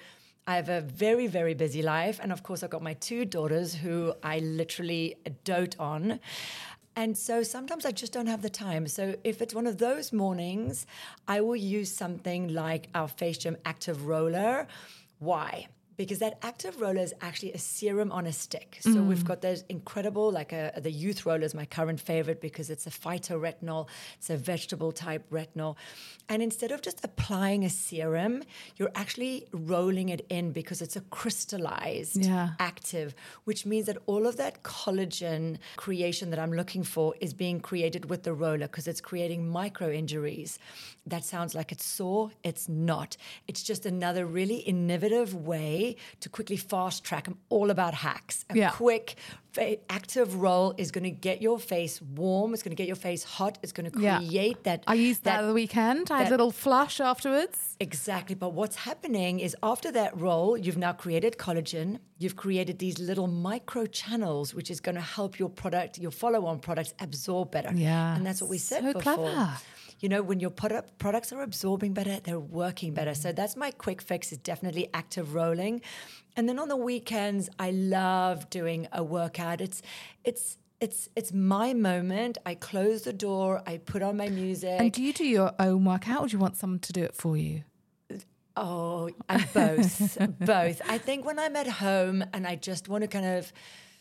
I 0.46 0.56
have 0.56 0.68
a 0.68 0.82
very, 0.82 1.26
very 1.26 1.54
busy 1.54 1.82
life. 1.82 2.20
And 2.22 2.30
of 2.30 2.42
course, 2.42 2.62
I've 2.62 2.70
got 2.70 2.82
my 2.82 2.94
two 2.94 3.24
daughters 3.24 3.74
who 3.74 4.12
I 4.22 4.40
literally 4.40 5.16
dote 5.44 5.78
on. 5.78 6.20
And 6.96 7.16
so 7.16 7.42
sometimes 7.42 7.84
I 7.84 7.90
just 7.90 8.12
don't 8.12 8.26
have 8.26 8.42
the 8.42 8.50
time. 8.50 8.86
So 8.86 9.16
if 9.24 9.42
it's 9.42 9.54
one 9.54 9.66
of 9.66 9.78
those 9.78 10.12
mornings, 10.12 10.86
I 11.26 11.40
will 11.40 11.56
use 11.56 11.90
something 11.90 12.48
like 12.54 12.88
our 12.94 13.08
Face 13.08 13.38
Gym 13.38 13.56
Active 13.64 14.06
Roller. 14.06 14.68
Why? 15.18 15.68
Because 15.96 16.18
that 16.18 16.38
active 16.42 16.80
roller 16.80 17.00
is 17.00 17.14
actually 17.20 17.52
a 17.52 17.58
serum 17.58 18.10
on 18.12 18.26
a 18.26 18.32
stick. 18.32 18.78
So 18.80 18.90
mm. 18.90 19.06
we've 19.06 19.24
got 19.24 19.40
those 19.40 19.64
incredible, 19.68 20.30
like 20.30 20.52
a, 20.52 20.72
the 20.80 20.90
youth 20.90 21.24
roller 21.26 21.42
is 21.42 21.54
my 21.54 21.64
current 21.64 22.00
favorite 22.00 22.40
because 22.40 22.70
it's 22.70 22.86
a 22.86 22.90
phytoretinol, 22.90 23.88
it's 24.18 24.30
a 24.30 24.36
vegetable 24.36 24.92
type 24.92 25.28
retinol. 25.30 25.76
And 26.28 26.42
instead 26.42 26.72
of 26.72 26.82
just 26.82 27.04
applying 27.04 27.64
a 27.64 27.70
serum, 27.70 28.42
you're 28.76 28.90
actually 28.94 29.46
rolling 29.52 30.08
it 30.08 30.26
in 30.30 30.52
because 30.52 30.82
it's 30.82 30.96
a 30.96 31.00
crystallized 31.02 32.24
yeah. 32.24 32.50
active, 32.58 33.14
which 33.44 33.66
means 33.66 33.86
that 33.86 33.98
all 34.06 34.26
of 34.26 34.36
that 34.36 34.62
collagen 34.62 35.58
creation 35.76 36.30
that 36.30 36.38
I'm 36.38 36.52
looking 36.52 36.82
for 36.82 37.14
is 37.20 37.34
being 37.34 37.60
created 37.60 38.10
with 38.10 38.22
the 38.22 38.32
roller 38.32 38.66
because 38.66 38.88
it's 38.88 39.00
creating 39.00 39.48
micro 39.48 39.90
injuries. 39.90 40.58
That 41.06 41.24
sounds 41.24 41.54
like 41.54 41.70
it's 41.70 41.84
sore. 41.84 42.30
It's 42.42 42.68
not. 42.68 43.16
It's 43.46 43.62
just 43.62 43.84
another 43.84 44.24
really 44.24 44.56
innovative 44.56 45.34
way 45.34 45.96
to 46.20 46.28
quickly 46.30 46.56
fast 46.56 47.04
track. 47.04 47.28
I'm 47.28 47.38
all 47.50 47.70
about 47.70 47.92
hacks. 47.92 48.46
A 48.48 48.56
yeah. 48.56 48.70
quick, 48.70 49.16
active 49.90 50.36
roll 50.36 50.74
is 50.78 50.90
going 50.90 51.04
to 51.04 51.10
get 51.10 51.42
your 51.42 51.58
face 51.58 52.00
warm. 52.00 52.54
It's 52.54 52.62
going 52.62 52.74
to 52.74 52.76
get 52.76 52.86
your 52.86 52.96
face 52.96 53.22
hot. 53.22 53.58
It's 53.62 53.72
going 53.72 53.90
to 53.90 53.96
create 53.96 54.56
yeah. 54.56 54.62
that. 54.62 54.84
I 54.86 54.94
used 54.94 55.24
that, 55.24 55.42
that 55.42 55.46
the 55.46 55.52
weekend. 55.52 56.10
I 56.10 56.22
had 56.22 56.28
a 56.28 56.30
little 56.30 56.50
flush 56.50 57.00
afterwards. 57.00 57.76
Exactly. 57.80 58.34
But 58.34 58.54
what's 58.54 58.76
happening 58.76 59.40
is 59.40 59.54
after 59.62 59.92
that 59.92 60.18
roll, 60.18 60.56
you've 60.56 60.78
now 60.78 60.94
created 60.94 61.36
collagen. 61.36 61.98
You've 62.16 62.36
created 62.36 62.78
these 62.78 62.98
little 62.98 63.26
micro 63.26 63.84
channels, 63.84 64.54
which 64.54 64.70
is 64.70 64.80
going 64.80 64.94
to 64.94 65.02
help 65.02 65.38
your 65.38 65.50
product, 65.50 65.98
your 65.98 66.12
follow-on 66.12 66.60
products, 66.60 66.94
absorb 66.98 67.50
better. 67.50 67.72
Yeah, 67.74 68.16
and 68.16 68.24
that's 68.24 68.40
what 68.40 68.48
we 68.48 68.56
said 68.56 68.82
so 68.82 68.92
before. 68.94 69.02
Clever 69.16 69.58
you 70.00 70.08
know, 70.08 70.22
when 70.22 70.40
your 70.40 70.50
product, 70.50 70.98
products 70.98 71.32
are 71.32 71.42
absorbing 71.42 71.92
better, 71.92 72.20
they're 72.22 72.38
working 72.38 72.94
better. 72.94 73.14
So 73.14 73.32
that's 73.32 73.56
my 73.56 73.70
quick 73.70 74.02
fix 74.02 74.32
is 74.32 74.38
definitely 74.38 74.88
active 74.92 75.34
rolling. 75.34 75.80
And 76.36 76.48
then 76.48 76.58
on 76.58 76.68
the 76.68 76.76
weekends, 76.76 77.48
I 77.58 77.70
love 77.70 78.50
doing 78.50 78.88
a 78.92 79.02
workout. 79.02 79.60
It's 79.60 79.82
it's 80.24 80.58
it's 80.80 81.08
it's 81.16 81.32
my 81.32 81.72
moment. 81.72 82.38
I 82.44 82.54
close 82.54 83.02
the 83.02 83.12
door, 83.12 83.62
I 83.66 83.78
put 83.78 84.02
on 84.02 84.16
my 84.16 84.28
music. 84.28 84.80
And 84.80 84.92
do 84.92 85.02
you 85.02 85.12
do 85.12 85.24
your 85.24 85.52
own 85.58 85.84
workout 85.84 86.22
or 86.22 86.26
do 86.28 86.32
you 86.32 86.38
want 86.38 86.56
someone 86.56 86.80
to 86.80 86.92
do 86.92 87.02
it 87.02 87.14
for 87.14 87.36
you? 87.36 87.62
Oh, 88.56 89.10
both. 89.52 90.18
both. 90.38 90.80
I 90.88 90.98
think 90.98 91.24
when 91.24 91.38
I'm 91.38 91.56
at 91.56 91.66
home 91.66 92.24
and 92.32 92.46
I 92.46 92.54
just 92.54 92.88
want 92.88 93.02
to 93.02 93.08
kind 93.08 93.26
of 93.26 93.52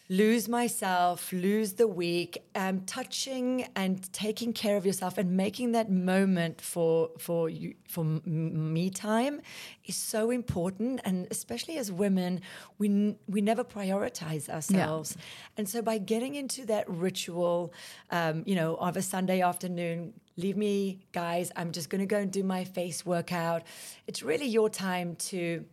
lose 0.09 0.49
myself, 0.49 1.31
lose 1.31 1.73
the 1.73 1.87
week, 1.87 2.43
um, 2.55 2.81
touching 2.81 3.67
and 3.75 4.11
taking 4.11 4.51
care 4.51 4.75
of 4.75 4.85
yourself 4.85 5.17
and 5.17 5.37
making 5.37 5.71
that 5.71 5.89
moment 5.89 6.59
for 6.59 7.09
for 7.17 7.49
you 7.49 7.73
for 7.87 8.03
me 8.03 8.89
time 8.89 9.41
is 9.85 9.95
so 9.95 10.29
important. 10.29 10.99
And 11.05 11.27
especially 11.31 11.77
as 11.77 11.91
women, 11.91 12.41
we 12.77 13.15
we 13.27 13.41
never 13.41 13.63
prioritize 13.63 14.49
ourselves, 14.49 15.15
yeah. 15.17 15.23
and 15.57 15.69
so 15.69 15.81
by 15.81 15.97
getting 15.97 16.35
into 16.35 16.65
that 16.65 16.89
ritual, 16.89 17.73
um, 18.11 18.43
you 18.45 18.55
know, 18.55 18.75
of 18.75 18.97
a 18.97 19.01
Sunday 19.01 19.41
afternoon. 19.41 20.13
Leave 20.35 20.57
me, 20.57 20.99
guys. 21.11 21.51
I'm 21.55 21.71
just 21.71 21.91
going 21.91 21.99
to 21.99 22.07
go 22.07 22.17
and 22.17 22.31
do 22.31 22.43
my 22.43 22.63
face 22.63 23.05
workout. 23.05 23.61
It's 24.07 24.23
really 24.23 24.47
your 24.47 24.67
time 24.67 25.15
to 25.29 25.63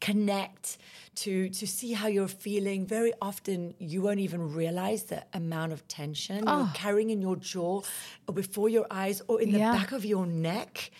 connect 0.00 0.78
to 1.14 1.48
to 1.50 1.66
see 1.66 1.92
how 1.92 2.06
you're 2.06 2.28
feeling 2.28 2.86
very 2.86 3.12
often 3.20 3.74
you 3.78 4.00
won't 4.00 4.20
even 4.20 4.52
realize 4.54 5.04
the 5.04 5.22
amount 5.34 5.72
of 5.72 5.86
tension 5.88 6.44
oh. 6.46 6.58
you're 6.58 6.66
ah. 6.66 6.72
carrying 6.74 7.10
in 7.10 7.20
your 7.20 7.36
jaw 7.36 7.80
or 8.26 8.34
before 8.34 8.68
your 8.68 8.86
eyes 8.90 9.22
or 9.28 9.40
in 9.40 9.52
the 9.52 9.58
yeah. 9.58 9.72
back 9.72 9.92
of 9.92 10.04
your 10.04 10.26
neck 10.26 10.90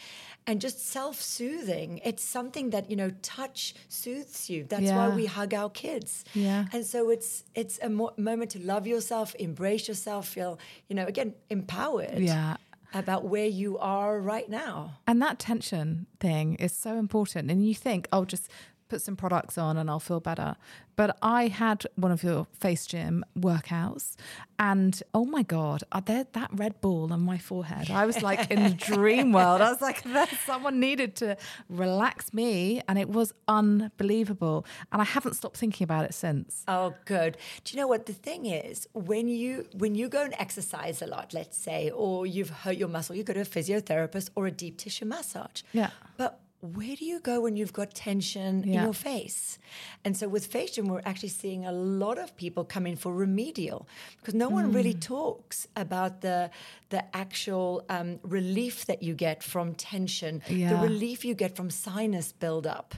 and 0.47 0.61
just 0.61 0.87
self-soothing 0.89 2.01
it's 2.05 2.23
something 2.23 2.71
that 2.71 2.91
you 2.91 2.97
know 2.97 3.11
touch 3.23 3.75
soothes 3.89 4.51
you 4.51 4.65
that's 4.65 4.83
yeah. 4.83 4.97
why 4.97 5.15
we 5.15 5.27
hug 5.27 5.55
our 5.55 5.71
kids 5.71 6.25
yeah 6.35 6.65
and 6.73 6.85
so 6.85 7.11
it's 7.11 7.45
it's 7.55 7.79
a 7.83 7.89
mo- 7.89 8.13
moment 8.17 8.51
to 8.51 8.59
love 8.59 8.87
yourself 8.87 9.35
embrace 9.37 9.87
yourself 9.87 10.29
feel 10.29 10.59
you 10.89 10.97
know 10.97 11.07
again 11.07 11.35
empowered 11.51 12.19
yeah 12.19 12.57
about 12.93 13.25
where 13.25 13.47
you 13.47 13.79
are 13.79 14.21
right 14.21 14.49
now. 14.49 14.99
And 15.07 15.23
that 15.23 15.39
tension 15.39 16.07
thing 16.19 16.55
is 16.57 16.73
so 16.73 16.97
important. 16.97 17.51
And 17.51 17.67
you 17.67 17.75
think, 17.75 18.09
oh, 18.13 18.25
just 18.25 18.51
put 18.91 19.01
some 19.01 19.17
products 19.17 19.57
on 19.57 19.79
and 19.79 19.89
I'll 19.89 20.01
feel 20.01 20.21
better. 20.21 20.57
But 20.97 21.17
I 21.23 21.47
had 21.47 21.87
one 21.97 22.13
of 22.13 22.23
your 22.23 22.47
face 22.53 22.87
gym 22.87 23.25
workouts, 23.39 24.17
and 24.59 25.03
oh 25.15 25.25
my 25.25 25.43
god, 25.43 25.83
uh, 25.93 26.01
there 26.01 26.27
that 26.33 26.51
red 26.53 26.79
ball 26.83 27.11
on 27.11 27.23
my 27.23 27.39
forehead. 27.39 27.91
I 27.91 28.05
was 28.05 28.21
like 28.21 28.51
in 28.51 28.63
the 28.63 28.71
dream 28.71 29.33
world. 29.39 29.63
I 29.63 29.71
was 29.71 29.81
like, 29.81 30.05
someone 30.45 30.79
needed 30.79 31.17
to 31.17 31.39
relax 31.71 32.35
me, 32.35 32.83
and 32.87 32.99
it 32.99 33.09
was 33.09 33.33
unbelievable. 33.49 34.67
And 34.93 35.01
I 35.01 35.07
haven't 35.07 35.35
stopped 35.35 35.57
thinking 35.57 35.85
about 35.85 36.05
it 36.05 36.13
since. 36.13 36.65
Oh, 36.69 36.93
good. 37.07 37.39
Do 37.65 37.75
you 37.75 37.81
know 37.81 37.89
what 37.89 38.05
the 38.05 38.13
thing 38.13 38.45
is? 38.45 38.87
When 38.93 39.27
you 39.29 39.67
when 39.73 39.95
you 39.95 40.11
go 40.11 40.23
and 40.23 40.35
exercise 40.39 41.01
a 41.01 41.07
lot, 41.07 41.33
let's 41.33 41.57
say, 41.57 41.91
or 41.91 42.27
you've 42.27 42.51
hurt 42.51 42.77
your 42.77 42.89
muscle, 42.89 43.17
you 43.17 43.23
go 43.23 43.33
to 43.33 43.41
a 43.41 43.45
physiotherapist 43.45 44.29
or 44.35 44.47
a 44.49 44.51
deep 44.51 44.77
tissue 44.77 45.07
massage. 45.07 45.63
Yeah. 45.73 45.91
But 46.19 46.40
where 46.61 46.95
do 46.95 47.05
you 47.05 47.21
go 47.21 47.41
when 47.41 47.57
you've 47.57 47.73
got 47.73 47.95
tension 47.95 48.63
yeah. 48.63 48.81
in 48.81 48.85
your 48.85 48.93
face? 48.93 49.59
And 50.05 50.17
so 50.17 50.29
with 50.29 50.51
gym, 50.51 50.89
we're 50.89 51.01
actually 51.05 51.31
seeing 51.31 51.65
a 51.65 51.73
lot 51.73 52.19
of 52.19 52.37
people 52.37 52.65
come 52.65 52.87
in 52.87 52.97
for 52.97 53.15
remedial 53.15 53.89
because 54.19 54.35
no 54.35 54.49
mm. 54.49 54.53
one 54.53 54.73
really 54.73 54.95
mm. 54.95 55.01
talks 55.01 55.67
about 55.77 56.21
the 56.21 56.51
the 56.91 57.05
actual 57.17 57.85
um, 57.89 58.19
relief 58.23 58.87
that 58.87 59.03
you 59.03 59.15
get 59.15 59.43
from 59.43 59.75
tension, 59.75 60.43
yeah. 60.49 60.71
the 60.71 60.77
relief 60.77 61.25
you 61.25 61.35
get 61.35 61.57
from 61.57 61.71
sinus 61.71 62.33
buildup. 62.33 62.95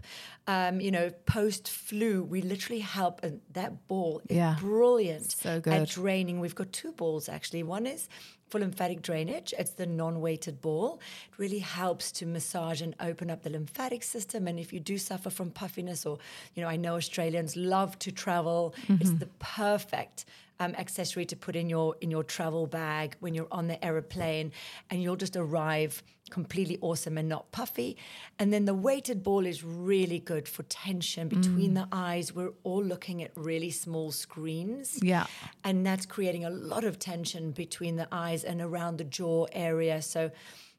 Um, 0.47 0.81
you 0.81 0.91
know, 0.91 1.11
post 1.27 1.69
flu, 1.69 2.25
we 2.25 2.43
literally 2.43 2.81
help. 2.81 3.23
And 3.23 3.41
that 3.53 3.87
ball 3.87 4.23
is 4.29 4.37
yeah. 4.37 4.57
brilliant 4.59 5.31
so 5.31 5.61
good. 5.61 5.73
at 5.73 5.89
draining. 5.89 6.41
We've 6.41 6.55
got 6.55 6.73
two 6.73 6.93
balls 6.93 7.29
actually. 7.29 7.63
One 7.63 7.87
is 7.87 8.09
for 8.53 8.61
lymphatic 8.61 9.01
drainage. 9.01 9.55
It's 9.59 9.71
the 9.71 9.87
non-weighted 9.87 10.61
ball. 10.61 11.01
It 11.31 11.39
really 11.39 11.59
helps 11.59 12.13
to 12.13 12.27
massage 12.27 12.83
and 12.83 12.95
open 13.01 13.31
up 13.31 13.43
the 13.43 13.51
lymphatic 13.51 14.03
system. 14.03 14.47
And 14.47 14.61
if 14.61 14.75
you 14.75 14.79
do 14.79 14.99
suffer 14.99 15.31
from 15.31 15.51
puffiness, 15.51 16.05
or 16.05 16.19
you 16.55 16.63
know, 16.63 16.69
I 16.69 16.77
know 16.77 16.97
Australians 16.97 17.57
love 17.57 17.99
to 18.01 18.13
travel. 18.13 18.75
Mm-hmm. 18.83 18.97
It's 19.01 19.13
the 19.13 19.31
perfect 19.39 20.27
um, 20.61 20.75
accessory 20.77 21.25
to 21.25 21.37
put 21.37 21.57
in 21.57 21.71
your 21.71 21.97
in 22.03 22.11
your 22.11 22.23
travel 22.23 22.67
bag 22.67 23.17
when 23.21 23.33
you're 23.33 23.49
on 23.51 23.69
the 23.69 23.83
aeroplane, 23.83 24.53
and 24.91 25.03
you'll 25.03 25.17
just 25.17 25.37
arrive 25.37 26.03
completely 26.33 26.79
awesome 26.81 27.19
and 27.19 27.29
not 27.29 27.53
puffy. 27.53 27.99
And 28.39 28.51
then 28.53 28.65
the 28.65 28.73
weighted 28.75 29.23
ball 29.23 29.45
is 29.45 29.63
really 29.63 30.19
good 30.19 30.49
for 30.49 30.63
tension 30.63 31.29
between 31.29 31.73
mm. 31.73 31.75
the 31.75 31.89
eyes. 31.93 32.35
We're 32.35 32.55
all 32.65 32.83
looking 32.83 33.23
at 33.23 33.33
really 33.37 33.71
small 33.71 34.11
screens, 34.13 34.99
yeah, 35.03 35.27
and 35.63 35.85
that's 35.85 36.07
creating 36.07 36.47
a 36.47 36.51
lot 36.51 36.85
of 36.85 36.99
tension 36.99 37.53
between 37.53 37.97
the 37.97 38.09
eyes 38.11 38.45
and 38.45 38.61
around 38.63 38.97
the 38.97 39.05
jaw 39.05 39.47
area. 39.53 40.03
So. 40.03 40.31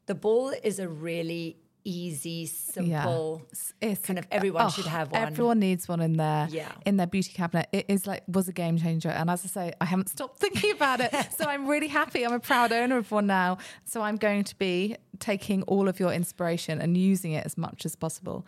The 0.05 0.15
ball 0.15 0.53
is 0.63 0.79
a 0.79 0.89
really 0.89 1.62
easy, 1.83 2.45
simple. 2.45 3.41
Yeah. 3.51 3.89
It's 3.89 4.01
kind 4.01 4.19
of 4.19 4.27
everyone 4.31 4.65
oh, 4.65 4.69
should 4.69 4.85
have 4.85 5.11
one. 5.11 5.21
Everyone 5.21 5.59
needs 5.59 5.87
one 5.87 6.01
in 6.01 6.13
their 6.13 6.47
yeah. 6.49 6.71
in 6.85 6.97
their 6.97 7.07
beauty 7.07 7.31
cabinet. 7.33 7.67
It 7.71 7.85
is 7.87 8.07
like 8.07 8.23
was 8.27 8.47
a 8.47 8.53
game 8.53 8.77
changer, 8.77 9.09
and 9.09 9.29
as 9.29 9.43
I 9.45 9.47
say, 9.47 9.73
I 9.79 9.85
haven't 9.85 10.09
stopped 10.09 10.39
thinking 10.39 10.71
about 10.71 10.99
it. 10.99 11.13
so 11.37 11.45
I'm 11.45 11.67
really 11.67 11.87
happy. 11.87 12.25
I'm 12.25 12.33
a 12.33 12.39
proud 12.39 12.71
owner 12.71 12.97
of 12.97 13.11
one 13.11 13.27
now. 13.27 13.57
So 13.85 14.01
I'm 14.01 14.17
going 14.17 14.43
to 14.45 14.55
be 14.57 14.97
taking 15.19 15.63
all 15.63 15.87
of 15.87 15.99
your 15.99 16.11
inspiration 16.11 16.81
and 16.81 16.97
using 16.97 17.33
it 17.33 17.45
as 17.45 17.57
much 17.57 17.85
as 17.85 17.95
possible. 17.95 18.45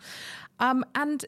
Um, 0.58 0.84
and 0.94 1.24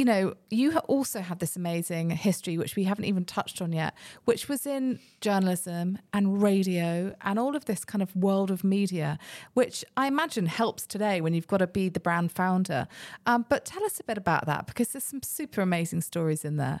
you 0.00 0.06
know, 0.06 0.32
you 0.48 0.78
also 0.88 1.20
have 1.20 1.40
this 1.40 1.56
amazing 1.56 2.08
history, 2.08 2.56
which 2.56 2.74
we 2.74 2.84
haven't 2.84 3.04
even 3.04 3.22
touched 3.22 3.60
on 3.60 3.70
yet, 3.70 3.94
which 4.24 4.48
was 4.48 4.64
in 4.64 4.98
journalism 5.20 5.98
and 6.14 6.42
radio 6.42 7.14
and 7.20 7.38
all 7.38 7.54
of 7.54 7.66
this 7.66 7.84
kind 7.84 8.00
of 8.00 8.16
world 8.16 8.50
of 8.50 8.64
media, 8.64 9.18
which 9.52 9.84
I 9.98 10.06
imagine 10.06 10.46
helps 10.46 10.86
today 10.86 11.20
when 11.20 11.34
you've 11.34 11.46
got 11.46 11.58
to 11.58 11.66
be 11.66 11.90
the 11.90 12.00
brand 12.00 12.32
founder. 12.32 12.88
Um, 13.26 13.44
but 13.50 13.66
tell 13.66 13.84
us 13.84 14.00
a 14.00 14.04
bit 14.04 14.16
about 14.16 14.46
that 14.46 14.66
because 14.66 14.88
there's 14.88 15.04
some 15.04 15.22
super 15.22 15.60
amazing 15.60 16.00
stories 16.00 16.46
in 16.46 16.56
there. 16.56 16.80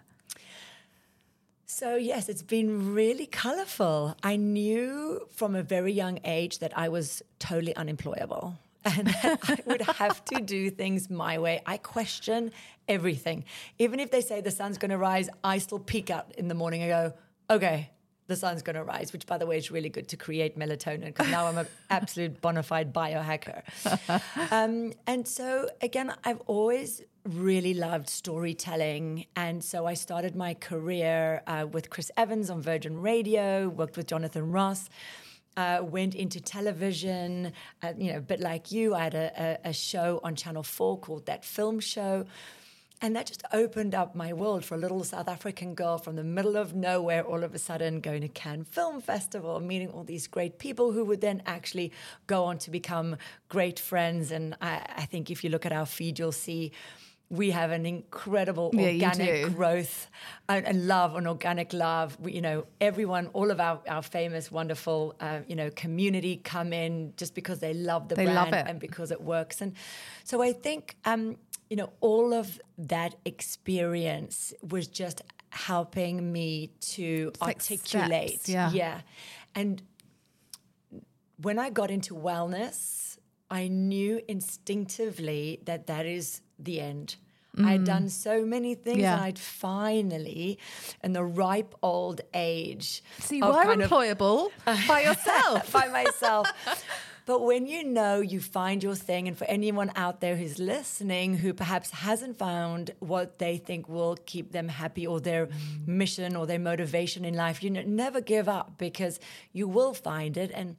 So, 1.66 1.96
yes, 1.96 2.30
it's 2.30 2.42
been 2.42 2.94
really 2.94 3.26
colorful. 3.26 4.16
I 4.22 4.36
knew 4.36 5.26
from 5.30 5.54
a 5.54 5.62
very 5.62 5.92
young 5.92 6.20
age 6.24 6.60
that 6.60 6.72
I 6.74 6.88
was 6.88 7.22
totally 7.38 7.76
unemployable 7.76 8.56
and 8.84 9.08
I 9.22 9.58
would 9.66 9.82
have 9.82 10.24
to 10.26 10.40
do 10.40 10.70
things 10.70 11.10
my 11.10 11.38
way. 11.38 11.62
I 11.66 11.76
question 11.76 12.52
everything. 12.88 13.44
Even 13.78 14.00
if 14.00 14.10
they 14.10 14.20
say 14.20 14.40
the 14.40 14.50
sun's 14.50 14.78
going 14.78 14.90
to 14.90 14.98
rise, 14.98 15.28
I 15.44 15.58
still 15.58 15.78
peek 15.78 16.10
out 16.10 16.34
in 16.36 16.48
the 16.48 16.54
morning 16.54 16.82
and 16.82 16.90
go, 16.90 17.14
okay, 17.54 17.90
the 18.26 18.36
sun's 18.36 18.62
going 18.62 18.76
to 18.76 18.84
rise, 18.84 19.12
which, 19.12 19.26
by 19.26 19.38
the 19.38 19.46
way, 19.46 19.58
is 19.58 19.70
really 19.70 19.88
good 19.88 20.08
to 20.08 20.16
create 20.16 20.56
melatonin 20.56 21.06
because 21.06 21.28
now 21.30 21.46
I'm 21.46 21.58
an 21.58 21.66
absolute 21.90 22.40
bona 22.40 22.62
fide 22.62 22.92
biohacker. 22.92 23.62
um, 24.52 24.92
and 25.06 25.26
so, 25.26 25.68
again, 25.82 26.14
I've 26.24 26.40
always 26.46 27.02
really 27.24 27.74
loved 27.74 28.08
storytelling. 28.08 29.26
And 29.36 29.62
so 29.62 29.84
I 29.84 29.94
started 29.94 30.34
my 30.36 30.54
career 30.54 31.42
uh, 31.46 31.66
with 31.70 31.90
Chris 31.90 32.10
Evans 32.16 32.50
on 32.50 32.62
Virgin 32.62 33.00
Radio, 33.00 33.68
worked 33.68 33.96
with 33.96 34.06
Jonathan 34.06 34.50
Ross. 34.52 34.88
Uh, 35.56 35.80
went 35.82 36.14
into 36.14 36.40
television, 36.40 37.52
uh, 37.82 37.92
you 37.98 38.12
know, 38.12 38.18
a 38.18 38.20
bit 38.20 38.40
like 38.40 38.70
you. 38.70 38.94
I 38.94 39.02
had 39.04 39.14
a, 39.14 39.58
a, 39.64 39.70
a 39.70 39.72
show 39.72 40.20
on 40.22 40.36
Channel 40.36 40.62
4 40.62 40.98
called 41.00 41.26
That 41.26 41.44
Film 41.44 41.80
Show. 41.80 42.24
And 43.02 43.16
that 43.16 43.26
just 43.26 43.42
opened 43.52 43.94
up 43.94 44.14
my 44.14 44.34
world 44.34 44.62
for 44.62 44.74
a 44.74 44.78
little 44.78 45.02
South 45.04 45.26
African 45.26 45.74
girl 45.74 45.96
from 45.96 46.16
the 46.16 46.24
middle 46.24 46.56
of 46.56 46.74
nowhere, 46.74 47.22
all 47.24 47.42
of 47.44 47.54
a 47.54 47.58
sudden 47.58 48.00
going 48.00 48.20
to 48.20 48.28
Cannes 48.28 48.64
Film 48.64 49.00
Festival, 49.00 49.58
meeting 49.58 49.88
all 49.88 50.04
these 50.04 50.26
great 50.26 50.58
people 50.58 50.92
who 50.92 51.06
would 51.06 51.22
then 51.22 51.42
actually 51.46 51.92
go 52.26 52.44
on 52.44 52.58
to 52.58 52.70
become 52.70 53.16
great 53.48 53.78
friends. 53.78 54.30
And 54.30 54.54
I, 54.60 54.82
I 54.96 55.04
think 55.06 55.30
if 55.30 55.42
you 55.42 55.48
look 55.48 55.64
at 55.64 55.72
our 55.72 55.86
feed, 55.86 56.18
you'll 56.18 56.30
see 56.30 56.72
we 57.30 57.52
have 57.52 57.70
an 57.70 57.86
incredible 57.86 58.72
organic 58.76 59.46
do. 59.46 59.50
growth 59.50 60.10
and, 60.48 60.66
and 60.66 60.88
love 60.88 61.14
and 61.14 61.28
organic 61.28 61.72
love. 61.72 62.18
We, 62.20 62.32
you 62.32 62.40
know, 62.40 62.66
everyone, 62.80 63.28
all 63.28 63.52
of 63.52 63.60
our, 63.60 63.80
our 63.88 64.02
famous, 64.02 64.50
wonderful, 64.50 65.14
uh, 65.20 65.40
you 65.46 65.54
know, 65.54 65.70
community 65.70 66.40
come 66.42 66.72
in 66.72 67.14
just 67.16 67.36
because 67.36 67.60
they 67.60 67.72
love 67.72 68.08
the 68.08 68.16
They 68.16 68.24
brand 68.24 68.50
love 68.50 68.66
and 68.66 68.80
because 68.80 69.12
it 69.12 69.22
works. 69.22 69.60
And 69.60 69.74
so 70.24 70.42
I 70.42 70.52
think, 70.52 70.96
um, 71.04 71.36
you 71.70 71.76
know, 71.76 71.92
all 72.00 72.34
of 72.34 72.60
that 72.78 73.14
experience 73.24 74.52
was 74.68 74.88
just 74.88 75.22
helping 75.50 76.32
me 76.32 76.72
to 76.80 77.30
like 77.40 77.56
articulate. 77.58 78.40
steps, 78.40 78.48
yeah. 78.48 78.70
Yeah. 78.72 79.00
And 79.54 79.80
when 81.40 81.60
I 81.60 81.70
got 81.70 81.92
into 81.92 82.14
wellness, 82.14 83.18
I 83.50 83.68
knew 83.68 84.20
instinctively 84.26 85.60
that 85.64 85.86
that 85.86 86.06
is 86.06 86.40
the 86.64 86.80
end. 86.80 87.16
I'd 87.58 87.84
done 87.84 88.08
so 88.08 88.44
many 88.46 88.76
things, 88.76 88.98
Mm. 88.98 89.02
Yeah. 89.02 89.14
and 89.14 89.22
I'd 89.24 89.38
finally, 89.38 90.58
in 91.02 91.12
the 91.14 91.24
ripe 91.24 91.74
old 91.82 92.20
age, 92.32 93.02
see, 93.18 93.38
you 93.38 93.44
were 93.46 93.52
kind 93.64 93.82
of- 93.82 93.90
employable 93.90 94.50
by 94.88 95.00
yourself. 95.02 95.72
by 95.78 95.88
myself. 95.88 96.46
But 97.26 97.42
when 97.42 97.66
you 97.66 97.84
know 97.84 98.20
you 98.20 98.40
find 98.40 98.82
your 98.82 98.94
thing, 98.94 99.28
and 99.28 99.36
for 99.36 99.44
anyone 99.44 99.90
out 99.94 100.20
there 100.20 100.36
who's 100.36 100.58
listening 100.58 101.36
who 101.38 101.52
perhaps 101.52 101.90
hasn't 101.90 102.38
found 102.38 102.92
what 103.00 103.38
they 103.38 103.56
think 103.58 103.88
will 103.88 104.16
keep 104.26 104.52
them 104.52 104.68
happy 104.68 105.06
or 105.06 105.20
their 105.20 105.48
mission 105.86 106.34
or 106.36 106.46
their 106.46 106.58
motivation 106.58 107.24
in 107.24 107.34
life, 107.34 107.62
you 107.62 107.70
know, 107.70 107.82
never 107.82 108.20
give 108.20 108.48
up 108.48 108.78
because 108.78 109.20
you 109.52 109.68
will 109.68 109.92
find 109.94 110.36
it. 110.36 110.50
And 110.54 110.76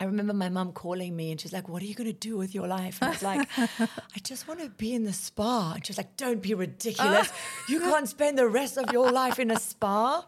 I 0.00 0.04
remember 0.04 0.32
my 0.34 0.48
mum 0.48 0.72
calling 0.72 1.14
me 1.14 1.30
and 1.30 1.40
she's 1.40 1.52
like, 1.52 1.68
What 1.68 1.80
are 1.82 1.86
you 1.86 1.94
going 1.94 2.08
to 2.08 2.12
do 2.12 2.36
with 2.36 2.54
your 2.54 2.66
life? 2.66 2.98
And 3.00 3.08
I 3.10 3.12
was 3.12 3.22
like, 3.22 3.48
I 3.58 4.18
just 4.22 4.48
want 4.48 4.60
to 4.60 4.68
be 4.70 4.92
in 4.94 5.04
the 5.04 5.12
spa. 5.12 5.72
And 5.74 5.86
she's 5.86 5.96
like, 5.96 6.16
Don't 6.16 6.42
be 6.42 6.54
ridiculous. 6.54 7.32
You 7.68 7.80
can't 7.80 8.08
spend 8.08 8.36
the 8.36 8.48
rest 8.48 8.76
of 8.76 8.92
your 8.92 9.10
life 9.10 9.38
in 9.38 9.50
a 9.50 9.58
spa. 9.58 10.24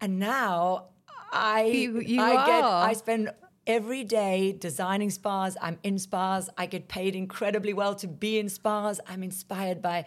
And 0.00 0.18
now 0.18 0.86
I, 1.32 1.64
You- 1.64 2.00
you 2.00 2.20
I 2.22 2.34
get. 2.46 2.64
I 2.64 2.92
spend 2.92 3.30
every 3.66 4.04
day 4.04 4.52
designing 4.58 5.10
spas. 5.10 5.56
I'm 5.60 5.78
in 5.82 5.98
spas. 5.98 6.48
I 6.56 6.66
get 6.66 6.88
paid 6.88 7.14
incredibly 7.16 7.72
well 7.74 7.94
to 7.96 8.06
be 8.08 8.38
in 8.38 8.48
spas. 8.48 9.00
I'm 9.06 9.22
inspired 9.22 9.82
by, 9.82 10.04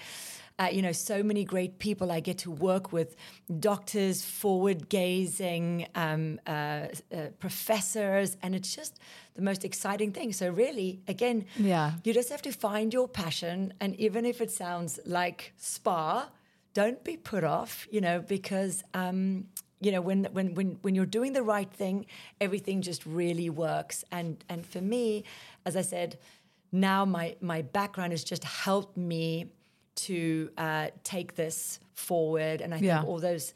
uh, 0.60 0.70
you 0.72 0.82
know, 0.82 0.91
so 0.91 1.24
many 1.24 1.43
great 1.43 1.80
people. 1.80 2.12
I 2.12 2.20
get 2.20 2.38
to 2.39 2.52
work 2.52 2.91
with 2.91 3.16
doctors, 3.60 4.24
forward 4.24 4.89
gazing, 4.89 5.88
um, 5.95 6.39
uh, 6.45 6.52
uh, 6.52 7.28
professors, 7.39 8.38
and 8.41 8.54
it's 8.56 8.76
just 8.76 8.99
the 9.34 9.41
most 9.41 9.64
exciting 9.66 10.12
thing. 10.12 10.34
So, 10.34 10.49
really, 10.49 11.02
again, 11.08 11.45
Yeah. 11.58 11.93
you 12.04 12.14
just 12.14 12.30
have 12.30 12.41
to 12.43 12.52
find 12.52 12.93
your 12.93 13.08
passion. 13.08 13.74
And 13.80 13.95
even 13.99 14.26
if 14.26 14.41
it 14.41 14.52
sounds 14.52 14.99
like 15.06 15.54
spa, 15.58 16.30
don't 16.74 17.04
be 17.04 17.18
put 17.18 17.43
off, 17.43 17.88
you 17.91 18.02
know, 18.02 18.20
because. 18.22 18.84
Um, 18.93 19.47
you 19.84 19.91
know, 19.91 19.99
when, 19.99 20.26
when 20.32 20.54
when 20.54 20.78
when 20.84 20.93
you're 20.93 21.08
doing 21.08 21.34
the 21.34 21.41
right 21.41 21.72
thing, 21.74 22.06
everything 22.39 22.84
just 22.84 23.04
really 23.04 23.49
works. 23.49 24.04
And 24.12 24.45
and 24.47 24.64
for 24.64 24.80
me, 24.80 25.24
as 25.66 25.76
I 25.76 25.82
said, 25.82 26.20
now 26.72 27.04
my 27.04 27.36
my 27.41 27.64
background 27.64 28.12
has 28.12 28.24
just 28.24 28.43
helped 28.43 28.95
me 28.95 29.47
to 30.08 30.49
uh, 30.58 30.88
take 31.04 31.36
this 31.36 31.80
forward. 31.93 32.62
And 32.62 32.74
I 32.74 32.78
think 32.78 32.88
Yeah. 32.88 33.04
all 33.04 33.20
those 33.20 33.54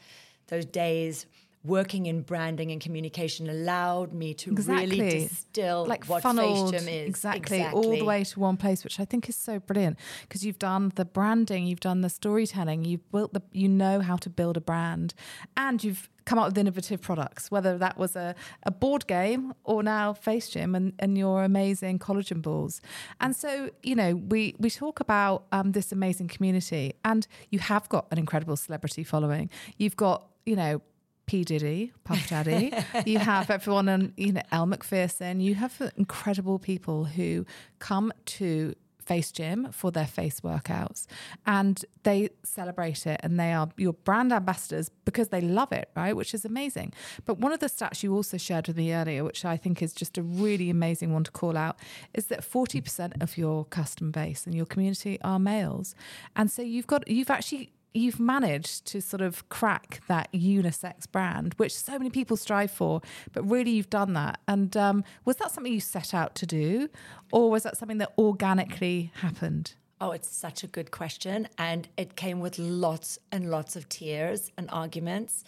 those 0.48 0.66
days 0.66 1.26
working 1.66 2.06
in 2.06 2.22
branding 2.22 2.72
and 2.72 2.82
communication 2.82 3.50
allowed 3.50 4.14
me 4.14 4.34
to 4.34 4.54
really 4.54 4.98
distill 4.98 5.86
like 5.86 6.06
what 6.06 6.22
funneled 6.22 6.74
is. 6.74 6.84
exactly, 6.84 7.64
all 7.64 7.92
the 7.92 8.04
way 8.04 8.24
to 8.24 8.40
one 8.40 8.58
place 8.58 8.84
which 8.84 9.00
i 9.00 9.06
think 9.06 9.28
is 9.30 9.36
so 9.36 9.60
brilliant 9.60 9.98
because 10.22 10.46
you've 10.46 10.60
done 10.60 10.92
the 10.96 11.06
branding 11.06 11.66
you've 11.66 11.80
done 11.80 12.02
the 12.02 12.10
storytelling 12.10 12.84
you've 12.86 13.12
built 13.12 13.34
the 13.34 13.42
you 13.52 13.68
know 13.68 14.00
how 14.00 14.16
to 14.16 14.30
build 14.30 14.58
a 14.58 14.62
brand 14.62 15.14
and 15.58 15.84
you've 15.84 16.10
come 16.26 16.40
up 16.40 16.48
with 16.48 16.58
innovative 16.58 17.02
products 17.02 17.50
whether 17.52 17.78
that 17.78 17.98
was 17.98 18.16
a, 18.16 18.36
a 18.64 18.72
board 18.72 19.08
game 19.08 19.54
or 19.64 19.84
now 19.84 20.12
face 20.14 20.50
gym 20.50 20.76
and, 20.76 20.94
and 21.00 21.18
your 21.18 21.44
amazing 21.44 22.00
collagen 22.00 22.42
balls. 22.42 22.82
And 23.22 23.36
so 23.36 23.70
you 23.84 23.96
know 23.96 24.16
we 24.16 24.56
we 24.60 24.70
talk 24.70 25.00
about 25.00 25.46
um, 25.52 25.72
this 25.72 25.92
amazing 25.92 26.28
community 26.28 26.94
and 27.04 27.28
you 27.50 27.60
have 27.60 27.88
got 27.90 28.08
an 28.12 28.18
incredible 28.18 28.58
celebrity 28.58 29.04
following. 29.04 29.50
You've 29.78 29.96
got 29.96 30.28
you 30.46 30.56
know 30.56 30.82
P 31.26 31.44
Diddy, 31.44 31.92
Puff 32.04 32.30
Daddy. 32.30 32.72
you 33.06 33.20
have 33.20 33.50
everyone 33.50 33.90
on, 33.90 34.14
you 34.18 34.34
know, 34.34 34.42
Elle 34.52 34.68
Macpherson. 34.68 35.40
You 35.40 35.56
have 35.56 35.92
incredible 35.98 36.60
people 36.60 37.06
who 37.06 37.46
come 37.80 38.12
to 38.26 38.76
Face 39.06 39.32
Gym 39.32 39.72
for 39.72 39.92
their 39.92 40.08
face 40.08 40.40
workouts 40.40 41.06
and 41.46 41.86
they 42.04 42.30
celebrate 42.44 43.06
it 43.06 43.20
and 43.22 43.40
they 43.40 43.54
are 43.54 43.70
your 43.78 43.94
brand 43.94 44.34
ambassadors 44.34 44.90
because 45.06 45.30
they 45.30 45.42
love 45.42 45.72
it, 45.72 45.90
right? 45.96 46.16
Which 46.16 46.34
is 46.34 46.44
amazing. 46.44 46.92
But 47.24 47.38
one 47.38 47.54
of 47.54 47.60
the 47.60 47.68
stats 47.68 48.02
you 48.02 48.16
also 48.16 48.38
shared 48.38 48.68
with 48.68 48.78
me 48.78 48.94
earlier, 48.94 49.24
which 49.24 49.46
I 49.46 49.58
think 49.58 49.84
is 49.84 49.94
just 49.94 50.18
a 50.18 50.24
really 50.24 50.72
amazing 50.72 51.14
one 51.14 51.24
to 51.24 51.32
call 51.32 51.56
out, 51.56 51.78
is 52.16 52.26
that 52.28 52.42
40% 52.42 53.22
of 53.22 53.38
your 53.38 53.66
customer 53.66 54.10
base 54.12 54.46
and 54.46 54.56
your 54.56 54.66
community 54.66 55.20
are 55.22 55.40
males. 55.40 55.94
And 56.36 56.50
so 56.50 56.64
you've 56.64 56.88
got, 56.88 57.08
you've 57.08 57.30
actually 57.30 57.74
you've 57.96 58.20
managed 58.20 58.86
to 58.88 59.02
sort 59.02 59.22
of 59.22 59.48
crack 59.50 60.02
that 60.08 60.32
unisex 60.34 61.10
brand, 61.12 61.54
which 61.56 61.76
so 61.76 61.94
many 61.94 62.10
people 62.10 62.38
strive 62.38 62.72
for, 62.72 63.02
but 63.34 63.44
really 63.50 63.72
you've 63.72 63.90
done 63.90 64.14
that. 64.14 64.40
And 64.48 64.76
um, 64.76 65.04
was 65.24 65.38
that 65.38 65.52
something 65.52 65.72
you 65.72 65.80
set 65.80 66.14
out 66.14 66.36
to 66.36 66.46
do, 66.46 66.90
or 67.32 67.50
was 67.50 67.64
that 67.64 67.78
something 67.78 67.98
that 68.00 68.14
organically 68.18 69.12
happened? 69.22 69.74
Oh, 70.02 70.12
it's 70.12 70.30
such 70.30 70.64
a 70.64 70.68
good 70.68 70.92
question. 70.92 71.48
And 71.58 71.88
it 71.96 72.16
came 72.16 72.40
with 72.42 72.60
lots 72.60 73.18
and 73.32 73.50
lots 73.50 73.76
of 73.76 73.88
tears 73.88 74.52
and 74.58 74.70
arguments. 74.72 75.44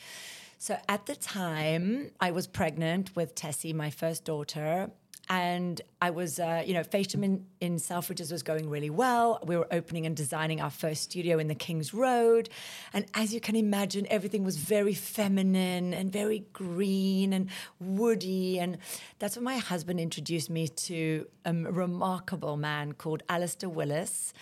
So 0.57 0.77
at 0.89 1.05
the 1.05 1.15
time, 1.15 2.11
I 2.19 2.31
was 2.31 2.47
pregnant 2.47 3.15
with 3.15 3.35
Tessie, 3.35 3.73
my 3.73 3.89
first 3.89 4.25
daughter. 4.25 4.89
And 5.29 5.81
I 6.01 6.11
was, 6.11 6.39
uh, 6.39 6.63
you 6.65 6.73
know, 6.73 6.83
Face 6.83 7.07
Gym 7.07 7.23
in, 7.23 7.45
in 7.59 7.75
Selfridges 7.75 8.31
was 8.31 8.43
going 8.43 8.69
really 8.69 8.89
well. 8.89 9.39
We 9.45 9.57
were 9.57 9.67
opening 9.71 10.05
and 10.05 10.15
designing 10.15 10.61
our 10.61 10.69
first 10.69 11.03
studio 11.03 11.37
in 11.37 11.47
the 11.47 11.55
King's 11.55 11.93
Road. 11.93 12.49
And 12.93 13.05
as 13.13 13.33
you 13.33 13.41
can 13.41 13.57
imagine, 13.57 14.07
everything 14.09 14.45
was 14.45 14.55
very 14.55 14.93
feminine 14.93 15.93
and 15.93 16.11
very 16.11 16.45
green 16.53 17.33
and 17.33 17.49
woody. 17.79 18.57
And 18.59 18.77
that's 19.19 19.35
when 19.35 19.43
my 19.43 19.57
husband 19.57 19.99
introduced 19.99 20.49
me 20.49 20.69
to 20.69 21.27
a 21.43 21.53
remarkable 21.53 22.55
man 22.55 22.93
called 22.93 23.21
Alistair 23.27 23.69
Willis, 23.69 24.33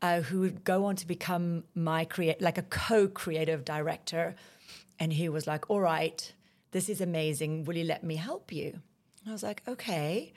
uh, 0.00 0.22
who 0.22 0.40
would 0.40 0.64
go 0.64 0.86
on 0.86 0.96
to 0.96 1.06
become 1.06 1.64
my 1.74 2.06
create, 2.06 2.40
like 2.40 2.56
a 2.56 2.62
co-creative 2.62 3.64
director. 3.64 4.34
And 4.98 5.12
he 5.12 5.28
was 5.28 5.46
like, 5.46 5.68
"All 5.68 5.80
right, 5.80 6.32
this 6.70 6.88
is 6.88 7.00
amazing. 7.02 7.64
Will 7.64 7.76
you 7.76 7.84
let 7.84 8.02
me 8.04 8.16
help 8.16 8.52
you?" 8.52 8.80
I 9.26 9.32
was 9.32 9.42
like, 9.42 9.62
"Okay." 9.68 10.32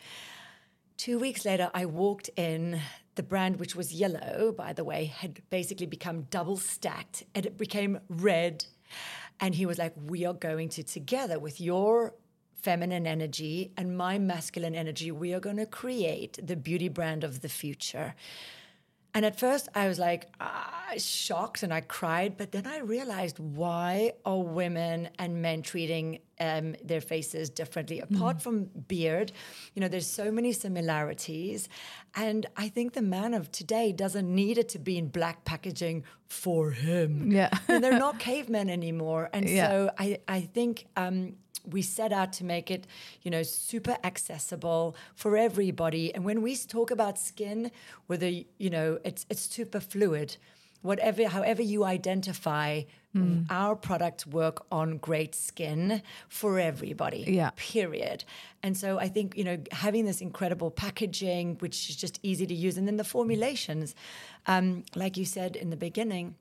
Two 0.98 1.20
weeks 1.20 1.46
later, 1.46 1.70
I 1.74 1.86
walked 1.86 2.30
in. 2.36 2.80
The 3.16 3.24
brand, 3.24 3.60
which 3.60 3.76
was 3.76 3.94
yellow, 3.94 4.52
by 4.58 4.74
the 4.74 4.84
way, 4.84 5.06
had 5.06 5.42
basically 5.52 5.86
become 5.86 6.24
double 6.32 6.58
stacked 6.58 7.24
and 7.36 7.46
it 7.46 7.60
became 7.60 8.00
red. 8.10 8.66
And 9.40 9.54
he 9.54 9.68
was 9.68 9.78
like, 9.78 9.94
We 9.96 10.26
are 10.26 10.34
going 10.34 10.70
to, 10.70 10.84
together 10.84 11.38
with 11.38 11.62
your 11.62 12.16
feminine 12.64 13.06
energy 13.06 13.72
and 13.78 13.96
my 13.96 14.18
masculine 14.18 14.74
energy, 14.74 15.12
we 15.12 15.34
are 15.34 15.40
going 15.40 15.58
to 15.58 15.66
create 15.66 16.40
the 16.42 16.56
beauty 16.56 16.88
brand 16.88 17.24
of 17.24 17.42
the 17.42 17.50
future. 17.50 18.16
And 19.16 19.26
at 19.26 19.40
first, 19.40 19.70
I 19.76 19.88
was 19.88 20.00
like 20.00 20.28
ah, 20.40 20.92
shocked 20.98 21.62
and 21.64 21.72
I 21.74 21.82
cried. 21.82 22.36
But 22.38 22.52
then 22.52 22.66
I 22.66 22.80
realized 22.80 23.38
why 23.40 24.14
are 24.26 24.40
women 24.42 25.10
and 25.20 25.42
men 25.42 25.62
treating 25.62 26.20
um, 26.40 26.76
their 26.84 27.02
faces 27.02 27.50
differently? 27.50 28.00
Apart 28.00 28.42
from 28.42 28.66
beard, 28.88 29.32
you 29.76 29.82
know, 29.82 29.88
there's 29.88 30.08
so 30.08 30.32
many 30.32 30.52
similarities. 30.52 31.70
And 32.16 32.46
I 32.58 32.70
think 32.70 32.94
the 32.94 33.02
man 33.02 33.34
of 33.34 33.52
today 33.52 33.92
doesn't 33.92 34.34
need 34.34 34.58
it 34.58 34.70
to 34.70 34.80
be 34.80 34.98
in 34.98 35.08
black 35.10 35.46
packaging 35.46 36.04
for 36.28 36.72
him. 36.72 37.32
Yeah. 37.32 37.50
and 37.68 37.84
they're 37.84 38.00
not 38.08 38.20
cavemen 38.20 38.70
anymore. 38.70 39.30
And 39.34 39.48
Yeah. 39.48 39.68
so 39.70 39.92
I, 39.98 40.20
I 40.28 40.42
think 40.42 40.88
um, 40.98 41.36
we 41.70 41.82
set 41.82 42.12
out 42.12 42.34
to 42.34 42.44
make 42.44 42.70
it, 42.70 42.88
you 43.22 43.32
know, 43.32 43.44
super 43.44 43.98
accessible 44.04 44.96
for 45.16 45.38
everybody. 45.38 46.14
And 46.14 46.26
when 46.26 46.42
we 46.42 46.56
talk 46.56 46.92
about 46.92 47.18
skin, 47.18 47.72
whether 48.08 48.28
you 48.28 48.70
know, 48.70 49.00
it's 49.04 49.26
it's 49.30 49.42
super 49.42 49.80
fluid. 49.80 50.38
Whatever, 50.82 51.30
however 51.30 51.62
you 51.62 51.86
identify, 51.86 52.82
Hmm. 53.14 53.44
our 53.52 53.76
products 53.76 54.26
work 54.26 54.66
on 54.72 54.98
great 54.98 55.36
skin 55.36 56.02
for 56.30 56.60
everybody. 56.60 57.24
Yeah. 57.28 57.52
Period. 57.56 58.24
And 58.64 58.76
so 58.76 58.98
I 58.98 59.08
think 59.08 59.38
you 59.38 59.44
know 59.44 59.60
having 59.72 60.06
this 60.06 60.20
incredible 60.20 60.72
packaging, 60.72 61.58
which 61.60 61.92
is 61.92 61.96
just 61.96 62.20
easy 62.24 62.48
to 62.48 62.56
use, 62.56 62.76
and 62.76 62.88
then 62.88 62.98
the 62.98 63.04
formulations, 63.04 63.94
um, 64.48 64.84
like 64.96 65.16
you 65.16 65.26
said 65.26 65.56
in 65.56 65.70
the 65.70 65.78
beginning, 65.78 66.36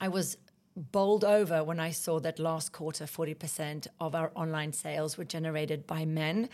I 0.00 0.08
was 0.08 0.36
bowled 0.76 1.24
over 1.24 1.62
when 1.64 1.80
I 1.80 1.90
saw 1.90 2.20
that 2.20 2.38
last 2.38 2.72
quarter, 2.72 3.04
40% 3.04 3.86
of 3.98 4.14
our 4.14 4.30
online 4.34 4.72
sales 4.72 5.18
were 5.18 5.24
generated 5.24 5.86
by 5.86 6.04
men. 6.04 6.48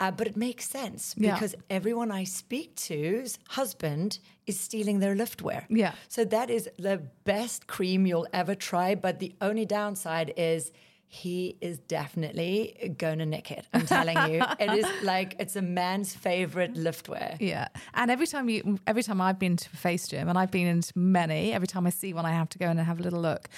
Uh, 0.00 0.10
but 0.10 0.26
it 0.26 0.36
makes 0.36 0.68
sense 0.68 1.14
Yeah. 1.16 1.34
because 1.34 1.54
everyone 1.70 2.10
I 2.10 2.24
speak 2.24 2.74
to's 2.74 3.38
husband 3.50 4.18
is 4.44 4.58
stealing 4.58 4.98
their 4.98 5.14
liftwear. 5.14 5.64
Yeah. 5.70 5.92
So 6.08 6.24
that 6.24 6.50
is 6.50 6.68
the 6.78 7.02
best 7.24 7.68
cream 7.68 8.04
you'll 8.04 8.26
ever 8.32 8.56
try. 8.56 8.96
But 8.96 9.20
the 9.20 9.34
only 9.40 9.64
downside 9.64 10.34
is 10.36 10.72
he 11.06 11.56
is 11.60 11.78
definitely 11.78 12.94
going 12.98 13.18
to 13.18 13.26
nick 13.26 13.50
it. 13.50 13.64
I'm 13.72 13.86
telling 13.86 14.16
you. 14.32 14.42
it 14.58 14.72
is 14.78 14.86
like, 15.04 15.36
it's 15.38 15.54
a 15.56 15.62
man's 15.62 16.12
favorite 16.14 16.74
liftwear. 16.74 17.36
Yeah, 17.40 17.68
and 17.94 18.10
every 18.10 18.26
time 18.26 18.48
you, 18.48 18.78
every 18.86 19.02
time 19.02 19.20
I've 19.20 19.38
been 19.38 19.56
to 19.56 19.68
a 19.72 19.76
face 19.76 20.08
gym, 20.08 20.28
and 20.28 20.36
I've 20.38 20.50
been 20.50 20.66
into 20.66 20.92
many, 20.98 21.52
every 21.52 21.68
time 21.68 21.86
I 21.86 21.90
see 21.90 22.12
one, 22.12 22.26
I 22.26 22.32
have 22.32 22.48
to 22.50 22.58
go 22.58 22.66
in 22.66 22.78
and 22.78 22.86
have 22.86 22.98
a 22.98 23.02
little 23.02 23.20
look. 23.20 23.48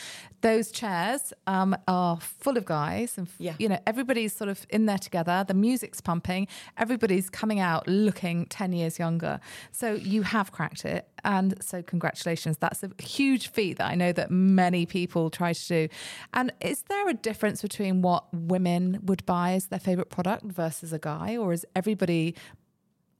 Those 0.43 0.71
chairs 0.71 1.33
um, 1.47 1.75
are 1.89 2.19
full 2.21 2.57
of 2.59 2.65
guys, 2.67 3.17
and 3.17 3.27
f- 3.27 3.35
Yeah. 3.39 3.55
you 3.59 3.69
know 3.69 3.79
everybody's 3.87 4.35
sort 4.37 4.51
of 4.51 4.67
in 4.69 4.87
there 4.87 4.99
together. 4.99 5.45
The 5.49 5.55
music's 5.55 6.01
pumping, 6.01 6.49
everybody's 6.77 7.31
coming 7.31 7.59
out 7.61 7.89
looking 7.89 8.47
ten 8.47 8.73
years 8.73 8.99
younger. 8.99 9.41
So 9.73 9.95
you 9.95 10.23
have 10.23 10.53
cracked 10.53 10.85
it, 10.85 11.09
and 11.27 11.61
so 11.61 11.83
congratulations. 11.83 12.57
That's 12.57 12.83
a 12.85 12.91
huge 13.03 13.49
feat 13.49 13.79
that 13.79 13.91
I 13.91 13.97
know 13.97 14.13
that 14.13 14.31
many 14.31 14.87
people 14.87 15.29
try 15.29 15.53
to 15.53 15.69
do. 15.69 15.89
And 16.33 16.53
is 16.61 16.83
there 16.89 17.09
a 17.09 17.15
difference 17.15 17.61
between 17.61 18.01
what 18.01 18.33
women 18.33 19.01
would 19.03 19.27
buy 19.27 19.53
as 19.53 19.67
their 19.67 19.81
favorite 19.81 20.09
product 20.09 20.45
versus 20.45 20.93
a 20.93 21.01
guy, 21.01 21.37
or 21.37 21.53
is 21.53 21.67
everybody 21.75 22.37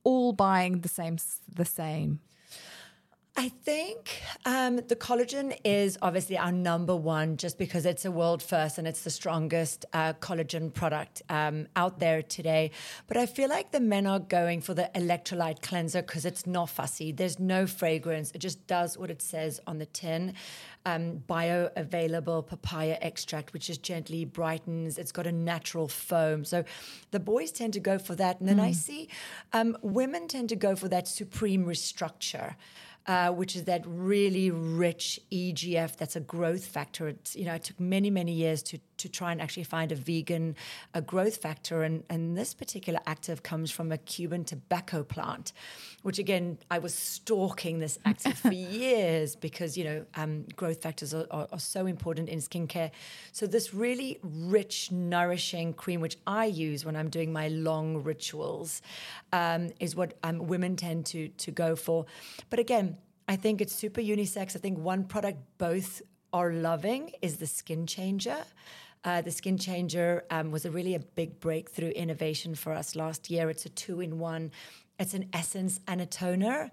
all 0.05 0.33
buying 0.33 0.81
the 0.81 0.89
same 0.89 1.19
the 1.53 1.65
same 1.65 2.21
I 3.39 3.51
think 3.51 4.23
um, 4.47 4.77
the 4.77 4.97
collagen 4.97 5.59
is 5.63 5.99
obviously 6.01 6.39
our 6.39 6.53
number 6.53 6.97
one 6.97 7.37
just 7.37 7.59
because 7.59 7.85
it's 7.85 8.07
a 8.07 8.11
world 8.11 8.43
first 8.43 8.79
and 8.79 8.89
it's 8.89 9.03
the 9.03 9.11
strongest 9.11 9.85
uh, 9.93 10.15
collagen 10.15 10.73
product 10.73 11.21
um, 11.29 11.67
out 11.77 11.99
there 11.99 12.23
today. 12.23 12.71
But 13.07 13.19
I 13.19 13.27
feel 13.27 13.51
like 13.51 13.73
the 13.73 13.81
men 13.81 14.07
are 14.07 14.21
going 14.21 14.63
for 14.63 14.73
the 14.73 14.91
electrolyte 14.95 15.61
cleanser 15.61 16.01
because 16.01 16.25
it's 16.25 16.47
not 16.47 16.71
fussy. 16.71 17.13
There's 17.13 17.39
no 17.39 17.67
fragrance. 17.67 18.31
It 18.33 18.39
just 18.39 18.67
does 18.67 18.97
what 18.97 19.11
it 19.11 19.21
says 19.21 19.61
on 19.67 19.77
the 19.77 19.87
tin. 19.87 20.33
Um, 20.87 21.23
bioavailable 21.29 22.47
papaya 22.47 22.97
extract, 23.03 23.53
which 23.53 23.67
just 23.67 23.83
gently 23.83 24.25
brightens. 24.25 24.97
It's 24.97 25.13
got 25.13 25.27
a 25.27 25.33
natural 25.33 25.89
foam. 25.89 26.47
So 26.47 26.65
the 27.11 27.21
boys 27.21 27.53
tend 27.53 27.75
to 27.75 27.81
go 27.81 27.99
for 27.99 28.15
that. 28.15 28.41
And 28.41 28.49
then 28.49 28.61
I 28.61 28.73
see 28.73 29.11
um, 29.53 29.77
women 29.83 30.27
tend 30.27 30.49
to 30.49 30.57
go 30.57 30.75
for 30.75 30.89
that 30.89 31.07
supreme 31.07 31.67
restructure 31.67 32.55
uh, 33.07 33.31
which 33.31 33.55
is 33.55 33.65
that 33.65 33.85
really 33.87 34.51
rich 34.51 35.21
EGF 35.31 35.97
that's 35.97 36.17
a 36.17 36.21
growth 36.21 36.65
factor. 36.65 37.09
It's, 37.09 37.37
you 37.37 37.45
know, 37.45 37.55
it 37.55 37.65
took 37.65 37.79
many, 37.79 38.11
many 38.11 38.33
years 38.33 38.63
to, 38.65 38.81
to 38.99 39.09
try 39.09 39.33
and 39.33 39.41
actually 39.41 39.65
find 39.65 39.93
a 39.93 39.95
vegan 39.95 40.57
a 40.95 41.01
growth 41.01 41.37
factor. 41.37 41.83
And, 41.83 42.05
and 42.09 42.37
this 42.37 42.55
particular 42.55 43.01
active 43.07 43.43
comes 43.43 43.71
from 43.71 43.93
a 43.93 43.99
Cuban 43.99 44.45
tobacco 44.45 45.03
plant, 45.03 45.53
which 46.03 46.19
again, 46.19 46.59
I 46.71 46.79
was 46.79 46.95
stalking 46.95 47.79
this 47.79 47.99
active 48.05 48.39
for 48.39 48.53
years 48.53 49.37
because, 49.37 49.77
you 49.77 49.85
know, 49.85 50.07
um, 50.15 50.45
growth 50.57 50.83
factors 50.83 51.15
are, 51.15 51.27
are, 51.31 51.49
are 51.53 51.59
so 51.59 51.87
important 51.87 52.29
in 52.29 52.39
skincare. 52.39 52.91
So 53.33 53.47
this 53.47 53.75
really 53.75 54.19
rich, 54.23 54.91
nourishing 54.91 55.75
cream, 55.75 56.01
which 56.01 56.17
I 56.27 56.47
use 56.47 56.85
when 56.85 56.97
I'm 56.97 57.11
doing 57.11 57.33
my 57.33 57.49
long 57.49 58.03
rituals, 58.03 58.83
um, 59.33 59.71
is 59.81 59.95
what 59.95 60.15
um, 60.23 60.47
women 60.47 60.77
tend 60.77 61.07
to, 61.07 61.29
to 61.29 61.51
go 61.51 61.77
for. 61.77 62.07
But 62.51 62.59
again, 62.59 62.97
I 63.29 63.37
think 63.37 63.61
it's 63.61 63.75
super 63.75 64.01
unisex. 64.01 64.55
I 64.55 64.61
think 64.61 64.79
one 64.79 65.05
product 65.05 65.39
both 65.59 66.03
are 66.33 66.53
loving 66.53 67.13
is 67.23 67.39
the 67.39 67.47
Skin 67.47 67.87
Changer. 67.87 68.45
Uh, 69.05 69.23
the 69.23 69.31
Skin 69.31 69.57
Changer 69.59 70.25
um, 70.31 70.51
was 70.51 70.65
a 70.65 70.71
really 70.71 70.95
a 70.95 71.01
big 71.01 71.39
breakthrough 71.41 71.91
innovation 71.91 72.55
for 72.55 72.73
us 72.73 72.97
last 72.97 73.31
year. 73.31 73.49
It's 73.51 73.65
a 73.65 73.69
two-in-one. 73.69 74.51
It's 74.99 75.15
an 75.15 75.29
essence 75.33 75.79
and 75.87 76.01
a 76.01 76.07
toner, 76.07 76.71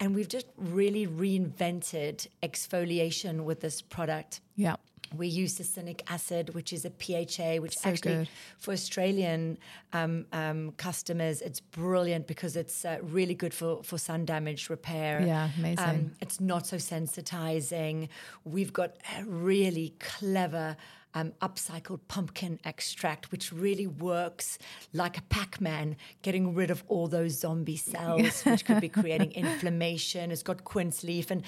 and 0.00 0.14
we've 0.14 0.28
just 0.28 0.46
really 0.56 1.06
reinvented 1.06 2.26
exfoliation 2.42 3.44
with 3.44 3.60
this 3.60 3.82
product. 3.82 4.40
yeah 4.56 4.76
We 5.16 5.26
use 5.28 5.58
succinic 5.58 6.00
acid, 6.08 6.54
which 6.54 6.72
is 6.72 6.84
a 6.84 6.90
PHA, 6.90 7.60
which 7.60 7.76
So 7.76 7.90
actually 7.90 8.14
good. 8.14 8.28
for 8.58 8.72
Australian 8.72 9.58
um, 9.92 10.26
um, 10.32 10.72
customers, 10.76 11.40
it's 11.42 11.60
brilliant 11.60 12.26
because 12.26 12.56
it's 12.56 12.84
uh, 12.84 12.98
really 13.02 13.34
good 13.34 13.52
for, 13.54 13.82
for 13.82 13.98
sun 13.98 14.24
damage 14.24 14.70
repair. 14.70 15.22
Yeah, 15.24 15.50
amazing. 15.58 15.84
Um, 15.84 16.12
it's 16.20 16.40
not 16.40 16.66
so 16.66 16.76
sensitizing. 16.78 18.08
We've 18.44 18.72
got 18.72 18.96
a 19.18 19.24
really 19.24 19.94
clever 20.00 20.76
um, 21.14 21.32
upcycled 21.40 22.00
pumpkin 22.08 22.58
extract, 22.64 23.30
which 23.30 23.52
really 23.52 23.86
works 23.86 24.58
like 24.92 25.16
a 25.16 25.22
Pac 25.22 25.60
Man, 25.60 25.96
getting 26.22 26.54
rid 26.54 26.70
of 26.70 26.82
all 26.88 27.08
those 27.08 27.38
zombie 27.38 27.76
cells, 27.76 28.42
which 28.42 28.64
could 28.64 28.80
be 28.80 28.88
creating 28.88 29.32
inflammation. 29.34 30.30
It's 30.30 30.42
got 30.42 30.64
quince 30.64 31.04
leaf 31.04 31.30
and 31.30 31.42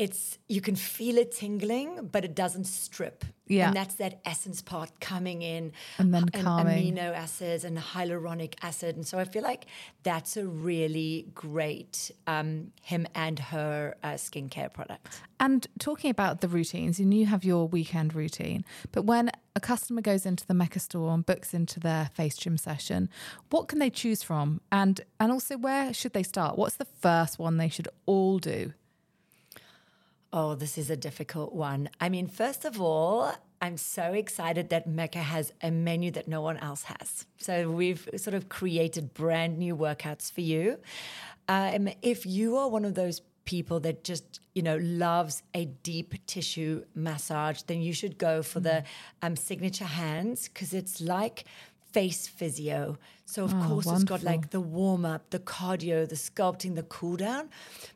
it's 0.00 0.38
you 0.48 0.62
can 0.62 0.76
feel 0.76 1.18
it 1.18 1.30
tingling, 1.32 2.08
but 2.10 2.24
it 2.24 2.34
doesn't 2.34 2.64
strip. 2.64 3.22
Yeah. 3.46 3.66
And 3.66 3.76
that's 3.76 3.96
that 3.96 4.20
essence 4.24 4.62
part 4.62 4.98
coming 4.98 5.42
in. 5.42 5.72
And 5.98 6.14
then 6.14 6.30
and 6.32 6.42
calming. 6.42 6.94
amino 6.94 7.12
acids 7.12 7.64
and 7.64 7.76
hyaluronic 7.76 8.54
acid. 8.62 8.96
And 8.96 9.06
so 9.06 9.18
I 9.18 9.24
feel 9.24 9.42
like 9.42 9.66
that's 10.02 10.38
a 10.38 10.46
really 10.46 11.26
great 11.34 12.10
um, 12.26 12.72
him 12.80 13.06
and 13.14 13.38
her 13.38 13.94
uh, 14.02 14.12
skincare 14.12 14.72
product. 14.72 15.20
And 15.38 15.66
talking 15.78 16.10
about 16.10 16.40
the 16.40 16.48
routines, 16.48 16.98
and 16.98 17.12
you 17.12 17.26
have 17.26 17.44
your 17.44 17.68
weekend 17.68 18.14
routine, 18.14 18.64
but 18.92 19.04
when 19.04 19.30
a 19.54 19.60
customer 19.60 20.00
goes 20.00 20.24
into 20.24 20.46
the 20.46 20.54
Mecca 20.54 20.80
store 20.80 21.12
and 21.12 21.26
books 21.26 21.52
into 21.52 21.78
their 21.78 22.08
face 22.14 22.38
gym 22.38 22.56
session, 22.56 23.10
what 23.50 23.68
can 23.68 23.80
they 23.80 23.90
choose 23.90 24.22
from? 24.22 24.62
And 24.72 25.02
and 25.18 25.30
also 25.30 25.58
where 25.58 25.92
should 25.92 26.14
they 26.14 26.22
start? 26.22 26.56
What's 26.56 26.76
the 26.76 26.86
first 26.86 27.38
one 27.38 27.58
they 27.58 27.68
should 27.68 27.88
all 28.06 28.38
do? 28.38 28.72
Oh, 30.32 30.54
this 30.54 30.78
is 30.78 30.90
a 30.90 30.96
difficult 30.96 31.52
one. 31.52 31.90
I 32.00 32.08
mean, 32.08 32.28
first 32.28 32.64
of 32.64 32.80
all, 32.80 33.32
I'm 33.60 33.76
so 33.76 34.12
excited 34.12 34.70
that 34.70 34.86
Mecca 34.86 35.18
has 35.18 35.52
a 35.60 35.72
menu 35.72 36.12
that 36.12 36.28
no 36.28 36.40
one 36.40 36.56
else 36.58 36.84
has. 36.84 37.26
So 37.38 37.68
we've 37.68 38.08
sort 38.16 38.34
of 38.34 38.48
created 38.48 39.12
brand 39.12 39.58
new 39.58 39.76
workouts 39.76 40.30
for 40.30 40.40
you. 40.40 40.78
Um, 41.48 41.88
if 42.00 42.26
you 42.26 42.56
are 42.58 42.68
one 42.68 42.84
of 42.84 42.94
those 42.94 43.22
people 43.44 43.80
that 43.80 44.04
just 44.04 44.38
you 44.54 44.62
know 44.62 44.76
loves 44.80 45.42
a 45.54 45.64
deep 45.64 46.14
tissue 46.26 46.84
massage, 46.94 47.62
then 47.62 47.82
you 47.82 47.92
should 47.92 48.16
go 48.16 48.42
for 48.42 48.60
the 48.60 48.84
um, 49.22 49.34
signature 49.34 49.84
hands 49.84 50.48
because 50.48 50.72
it's 50.72 51.00
like 51.00 51.44
face 51.92 52.26
physio. 52.28 52.98
So 53.24 53.44
of 53.44 53.54
Oh, 53.54 53.62
course 53.68 53.86
it's 53.86 54.04
got 54.04 54.22
like 54.24 54.50
the 54.50 54.60
warm 54.60 55.04
up, 55.04 55.30
the 55.30 55.38
cardio, 55.38 56.08
the 56.08 56.16
sculpting, 56.16 56.74
the 56.74 56.82
cool 56.84 57.16
down. 57.16 57.48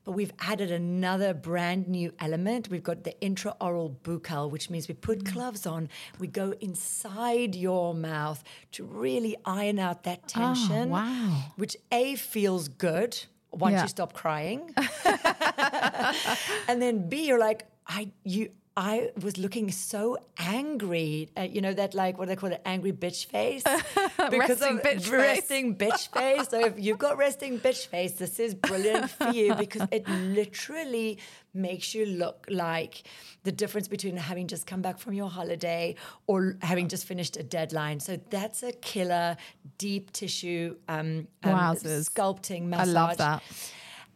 But 0.05 0.13
we've 0.13 0.33
added 0.39 0.71
another 0.71 1.35
brand 1.35 1.89
new 1.89 2.13
element. 2.21 2.69
We've 2.71 2.83
got 2.85 3.03
the 3.05 3.15
intraoral 3.21 3.97
buccal, 4.05 4.51
which 4.51 4.71
means 4.71 4.87
we 4.89 4.95
Mm. 4.95 5.01
put 5.01 5.25
gloves 5.25 5.67
on, 5.67 5.89
we 6.21 6.29
go 6.29 6.53
inside 6.61 7.55
your 7.57 7.95
mouth 7.95 8.45
to 8.73 8.85
really 8.85 9.35
iron 9.45 9.79
out 9.79 10.05
that 10.05 10.29
tension. 10.29 10.89
Oh, 10.91 10.93
wow. 10.93 11.43
Which 11.57 11.77
A 11.91 12.15
feels 12.15 12.69
good 12.69 13.13
once 13.51 13.73
Yeah. 13.75 13.83
you 13.83 13.89
stop 13.89 14.13
crying. 14.13 14.73
and 16.69 16.81
then 16.81 17.09
B, 17.09 17.27
you're 17.27 17.39
like, 17.39 17.67
I 17.87 18.11
you 18.25 18.51
I 18.77 19.11
was 19.23 19.39
looking 19.39 19.71
so 19.71 20.19
angry, 20.37 21.29
uh, 21.37 21.43
you 21.43 21.61
know 21.61 21.73
that 21.73 21.95
like 21.95 22.19
what 22.19 22.25
do 22.25 22.31
they 22.31 22.37
call 22.37 22.51
it, 22.51 22.61
angry 22.65 22.93
bitch 22.93 23.27
face, 23.27 23.63
Resting 24.19 24.79
bitch 24.79 25.03
face. 25.03 25.09
resting 25.09 25.77
bitch 25.77 26.09
face. 26.09 26.49
So 26.49 26.67
if 26.67 26.75
you've 26.79 26.99
got 26.99 27.17
resting 27.17 27.61
bitch 27.61 27.87
face, 27.87 28.13
this 28.13 28.41
is 28.41 28.55
brilliant 28.55 29.11
for 29.11 29.31
you 29.31 29.55
because 29.65 29.87
it 29.93 30.09
literally 30.09 31.19
makes 31.53 31.95
you 31.95 32.05
look 32.05 32.47
like 32.51 33.05
the 33.45 33.53
difference 33.53 33.87
between 33.87 34.17
having 34.17 34.49
just 34.49 34.67
come 34.67 34.83
back 34.83 34.99
from 34.99 35.13
your 35.13 35.31
holiday 35.31 35.95
or 36.27 36.57
having 36.61 36.89
just 36.89 37.07
finished 37.07 37.37
a 37.37 37.45
deadline. 37.45 38.01
So 38.01 38.19
that's 38.31 38.65
a 38.65 38.73
killer 38.73 39.37
deep 39.79 40.11
tissue 40.11 40.75
um, 40.89 41.29
um, 41.45 41.53
sculpting 41.53 42.75
I 42.75 42.85
love 42.85 43.19
that. 43.19 43.43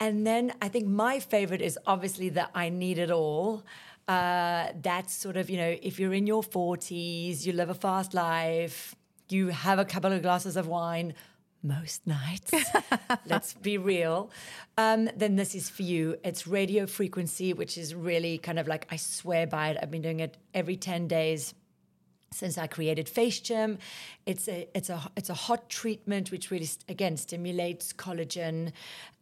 And 0.00 0.26
then 0.26 0.52
I 0.62 0.68
think 0.68 0.86
my 0.86 1.20
favorite 1.20 1.60
is 1.62 1.78
obviously 1.86 2.28
that 2.30 2.50
I 2.54 2.68
Need 2.68 2.98
It 2.98 3.10
All. 3.10 3.64
Uh, 4.08 4.68
that's 4.80 5.12
sort 5.12 5.36
of, 5.36 5.50
you 5.50 5.58
know, 5.58 5.76
if 5.82 6.00
you're 6.00 6.14
in 6.14 6.26
your 6.26 6.42
40s, 6.42 7.44
you 7.44 7.52
live 7.52 7.68
a 7.68 7.74
fast 7.74 8.14
life, 8.14 8.94
You 9.28 9.48
have 9.48 9.78
a 9.78 9.84
couple 9.84 10.10
of 10.10 10.22
glasses 10.22 10.56
of 10.56 10.66
wine 10.66 11.12
most 11.62 12.06
nights. 12.06 12.50
Let's 13.26 13.52
be 13.52 13.76
real. 13.76 14.30
Um, 14.78 15.10
then 15.14 15.36
this 15.36 15.54
is 15.54 15.68
for 15.68 15.82
you. 15.82 16.16
It's 16.24 16.46
radio 16.46 16.86
frequency, 16.86 17.52
which 17.52 17.76
is 17.76 17.94
really 17.94 18.38
kind 18.38 18.58
of 18.58 18.66
like 18.66 18.86
I 18.90 18.96
swear 18.96 19.46
by 19.46 19.70
it. 19.70 19.78
I've 19.82 19.90
been 19.90 20.02
doing 20.02 20.20
it 20.20 20.38
every 20.54 20.76
10 20.76 21.08
days 21.08 21.52
since 22.30 22.58
I 22.58 22.66
created 22.66 23.08
Face 23.08 23.40
Gym. 23.40 23.78
It's 24.26 24.48
a 24.48 24.68
it's 24.74 24.90
a 24.90 25.10
it's 25.16 25.30
a 25.30 25.34
hot 25.34 25.68
treatment 25.68 26.30
which 26.30 26.50
really 26.50 26.68
again 26.88 27.16
stimulates 27.16 27.92
collagen, 27.92 28.72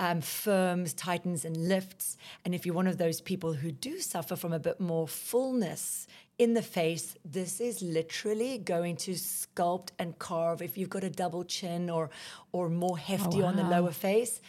um, 0.00 0.20
firms, 0.20 0.92
tightens, 0.92 1.44
and 1.44 1.56
lifts. 1.56 2.16
And 2.44 2.54
if 2.54 2.66
you're 2.66 2.74
one 2.74 2.86
of 2.86 2.98
those 2.98 3.20
people 3.20 3.54
who 3.54 3.70
do 3.70 4.00
suffer 4.00 4.36
from 4.36 4.52
a 4.52 4.58
bit 4.58 4.80
more 4.80 5.06
fullness 5.06 6.06
in 6.38 6.54
the 6.54 6.62
face, 6.62 7.16
this 7.24 7.60
is 7.60 7.80
literally 7.80 8.58
going 8.58 8.96
to 8.96 9.12
sculpt 9.12 9.88
and 9.98 10.18
carve. 10.18 10.60
If 10.60 10.76
you've 10.76 10.90
got 10.90 11.04
a 11.04 11.10
double 11.10 11.44
chin 11.44 11.88
or 11.88 12.10
or 12.52 12.68
more 12.68 12.98
hefty 12.98 13.38
oh, 13.38 13.44
wow. 13.44 13.48
on 13.48 13.56
the 13.56 13.64
lower 13.64 13.92
face 13.92 14.40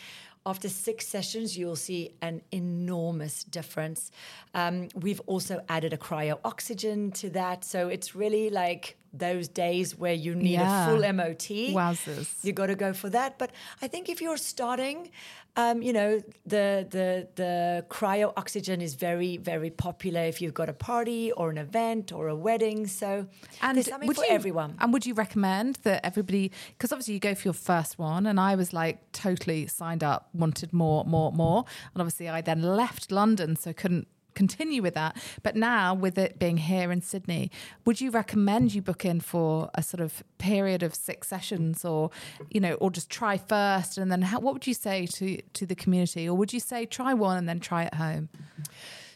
after 0.48 0.70
six 0.70 1.06
sessions, 1.06 1.58
you'll 1.58 1.76
see 1.76 2.16
an 2.22 2.42
enormous 2.52 3.44
difference. 3.44 4.12
Um, 4.54 4.88
we've 4.96 5.20
also 5.26 5.62
added 5.68 5.92
a 5.92 5.98
cryo 5.98 6.40
oxygen 6.46 7.12
to 7.12 7.30
that. 7.32 7.66
So 7.66 7.90
it's 7.90 8.16
really 8.16 8.50
like 8.50 8.97
those 9.14 9.48
days 9.48 9.98
where 9.98 10.14
you 10.14 10.36
need 10.36 10.52
yeah. 10.52 10.86
a 10.86 10.90
full 10.90 11.14
MOT. 11.14 11.48
Wowzers. 11.74 12.44
You 12.44 12.54
got 12.54 12.68
to 12.68 12.76
go 12.76 12.94
for 12.94 13.10
that. 13.10 13.38
But 13.38 13.52
I 13.82 13.88
think 13.88 14.10
if 14.10 14.22
you're 14.22 14.38
starting, 14.38 15.12
um, 15.56 15.82
you 15.82 15.92
know, 15.92 16.22
the 16.46 16.88
the 16.90 17.28
the 17.36 17.86
cryo 17.90 18.32
oxygen 18.38 18.80
is 18.80 18.94
very 18.94 19.38
very 19.38 19.72
popular 19.72 20.22
if 20.22 20.40
you've 20.42 20.54
got 20.54 20.70
a 20.70 20.74
party 20.74 21.32
or 21.32 21.50
an 21.50 21.58
event 21.58 22.12
or 22.12 22.28
a 22.28 22.36
wedding. 22.36 22.88
So 22.88 23.28
and 23.62 23.76
there's 23.76 23.88
something 23.88 24.14
for 24.14 24.24
you, 24.24 24.32
everyone. 24.32 24.76
And 24.80 24.94
would 24.94 25.06
you 25.06 25.16
recommend 25.16 25.78
that 25.84 26.06
everybody? 26.06 26.52
Because 26.70 26.92
obviously 26.92 27.16
you 27.16 27.20
go 27.20 27.34
for 27.34 27.48
your 27.48 27.54
first 27.54 27.98
one, 27.98 28.28
and 28.28 28.40
I 28.40 28.56
was 28.56 28.72
like 28.72 29.12
totally 29.12 29.66
signed 29.68 30.04
up, 30.04 30.30
wanted 30.34 30.74
more, 30.74 31.04
more, 31.06 31.32
more, 31.32 31.66
and 31.94 32.02
obviously 32.02 32.30
I 32.30 32.42
then 32.42 32.62
left 32.62 33.12
London, 33.12 33.56
so 33.56 33.74
couldn't 33.74 34.08
continue 34.38 34.82
with 34.82 34.94
that. 34.94 35.18
But 35.44 35.56
now, 35.56 35.94
with 35.94 36.18
it 36.18 36.40
being 36.40 36.58
here 36.58 36.92
in 36.92 37.02
Sydney, 37.02 37.52
would 37.86 38.00
you 38.00 38.10
recommend 38.12 38.74
you 38.74 38.82
book 38.82 39.04
in 39.04 39.20
for 39.20 39.70
a 39.74 39.82
sort 39.82 40.02
of 40.02 40.24
period 40.38 40.84
of 40.84 40.94
six 40.94 41.28
sessions, 41.28 41.84
or 41.84 42.12
you 42.50 42.62
know, 42.62 42.74
or 42.76 42.92
just 42.92 43.10
try 43.10 43.38
first 43.38 43.98
and 43.98 44.12
then 44.12 44.22
how, 44.22 44.40
what 44.40 44.54
would 44.54 44.68
you 44.68 44.74
say 44.74 45.06
to 45.18 45.42
to 45.60 45.66
the 45.66 45.76
community, 45.76 46.24
or 46.30 46.36
would 46.38 46.54
you 46.54 46.60
say 46.60 46.86
try 46.86 47.14
one 47.14 47.38
and 47.38 47.48
then 47.50 47.60
try 47.60 47.84
at 47.84 47.96
home? 47.96 48.30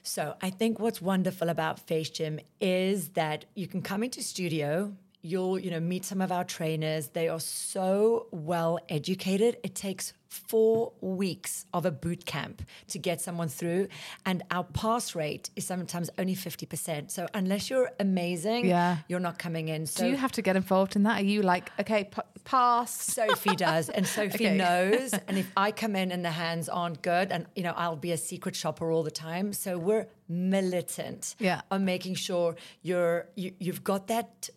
So 0.03 0.35
I 0.41 0.49
think 0.49 0.79
what's 0.79 1.01
wonderful 1.01 1.49
about 1.49 1.79
Face 1.79 2.09
Gym 2.09 2.39
is 2.59 3.09
that 3.09 3.45
you 3.53 3.67
can 3.67 3.81
come 3.81 4.03
into 4.03 4.21
studio 4.23 4.93
you'll 5.21 5.59
you 5.59 5.71
know 5.71 5.79
meet 5.79 6.05
some 6.05 6.21
of 6.21 6.31
our 6.31 6.43
trainers. 6.43 7.09
They 7.09 7.29
are 7.29 7.39
so 7.39 8.27
well 8.31 8.79
educated. 8.89 9.57
It 9.63 9.75
takes 9.75 10.13
four 10.31 10.93
weeks 11.01 11.65
of 11.73 11.85
a 11.85 11.91
boot 11.91 12.25
camp 12.25 12.61
to 12.87 12.97
get 12.97 13.19
someone 13.19 13.49
through. 13.49 13.89
And 14.25 14.43
our 14.49 14.63
pass 14.63 15.13
rate 15.13 15.49
is 15.57 15.67
sometimes 15.67 16.09
only 16.17 16.35
50% 16.35 17.11
so 17.11 17.27
unless 17.33 17.69
you're 17.69 17.91
amazing 17.99 18.65
yeah. 18.65 18.99
you're 19.09 19.19
not 19.19 19.37
coming 19.37 19.67
in. 19.67 19.85
So 19.85 20.05
do 20.05 20.09
you 20.09 20.15
have 20.15 20.31
to 20.33 20.41
get 20.41 20.55
involved 20.55 20.95
in 20.95 21.03
that? 21.03 21.19
Are 21.19 21.25
you 21.25 21.41
like 21.41 21.69
okay 21.79 22.05
p- 22.05 22.21
pass? 22.45 22.95
Sophie 22.95 23.57
does 23.57 23.89
and 23.89 24.07
sophie 24.17 24.47
okay. 24.47 24.57
knows. 24.57 25.13
And 25.27 25.37
if 25.37 25.49
i 25.55 25.71
come 25.71 25.95
in 25.95 26.11
and 26.11 26.25
the 26.25 26.31
hands 26.31 26.67
aren't 26.67 27.01
good 27.01 27.31
and 27.31 27.45
you 27.55 27.63
know 27.63 27.73
i'll 27.75 27.95
be 27.95 28.11
a 28.11 28.17
secret 28.17 28.55
shopper 28.55 28.91
all 28.91 29.03
the 29.03 29.11
time. 29.11 29.51
So 29.51 29.77
we're 29.77 30.07
militant 30.29 31.35
yeah. 31.39 31.61
on 31.69 31.83
making 31.83 32.15
sure 32.15 32.55
you're 32.81 33.27
you, 33.35 33.51
you've 33.59 33.83
got 33.83 34.07
that 34.07 34.49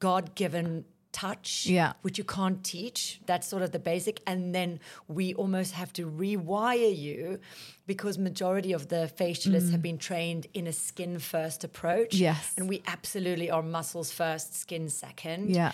God 0.00 0.34
given 0.34 0.84
touch, 1.14 1.66
yeah. 1.66 1.92
which 2.02 2.18
you 2.18 2.24
can't 2.24 2.62
teach. 2.64 3.20
That's 3.24 3.46
sort 3.46 3.62
of 3.62 3.70
the 3.70 3.78
basic. 3.78 4.20
And 4.26 4.54
then 4.54 4.80
we 5.06 5.32
almost 5.34 5.72
have 5.72 5.92
to 5.94 6.10
rewire 6.10 6.96
you 6.96 7.38
because 7.86 8.18
majority 8.18 8.72
of 8.72 8.88
the 8.88 9.10
facialists 9.16 9.68
mm. 9.68 9.72
have 9.72 9.82
been 9.82 9.96
trained 9.96 10.48
in 10.52 10.66
a 10.66 10.72
skin 10.72 11.20
first 11.20 11.62
approach. 11.62 12.14
Yes. 12.14 12.52
And 12.58 12.68
we 12.68 12.82
absolutely 12.86 13.50
are 13.50 13.62
muscles 13.62 14.10
first, 14.10 14.56
skin 14.56 14.88
second. 14.88 15.54
Yeah. 15.54 15.72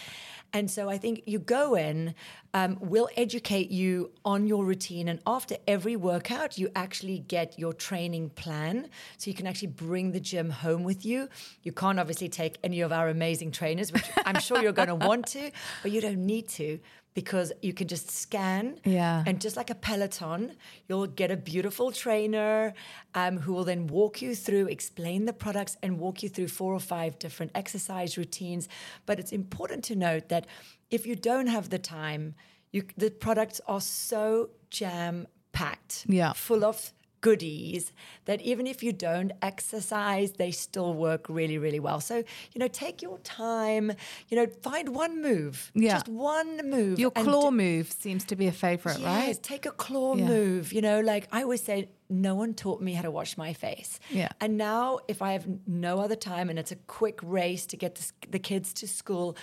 And 0.52 0.70
so 0.70 0.88
I 0.88 0.98
think 0.98 1.22
you 1.26 1.38
go 1.38 1.74
in, 1.74 2.14
um, 2.54 2.78
we'll 2.80 3.08
educate 3.16 3.70
you 3.70 4.10
on 4.24 4.46
your 4.46 4.64
routine. 4.64 5.08
And 5.08 5.20
after 5.26 5.56
every 5.68 5.96
workout, 5.96 6.58
you 6.58 6.70
actually 6.74 7.20
get 7.20 7.58
your 7.58 7.72
training 7.72 8.30
plan. 8.30 8.88
So 9.18 9.30
you 9.30 9.34
can 9.34 9.46
actually 9.46 9.68
bring 9.68 10.12
the 10.12 10.20
gym 10.20 10.50
home 10.50 10.82
with 10.82 11.04
you. 11.04 11.28
You 11.62 11.72
can't 11.72 12.00
obviously 12.00 12.28
take 12.28 12.58
any 12.64 12.80
of 12.80 12.92
our 12.92 13.08
amazing 13.08 13.52
trainers, 13.52 13.92
which 13.92 14.04
I'm 14.24 14.40
sure 14.40 14.60
you're 14.62 14.72
going 14.72 14.88
to 14.88 14.94
want 14.94 15.26
to, 15.28 15.50
but 15.82 15.92
you 15.92 16.00
don't 16.00 16.26
need 16.26 16.48
to 16.50 16.80
because 17.14 17.52
you 17.60 17.72
can 17.72 17.88
just 17.88 18.10
scan 18.10 18.78
yeah. 18.84 19.24
and 19.26 19.40
just 19.40 19.56
like 19.56 19.70
a 19.70 19.74
peloton 19.74 20.52
you'll 20.88 21.06
get 21.06 21.30
a 21.30 21.36
beautiful 21.36 21.90
trainer 21.90 22.72
um, 23.14 23.38
who 23.38 23.52
will 23.52 23.64
then 23.64 23.86
walk 23.86 24.22
you 24.22 24.34
through 24.34 24.66
explain 24.66 25.24
the 25.24 25.32
products 25.32 25.76
and 25.82 25.98
walk 25.98 26.22
you 26.22 26.28
through 26.28 26.48
four 26.48 26.72
or 26.72 26.80
five 26.80 27.18
different 27.18 27.50
exercise 27.54 28.16
routines 28.16 28.68
but 29.06 29.18
it's 29.18 29.32
important 29.32 29.82
to 29.82 29.96
note 29.96 30.28
that 30.28 30.46
if 30.90 31.06
you 31.06 31.16
don't 31.16 31.46
have 31.48 31.70
the 31.70 31.78
time 31.78 32.34
you, 32.72 32.84
the 32.96 33.10
products 33.10 33.60
are 33.66 33.80
so 33.80 34.50
jam 34.70 35.26
packed 35.52 36.04
yeah. 36.08 36.32
full 36.32 36.64
of 36.64 36.92
goodies 37.20 37.92
that 38.24 38.40
even 38.42 38.66
if 38.66 38.82
you 38.82 38.92
don't 38.92 39.32
exercise, 39.42 40.32
they 40.32 40.50
still 40.50 40.94
work 40.94 41.26
really, 41.28 41.58
really 41.58 41.80
well. 41.80 42.00
So, 42.00 42.16
you 42.16 42.58
know, 42.58 42.68
take 42.68 43.02
your 43.02 43.18
time, 43.18 43.92
you 44.28 44.36
know, 44.36 44.46
find 44.62 44.90
one 44.94 45.22
move. 45.22 45.70
Yeah. 45.74 45.94
Just 45.94 46.08
one 46.08 46.68
move. 46.68 46.98
Your 46.98 47.10
claw 47.10 47.50
d- 47.50 47.56
move 47.56 47.92
seems 47.92 48.24
to 48.26 48.36
be 48.36 48.46
a 48.46 48.52
favorite, 48.52 48.98
yes, 48.98 49.06
right? 49.06 49.42
Take 49.42 49.66
a 49.66 49.72
claw 49.72 50.14
yeah. 50.16 50.26
move. 50.26 50.72
You 50.72 50.82
know, 50.82 51.00
like 51.00 51.28
I 51.32 51.42
always 51.42 51.62
say, 51.62 51.88
no 52.08 52.34
one 52.34 52.54
taught 52.54 52.80
me 52.80 52.92
how 52.92 53.02
to 53.02 53.10
wash 53.10 53.38
my 53.38 53.52
face. 53.52 54.00
Yeah. 54.10 54.30
And 54.40 54.56
now, 54.56 54.98
if 55.06 55.22
I 55.22 55.32
have 55.32 55.46
no 55.66 56.00
other 56.00 56.16
time 56.16 56.50
and 56.50 56.58
it's 56.58 56.72
a 56.72 56.76
quick 56.76 57.20
race 57.22 57.66
to 57.66 57.76
get 57.76 57.94
the, 57.94 58.12
the 58.30 58.38
kids 58.38 58.72
to 58.74 58.88
school, 58.88 59.36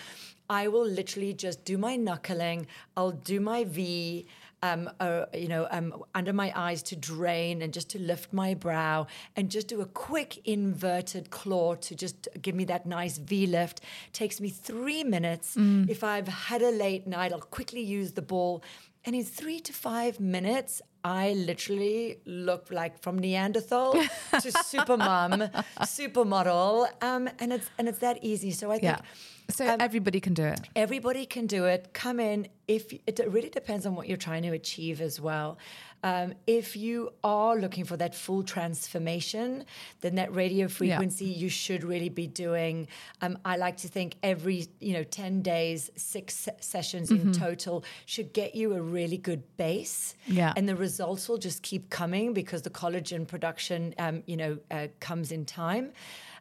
I 0.49 0.67
will 0.67 0.85
literally 0.85 1.33
just 1.33 1.63
do 1.65 1.77
my 1.77 1.95
knuckling. 1.95 2.67
I'll 2.95 3.11
do 3.11 3.39
my 3.39 3.63
V 3.63 4.27
um, 4.63 4.89
uh, 4.99 5.25
you 5.33 5.47
know, 5.47 5.67
um, 5.71 6.03
under 6.15 6.33
my 6.33 6.51
eyes 6.55 6.81
to 6.83 6.95
drain 6.95 7.61
and 7.61 7.73
just 7.73 7.89
to 7.91 7.99
lift 7.99 8.33
my 8.33 8.53
brow 8.53 9.07
and 9.35 9.51
just 9.51 9.67
do 9.67 9.81
a 9.81 9.85
quick 9.85 10.47
inverted 10.47 11.29
claw 11.29 11.75
to 11.75 11.95
just 11.95 12.27
give 12.41 12.55
me 12.55 12.65
that 12.65 12.85
nice 12.85 13.17
V 13.17 13.45
lift. 13.45 13.81
Takes 14.13 14.41
me 14.41 14.49
three 14.49 15.03
minutes. 15.03 15.55
Mm. 15.55 15.89
If 15.89 16.03
I've 16.03 16.27
had 16.27 16.61
a 16.61 16.71
late 16.71 17.05
night, 17.05 17.31
I'll 17.31 17.39
quickly 17.39 17.81
use 17.81 18.13
the 18.13 18.21
ball. 18.21 18.63
And 19.07 19.15
in 19.15 19.23
three 19.23 19.61
to 19.61 19.71
five 19.71 20.19
minutes, 20.19 20.81
I 21.01 21.31
literally 21.31 22.17
look 22.25 22.69
like 22.71 23.01
from 23.01 23.17
Neanderthal 23.17 23.93
to 24.41 24.51
super 24.65 24.97
mom, 24.97 25.49
supermodel. 25.79 26.89
Um, 27.01 27.29
and 27.39 27.53
it's 27.53 27.69
and 27.77 27.87
it's 27.87 27.99
that 27.99 28.21
easy. 28.21 28.51
So 28.51 28.69
I 28.69 28.73
think 28.73 28.83
yeah. 28.83 28.99
So 29.49 29.65
um, 29.65 29.77
everybody 29.79 30.19
can 30.19 30.33
do 30.33 30.43
it. 30.43 30.59
Everybody 30.75 31.25
can 31.25 31.47
do 31.47 31.63
it. 31.63 31.93
Come 31.93 32.19
in. 32.19 32.49
If 32.67 32.91
it 32.91 33.21
really 33.29 33.47
depends 33.47 33.85
on 33.85 33.95
what 33.95 34.09
you're 34.09 34.17
trying 34.17 34.43
to 34.43 34.49
achieve 34.49 34.99
as 34.99 35.21
well. 35.21 35.57
Um, 36.03 36.33
if 36.45 36.75
you 36.75 37.13
are 37.23 37.55
looking 37.55 37.85
for 37.85 37.97
that 37.97 38.13
full 38.13 38.43
transformation, 38.43 39.65
then 40.01 40.15
that 40.15 40.33
radio 40.33 40.67
frequency 40.67 41.25
yeah. 41.25 41.37
you 41.37 41.49
should 41.49 41.83
really 41.83 42.09
be 42.09 42.27
doing. 42.27 42.87
Um, 43.21 43.37
I 43.43 43.57
like 43.57 43.77
to 43.77 43.87
think 43.87 44.15
every 44.21 44.67
you 44.79 44.93
know 44.93 45.03
ten 45.03 45.41
days, 45.41 45.89
six 45.95 46.47
sessions 46.59 47.09
mm-hmm. 47.09 47.29
in 47.29 47.33
total 47.33 47.83
should 48.05 48.33
get 48.33 48.55
you 48.55 48.73
a 48.73 48.81
really 48.81 49.17
good 49.17 49.43
base. 49.57 50.15
Yeah, 50.27 50.53
and 50.55 50.69
the 50.69 50.75
results 50.75 51.27
will 51.27 51.39
just 51.39 51.63
keep 51.63 51.89
coming 51.89 52.33
because 52.33 52.61
the 52.61 52.69
collagen 52.69 53.27
production, 53.27 53.95
um, 53.97 54.23
you 54.25 54.37
know, 54.37 54.59
uh, 54.69 54.87
comes 54.99 55.31
in 55.31 55.45
time. 55.45 55.93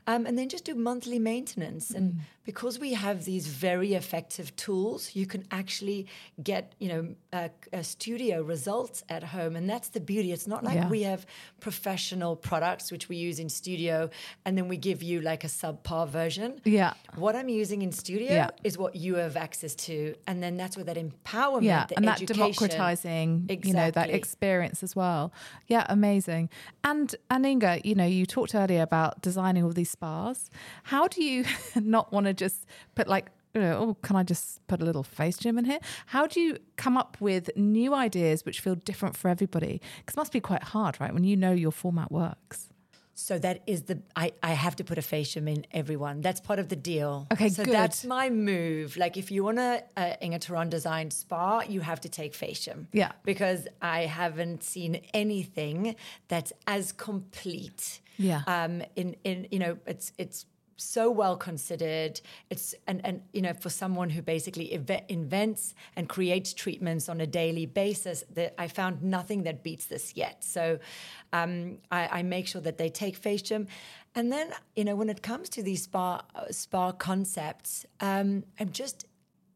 Um, 0.09 0.25
and 0.25 0.39
then 0.39 0.49
just 0.49 0.65
do 0.65 0.75
monthly 0.77 1.19
maintenance. 1.19 1.91
And 1.91 2.13
mm. 2.13 2.19
Because 2.47 2.79
we 2.79 2.95
have 2.95 3.25
these 3.25 3.49
very 3.49 3.95
effective 3.95 4.55
tools, 4.55 5.11
you 5.15 5.27
can 5.27 5.45
actually 5.51 6.07
get, 6.41 6.75
you 6.79 6.89
know, 6.89 7.15
a, 7.33 7.51
a 7.73 7.83
studio 7.83 8.41
results 8.41 9.03
at 9.09 9.25
home. 9.25 9.57
And 9.57 9.69
that's 9.69 9.89
the 9.89 9.99
beauty. 9.99 10.31
It's 10.31 10.47
not 10.47 10.63
like 10.63 10.77
yeah. 10.77 10.89
we 10.89 11.03
have 11.03 11.27
professional 11.59 12.37
products 12.37 12.93
which 12.93 13.09
we 13.09 13.17
use 13.17 13.41
in 13.41 13.49
studio 13.49 14.09
and 14.45 14.57
then 14.57 14.69
we 14.69 14.77
give 14.77 15.03
you 15.03 15.21
like 15.21 15.43
a 15.43 15.49
subpar 15.49 16.09
version. 16.09 16.61
Yeah. 16.65 16.95
What 17.17 17.35
I'm 17.35 17.49
using 17.49 17.83
in 17.83 17.91
studio 17.91 18.31
yeah. 18.31 18.51
is 18.63 18.79
what 18.79 18.95
you 18.95 19.17
have 19.17 19.37
access 19.37 19.75
to. 19.87 20.15
And 20.29 20.41
then 20.41 20.57
that's 20.57 20.77
where 20.77 20.85
that 20.85 20.97
empowerment, 20.97 21.65
yeah. 21.65 21.87
and 21.97 22.07
education. 22.09 22.27
that 22.27 22.35
democratizing, 22.35 23.47
exactly. 23.49 23.71
you 23.71 23.77
know, 23.77 23.91
that 23.91 24.11
experience 24.11 24.85
as 24.85 24.95
well. 24.95 25.33
Yeah, 25.67 25.85
amazing. 25.89 26.49
And 26.85 27.13
and 27.29 27.45
Inga, 27.45 27.81
you 27.83 27.97
know, 27.97 28.07
you 28.07 28.25
talked 28.25 28.55
earlier 28.55 28.83
about 28.83 29.21
designing 29.21 29.65
all 29.65 29.73
these 29.73 29.91
spas. 29.91 30.49
How 30.85 31.09
do 31.09 31.25
you 31.25 31.45
not 31.75 32.13
want 32.13 32.27
to 32.27 32.36
just 32.37 32.67
put 32.95 33.09
like 33.09 33.31
you 33.55 33.63
know, 33.63 33.79
oh, 33.79 33.97
can 34.03 34.17
I 34.17 34.23
just 34.23 34.65
put 34.67 34.83
a 34.83 34.85
little 34.85 35.03
face 35.03 35.39
gym 35.39 35.57
in 35.57 35.65
here? 35.65 35.79
How 36.07 36.27
do 36.27 36.41
you 36.41 36.59
come 36.77 36.99
up 36.99 37.17
with 37.21 37.49
new 37.57 37.95
ideas 37.95 38.45
which 38.45 38.61
feel 38.61 38.75
different 38.75 39.17
for 39.17 39.29
everybody? 39.29 39.81
Because 39.99 40.15
it 40.15 40.19
must 40.19 40.33
be 40.33 40.41
quite 40.41 40.63
hard, 40.63 41.01
right? 41.01 41.13
When 41.15 41.25
you 41.25 41.39
know 41.39 41.53
your 41.53 41.73
format 41.73 42.13
works. 42.13 42.69
So 43.19 43.39
that 43.39 43.63
is 43.67 43.85
the 43.85 44.03
I, 44.15 44.33
I 44.43 44.53
have 44.53 44.77
to 44.77 44.85
put 44.85 44.99
a 44.99 45.03
Face 45.03 45.33
Gym 45.33 45.49
in 45.49 45.65
everyone. 45.73 46.21
That's 46.21 46.39
part 46.39 46.59
of 46.59 46.69
the 46.69 46.77
deal. 46.77 47.27
Okay, 47.33 47.49
so 47.49 47.65
good. 47.65 47.73
that's 47.73 48.05
my 48.05 48.29
move. 48.29 48.99
Like 48.99 49.17
if 49.17 49.31
you 49.31 49.43
want 49.43 49.59
a, 49.59 49.83
a 49.97 50.23
Inga 50.23 50.41
Theron 50.41 50.69
designed 50.69 51.15
spa, 51.15 51.63
you 51.67 51.81
have 51.81 52.03
to 52.03 52.11
take 52.11 52.35
Face 52.35 52.61
Gym. 52.61 52.89
Yeah. 52.93 53.13
Because 53.25 53.69
I 53.81 54.01
haven't 54.01 54.63
seen 54.63 55.01
anything 55.15 55.97
that's 56.29 56.53
as 56.67 56.93
complete. 56.93 58.01
Yeah. 58.19 58.43
Um. 58.47 58.83
In 58.97 59.17
in 59.25 59.49
you 59.51 59.61
know 59.61 59.79
it's 59.87 60.13
it's 60.19 60.45
so 60.77 61.11
well 61.11 61.37
considered. 61.37 62.21
It's 62.51 62.75
and 62.87 63.01
and 63.05 63.23
you 63.33 63.43
know 63.43 63.53
for 63.55 63.71
someone 63.71 64.11
who 64.11 64.23
basically 64.23 64.69
inve- 64.69 65.05
invents 65.09 65.75
and 65.97 66.09
creates 66.09 66.53
treatments 66.53 67.09
on 67.09 67.21
a 67.21 67.27
daily 67.27 67.67
basis, 67.67 68.25
that 68.35 68.55
I 68.59 68.69
found 68.69 69.03
nothing 69.03 69.45
that 69.45 69.63
beats 69.63 69.87
this 69.87 70.17
yet. 70.17 70.45
So 70.45 70.79
um, 71.33 71.79
I, 71.91 72.19
I 72.19 72.23
make 72.23 72.47
sure 72.47 72.61
that 72.63 72.79
they 72.79 72.89
take 72.89 73.17
Face 73.17 73.43
Gym, 73.43 73.67
and 74.15 74.33
then 74.33 74.53
you 74.75 74.85
know 74.85 74.97
when 74.97 75.11
it 75.11 75.23
comes 75.23 75.49
to 75.51 75.63
these 75.63 75.85
spa 75.85 76.23
uh, 76.35 76.51
spa 76.51 76.93
concepts, 76.93 77.87
um, 78.01 78.45
I'm 78.61 78.71
just 78.71 79.07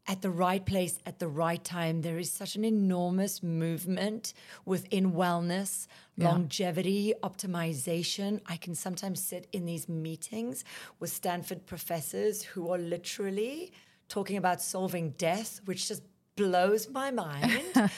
at 0.07 0.23
the 0.23 0.31
right 0.31 0.65
place 0.65 0.99
at 1.07 1.19
the 1.19 1.29
right 1.29 1.63
time. 1.63 2.01
There 2.03 2.19
is 2.19 2.33
such 2.33 2.57
an 2.57 2.65
enormous 2.65 3.43
movement 3.43 4.33
within 4.65 5.13
wellness, 5.13 5.87
Yeah. 6.17 6.31
longevity, 6.31 7.15
optimization. 7.23 8.41
I 8.47 8.57
can 8.57 8.75
sometimes 8.75 9.23
sit 9.23 9.47
in 9.53 9.67
these 9.67 9.89
meetings 9.89 10.65
with 10.99 11.11
Stanford 11.11 11.67
professors 11.67 12.43
who 12.43 12.71
are 12.73 12.79
literally 12.79 13.73
talking 14.09 14.37
about 14.37 14.61
solving 14.61 15.11
death, 15.11 15.61
which 15.67 15.87
just 15.89 16.03
blows 16.37 16.89
my 16.89 17.11
mind. 17.25 17.91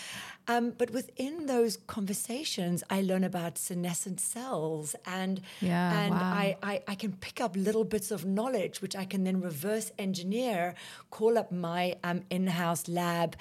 Um, 0.49 0.73
but 0.77 0.91
within 0.91 1.47
those 1.47 1.77
conversations, 1.87 2.83
I 2.91 3.01
learn 3.03 3.25
about 3.25 3.59
senescent 3.59 4.21
cells 4.21 4.97
and 5.07 5.41
Yeah, 5.61 6.01
and 6.03 6.11
wow. 6.15 6.31
I, 6.33 6.57
I, 6.63 6.83
I 6.89 6.95
can 6.97 7.13
pick 7.13 7.41
up 7.41 7.55
little 7.57 7.85
bits 7.85 8.11
of 8.11 8.25
knowledge, 8.25 8.83
which 8.83 8.97
I 8.97 9.05
can 9.05 9.25
then 9.25 9.41
reverse 9.41 9.93
engineer, 9.99 10.75
call 11.11 11.39
up 11.39 11.53
my 11.53 11.97
um, 12.03 12.23
in 12.31 12.47
house 12.49 12.89
lab 12.89 13.37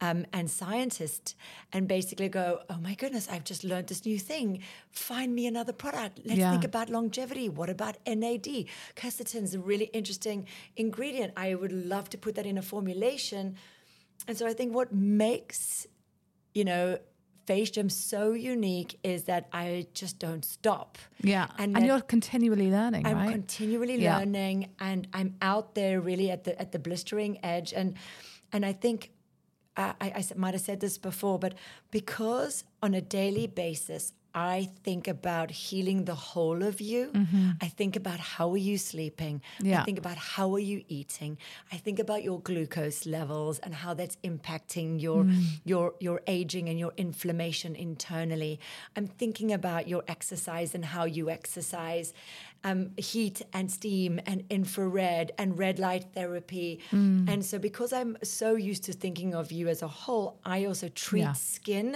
um, 0.00 0.24
and 0.32 0.50
scientist, 0.50 1.34
and 1.72 1.86
basically 1.88 2.28
go, 2.28 2.60
oh 2.70 2.78
my 2.78 2.94
goodness, 2.94 3.28
I've 3.30 3.44
just 3.44 3.62
learned 3.64 3.88
this 3.88 4.04
new 4.06 4.18
thing. 4.18 4.62
Find 4.90 5.34
me 5.34 5.46
another 5.46 5.72
product. 5.72 6.20
Let's 6.24 6.38
Yeah. 6.40 6.50
think 6.52 6.64
about 6.64 6.88
longevity. 6.88 7.48
What 7.48 7.68
about 7.68 7.96
NAD? 8.06 8.66
Quercetin 8.96 9.42
is 9.42 9.54
a 9.54 9.58
really 9.60 9.86
interesting 9.92 10.46
ingredient. 10.76 11.32
I 11.36 11.54
would 11.54 11.72
love 11.72 12.08
to 12.10 12.18
put 12.18 12.34
that 12.36 12.46
in 12.46 12.56
a 12.58 12.62
formulation. 12.62 13.56
And 14.28 14.36
so 14.38 14.46
I 14.46 14.54
think 14.54 14.74
what 14.74 14.92
makes 14.92 15.86
you 16.56 16.64
know, 16.64 16.98
Face 17.46 17.70
Gym 17.74 17.88
so 17.90 18.22
unique 18.54 18.92
is 19.04 19.20
that 19.24 19.42
I 19.64 19.86
just 20.00 20.18
don't 20.18 20.44
stop. 20.44 20.90
Yeah. 21.22 21.46
And 21.58 21.76
And, 21.76 21.86
you're 21.86 22.00
continually 22.16 22.70
learning, 22.78 23.06
I'm 23.06 23.18
right? 23.18 23.30
continually 23.38 23.96
Yeah. 24.02 24.18
learning 24.18 24.58
and 24.88 25.06
I'm 25.18 25.30
out 25.52 25.66
there 25.74 26.00
really 26.00 26.28
at 26.36 26.42
the 26.46 26.52
at 26.62 26.68
the 26.72 26.78
blistering 26.78 27.38
edge 27.44 27.70
and 27.80 27.88
and 28.52 28.64
I 28.70 28.72
think 28.84 28.98
I 29.76 29.94
I, 30.04 30.06
I 30.18 30.22
s- 30.26 30.34
might 30.42 30.54
have 30.56 30.64
said 30.70 30.78
this 30.80 30.98
before, 30.98 31.38
but 31.38 31.52
because 31.90 32.64
on 32.82 32.94
a 32.94 33.00
daily 33.18 33.46
basis 33.46 34.12
I 34.36 34.68
think 34.84 35.08
about 35.08 35.50
healing 35.50 36.04
the 36.04 36.14
whole 36.14 36.62
of 36.62 36.78
you. 36.78 37.10
I 37.62 37.68
think 37.68 37.96
about 37.96 38.20
how 38.20 38.50
are 38.52 38.58
you 38.70 38.76
sleeping. 38.76 39.40
Mm-hmm. 39.40 39.66
Yeah. 39.66 39.80
I 39.80 39.84
think 39.84 39.98
about 39.98 40.18
how 40.18 40.52
are 40.54 40.58
you 40.72 40.84
eating. 40.88 41.38
I 41.72 41.76
think 41.78 41.98
about 41.98 42.22
your 42.22 42.38
glucose 42.40 43.06
levels 43.06 43.58
and 43.60 43.74
how 43.74 43.94
that's 43.94 44.16
impacting 44.22 45.00
your 45.00 45.24
Mm. 45.24 45.42
your 45.64 45.94
your 46.00 46.20
aging 46.26 46.68
and 46.68 46.78
your 46.78 46.92
inflammation 46.98 47.74
internally. 47.74 48.60
I'm 48.94 49.06
thinking 49.06 49.50
about 49.52 49.88
your 49.88 50.02
exercise 50.06 50.74
and 50.74 50.84
how 50.84 51.04
you 51.06 51.30
exercise, 51.30 52.12
um, 52.68 52.90
heat 52.96 53.38
and 53.52 53.70
steam 53.70 54.12
and 54.30 54.38
infrared 54.50 55.28
and 55.38 55.48
red 55.64 55.78
light 55.78 56.04
therapy. 56.14 56.70
Mm. 56.92 57.28
And 57.32 57.44
so 57.44 57.58
because 57.58 57.90
I'm 57.92 58.12
so 58.22 58.48
used 58.70 58.82
to 58.88 58.92
thinking 58.92 59.30
of 59.40 59.52
you 59.52 59.68
as 59.68 59.80
a 59.82 59.88
whole, 60.02 60.28
I 60.44 60.58
also 60.68 60.88
treat 60.88 61.20
Yeah. 61.22 61.32
skin 61.34 61.88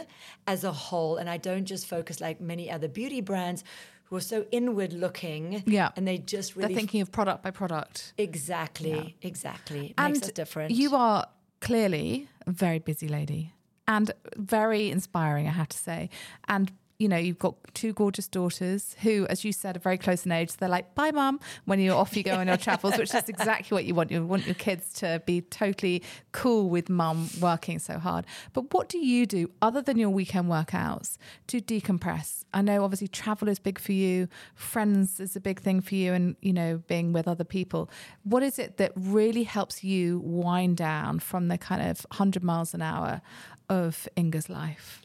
as 0.46 0.60
a 0.64 0.72
whole 0.72 1.16
and 1.20 1.28
I 1.28 1.38
don't 1.48 1.66
just 1.74 1.84
focus 1.86 2.20
like 2.20 2.40
many 2.40 2.70
other 2.70 2.88
beauty 2.88 3.20
brands 3.20 3.64
who 4.04 4.16
are 4.16 4.26
so 4.34 4.38
inward 4.52 4.92
looking 4.92 5.62
Yeah. 5.66 5.90
and 5.96 6.06
they 6.08 6.18
just 6.18 6.54
They're 6.54 6.62
really 6.68 6.74
thinking 6.80 7.00
of 7.00 7.10
product 7.18 7.42
by 7.42 7.50
product. 7.50 8.12
exactly 8.26 9.16
exactly 9.22 9.82
It 9.90 9.94
and 9.98 10.14
makes 10.14 10.26
us 10.28 10.32
different 10.32 10.70
You 10.72 10.94
are 10.96 11.26
clearly 11.60 12.28
a 12.46 12.52
very 12.64 12.78
busy 12.78 13.08
lady 13.08 13.42
and 13.86 14.12
very 14.36 14.90
inspiring, 14.90 15.46
I 15.48 15.50
have 15.50 15.68
to 15.68 15.78
say. 15.78 16.10
And 16.46 16.70
you 17.00 17.08
know, 17.08 17.16
you've 17.16 17.38
got 17.38 17.54
two 17.72 17.94
gorgeous 17.94 18.28
daughters 18.28 18.94
who, 19.00 19.26
as 19.30 19.42
you 19.42 19.52
said, 19.52 19.74
are 19.74 19.80
very 19.80 19.96
close 19.96 20.26
in 20.26 20.32
age. 20.32 20.50
So 20.50 20.56
they're 20.60 20.68
like, 20.68 20.94
bye, 20.94 21.10
mum, 21.10 21.40
when 21.64 21.80
you're 21.80 21.96
off, 21.96 22.14
you 22.14 22.22
go 22.22 22.34
on 22.34 22.46
your 22.46 22.56
travels, 22.68 22.98
which 22.98 23.14
is 23.14 23.26
exactly 23.26 23.74
what 23.74 23.86
you 23.86 23.94
want. 23.94 24.10
You 24.10 24.26
want 24.26 24.44
your 24.44 24.54
kids 24.54 24.92
to 24.94 25.22
be 25.24 25.40
totally 25.40 26.02
cool 26.32 26.68
with 26.68 26.90
mum 26.90 27.30
working 27.40 27.78
so 27.78 27.98
hard. 27.98 28.26
But 28.52 28.74
what 28.74 28.90
do 28.90 28.98
you 28.98 29.24
do 29.24 29.50
other 29.62 29.80
than 29.80 29.96
your 29.96 30.10
weekend 30.10 30.48
workouts 30.48 31.16
to 31.46 31.62
decompress? 31.62 32.44
I 32.52 32.60
know 32.60 32.84
obviously 32.84 33.08
travel 33.08 33.48
is 33.48 33.58
big 33.58 33.78
for 33.78 33.92
you, 33.92 34.28
friends 34.54 35.20
is 35.20 35.34
a 35.34 35.40
big 35.40 35.60
thing 35.60 35.80
for 35.80 35.94
you, 35.94 36.12
and, 36.12 36.36
you 36.42 36.52
know, 36.52 36.82
being 36.86 37.14
with 37.14 37.26
other 37.26 37.44
people. 37.44 37.88
What 38.24 38.42
is 38.42 38.58
it 38.58 38.76
that 38.76 38.92
really 38.94 39.44
helps 39.44 39.82
you 39.82 40.20
wind 40.22 40.76
down 40.76 41.20
from 41.20 41.48
the 41.48 41.56
kind 41.56 41.80
of 41.80 42.04
100 42.10 42.44
miles 42.44 42.74
an 42.74 42.82
hour 42.82 43.22
of 43.70 44.06
Inga's 44.16 44.50
life? 44.50 45.00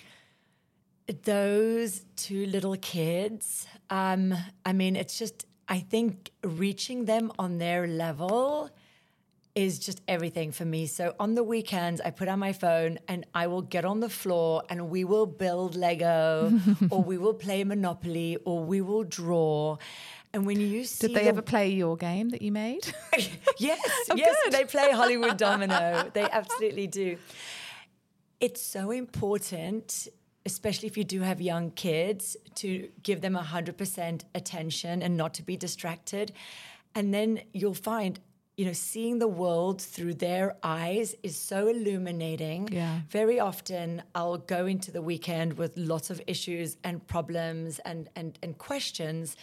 Those 1.24 2.04
two 2.16 2.46
little 2.48 2.76
kids 2.78 3.68
um 3.90 4.34
i 4.66 4.74
mean 4.74 4.96
it's 4.96 5.18
just 5.20 5.46
i 5.68 5.80
think 5.80 6.32
reaching 6.44 7.06
them 7.06 7.32
on 7.38 7.58
their 7.60 7.86
level 7.88 8.70
is 9.54 9.78
just 9.80 10.02
everything 10.08 10.52
for 10.52 10.66
me 10.66 10.88
so 10.88 11.14
on 11.20 11.36
the 11.36 11.44
weekends 11.44 12.02
i 12.02 12.10
put 12.10 12.28
on 12.28 12.40
my 12.40 12.52
phone 12.52 12.98
and 13.08 13.26
i 13.36 13.46
will 13.46 13.62
get 13.62 13.86
on 13.86 14.00
the 14.00 14.10
floor 14.10 14.64
and 14.70 14.90
we 14.90 15.04
will 15.04 15.28
build 15.28 15.76
lego 15.76 16.52
or 16.90 17.04
we 17.04 17.18
will 17.20 17.36
play 17.36 17.64
monopoly 17.64 18.38
or 18.44 18.64
we 18.64 18.82
will 18.82 19.04
draw 19.04 19.78
and 20.34 20.46
when 20.46 20.60
you 20.60 20.84
see 20.84 21.08
Did 21.08 21.16
they 21.16 21.24
the- 21.24 21.30
ever 21.30 21.42
play 21.42 21.70
your 21.70 21.96
game 21.96 22.28
that 22.32 22.42
you 22.42 22.52
made? 22.52 22.86
yes, 23.58 23.80
yes, 24.16 24.36
they 24.52 24.66
play 24.66 24.92
Hollywood 24.92 25.38
Domino. 25.38 26.12
They 26.14 26.24
absolutely 26.30 26.88
do. 26.88 27.16
It's 28.42 28.62
so 28.62 28.92
important, 28.92 30.10
especially 30.46 30.88
if 30.88 30.98
you 30.98 31.04
do 31.04 31.22
have 31.22 31.42
young 31.42 31.72
kids, 31.72 32.38
to 32.56 32.90
give 33.04 33.22
them 33.22 33.36
100% 33.36 34.22
attention 34.34 35.02
and 35.02 35.18
not 35.18 35.34
to 35.36 35.44
be 35.44 35.58
distracted. 35.58 36.32
And 36.94 37.14
then 37.14 37.42
you'll 37.52 37.74
find, 37.74 38.20
you 38.56 38.66
know, 38.66 38.74
seeing 38.74 39.20
the 39.20 39.28
world 39.28 39.82
through 39.82 40.14
their 40.16 40.56
eyes 40.64 41.16
is 41.24 41.36
so 41.36 41.68
illuminating. 41.68 42.70
Yeah. 42.72 43.02
Very 43.10 43.40
often 43.40 44.04
I'll 44.14 44.38
go 44.38 44.66
into 44.66 44.92
the 44.92 45.02
weekend 45.02 45.58
with 45.58 45.76
lots 45.76 46.10
of 46.10 46.22
issues 46.28 46.78
and 46.84 47.06
problems 47.06 47.80
and, 47.80 48.10
and, 48.16 48.38
and 48.42 48.58
questions. 48.58 49.36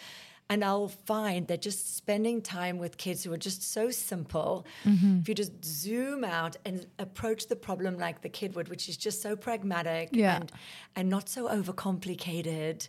And 0.50 0.62
I'll 0.64 0.88
find 0.88 1.46
that 1.48 1.62
just 1.62 1.96
spending 1.96 2.42
time 2.42 2.76
with 2.76 2.98
kids 2.98 3.24
who 3.24 3.32
are 3.32 3.38
just 3.38 3.62
so 3.72 3.90
simple, 3.90 4.66
Mm-hmm. 4.84 5.20
if 5.20 5.28
you 5.28 5.34
just 5.34 5.64
zoom 5.64 6.24
out 6.24 6.56
and 6.66 6.86
approach 6.98 7.46
the 7.48 7.56
problem 7.56 7.96
like 7.98 8.20
the 8.20 8.28
kid 8.28 8.54
would, 8.54 8.68
which 8.68 8.88
is 8.88 8.96
just 8.98 9.22
so 9.22 9.34
pragmatic 9.34 10.10
Yeah. 10.12 10.36
and, 10.36 10.52
and 10.94 11.08
not 11.08 11.28
so 11.28 11.48
overcomplicated. 11.48 12.88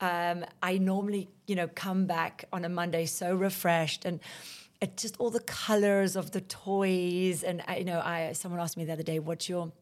Um, 0.00 0.44
I 0.62 0.78
normally, 0.78 1.28
you 1.46 1.56
know, 1.56 1.68
come 1.68 2.06
back 2.06 2.44
on 2.52 2.64
a 2.64 2.68
Monday 2.68 3.06
so 3.06 3.34
refreshed 3.34 4.04
and 4.04 4.20
just 4.96 5.16
all 5.18 5.30
the 5.30 5.40
colors 5.40 6.14
of 6.14 6.30
the 6.32 6.40
toys. 6.42 7.42
And 7.42 7.62
I, 7.66 7.78
you 7.78 7.84
know, 7.84 8.00
I 8.00 8.32
someone 8.32 8.60
asked 8.60 8.76
me 8.76 8.84
the 8.84 8.92
other 8.92 9.02
day, 9.02 9.18
"What's 9.18 9.48
your 9.48 9.72